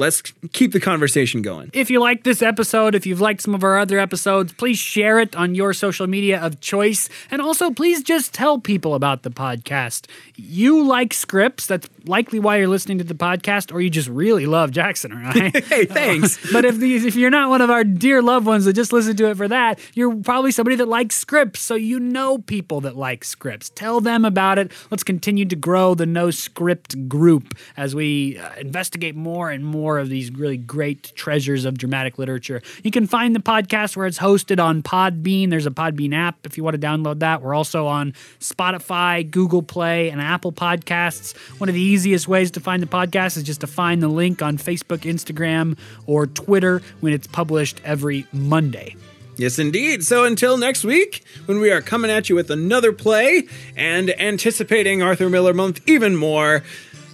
let's 0.00 0.22
keep 0.52 0.72
the 0.72 0.80
conversation 0.80 1.42
going 1.42 1.70
If 1.74 1.90
you 1.90 2.00
like 2.00 2.24
this 2.24 2.40
episode, 2.42 2.94
if 2.94 3.04
you've 3.06 3.20
liked 3.20 3.42
some 3.42 3.54
of 3.54 3.62
our 3.62 3.78
other 3.78 3.98
episodes, 3.98 4.52
please 4.54 4.78
share 4.78 5.20
it 5.20 5.36
on 5.36 5.54
your 5.54 5.72
social 5.74 6.06
media 6.06 6.40
of 6.40 6.60
choice. 6.60 7.08
And 7.30 7.42
also, 7.42 7.70
please 7.70 8.02
just 8.02 8.32
tell 8.32 8.58
people 8.58 8.94
about 8.94 9.22
the 9.22 9.30
podcast. 9.30 10.06
You 10.36 10.82
like 10.82 11.12
scripts, 11.12 11.66
that's 11.66 11.88
likely 12.06 12.40
why 12.40 12.56
you're 12.56 12.68
listening 12.68 12.98
to 12.98 13.04
the 13.04 13.14
podcast, 13.14 13.72
or 13.72 13.80
you 13.80 13.90
just 13.90 14.08
really 14.08 14.46
love 14.46 14.70
Jackson 14.70 15.12
or 15.12 15.22
I. 15.22 15.50
hey 15.68 15.84
thanks 15.84 16.38
but 16.52 16.64
if 16.64 16.78
these, 16.78 17.04
if 17.04 17.14
you're 17.14 17.30
not 17.30 17.50
one 17.50 17.60
of 17.60 17.68
our 17.70 17.84
dear 17.84 18.22
loved 18.22 18.46
ones 18.46 18.64
that 18.64 18.72
just 18.72 18.92
listen 18.92 19.16
to 19.16 19.28
it 19.30 19.36
for 19.36 19.48
that, 19.48 19.78
you're 19.94 20.16
probably 20.16 20.50
somebody 20.50 20.76
that 20.76 20.88
likes 20.88 21.16
scripts. 21.16 21.60
So 21.60 21.74
you 21.74 22.00
know 22.00 22.38
people 22.38 22.80
that 22.80 22.96
like 22.96 23.22
scripts. 23.24 23.68
Tell 23.68 24.00
them 24.00 24.24
about 24.24 24.58
it. 24.58 24.72
Let's 24.90 25.04
continue 25.04 25.44
to 25.44 25.56
grow 25.56 25.94
the 25.94 26.06
No 26.06 26.30
Script 26.30 27.08
group 27.08 27.54
as 27.76 27.94
we 27.94 28.38
uh, 28.38 28.54
investigate 28.56 29.14
more 29.14 29.50
and 29.50 29.64
more 29.64 29.89
of 29.98 30.08
these 30.08 30.30
really 30.30 30.56
great 30.56 31.12
treasures 31.14 31.64
of 31.64 31.78
dramatic 31.78 32.18
literature. 32.18 32.62
You 32.82 32.90
can 32.90 33.06
find 33.06 33.34
the 33.34 33.40
podcast 33.40 33.96
where 33.96 34.06
it's 34.06 34.18
hosted 34.18 34.62
on 34.62 34.82
Podbean. 34.82 35.50
There's 35.50 35.66
a 35.66 35.70
Podbean 35.70 36.14
app 36.14 36.46
if 36.46 36.56
you 36.56 36.64
want 36.64 36.80
to 36.80 36.86
download 36.86 37.20
that. 37.20 37.42
We're 37.42 37.54
also 37.54 37.86
on 37.86 38.12
Spotify, 38.38 39.28
Google 39.30 39.62
Play, 39.62 40.10
and 40.10 40.20
Apple 40.20 40.52
Podcasts. 40.52 41.36
One 41.58 41.68
of 41.68 41.74
the 41.74 41.80
easiest 41.80 42.28
ways 42.28 42.50
to 42.52 42.60
find 42.60 42.82
the 42.82 42.86
podcast 42.86 43.36
is 43.36 43.42
just 43.42 43.60
to 43.62 43.66
find 43.66 44.02
the 44.02 44.08
link 44.08 44.42
on 44.42 44.58
Facebook, 44.58 45.00
Instagram, 45.00 45.78
or 46.06 46.26
Twitter 46.26 46.82
when 47.00 47.12
it's 47.12 47.26
published 47.26 47.80
every 47.84 48.26
Monday. 48.32 48.96
Yes, 49.40 49.58
indeed. 49.58 50.04
So 50.04 50.24
until 50.24 50.58
next 50.58 50.84
week, 50.84 51.24
when 51.46 51.60
we 51.60 51.70
are 51.70 51.80
coming 51.80 52.10
at 52.10 52.28
you 52.28 52.34
with 52.34 52.50
another 52.50 52.92
play 52.92 53.44
and 53.74 54.10
anticipating 54.20 55.02
Arthur 55.02 55.30
Miller 55.30 55.54
Month 55.54 55.80
even 55.86 56.14
more, 56.14 56.62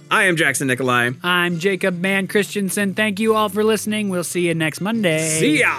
I 0.09 0.23
am 0.25 0.35
Jackson 0.35 0.67
Nikolai. 0.67 1.11
I'm 1.23 1.59
Jacob 1.59 1.99
Mann 1.99 2.27
Christensen. 2.27 2.93
Thank 2.93 3.19
you 3.19 3.35
all 3.35 3.49
for 3.49 3.63
listening. 3.63 4.09
We'll 4.09 4.23
see 4.23 4.47
you 4.47 4.55
next 4.55 4.79
Monday. 4.81 5.27
See 5.39 5.59
ya! 5.59 5.75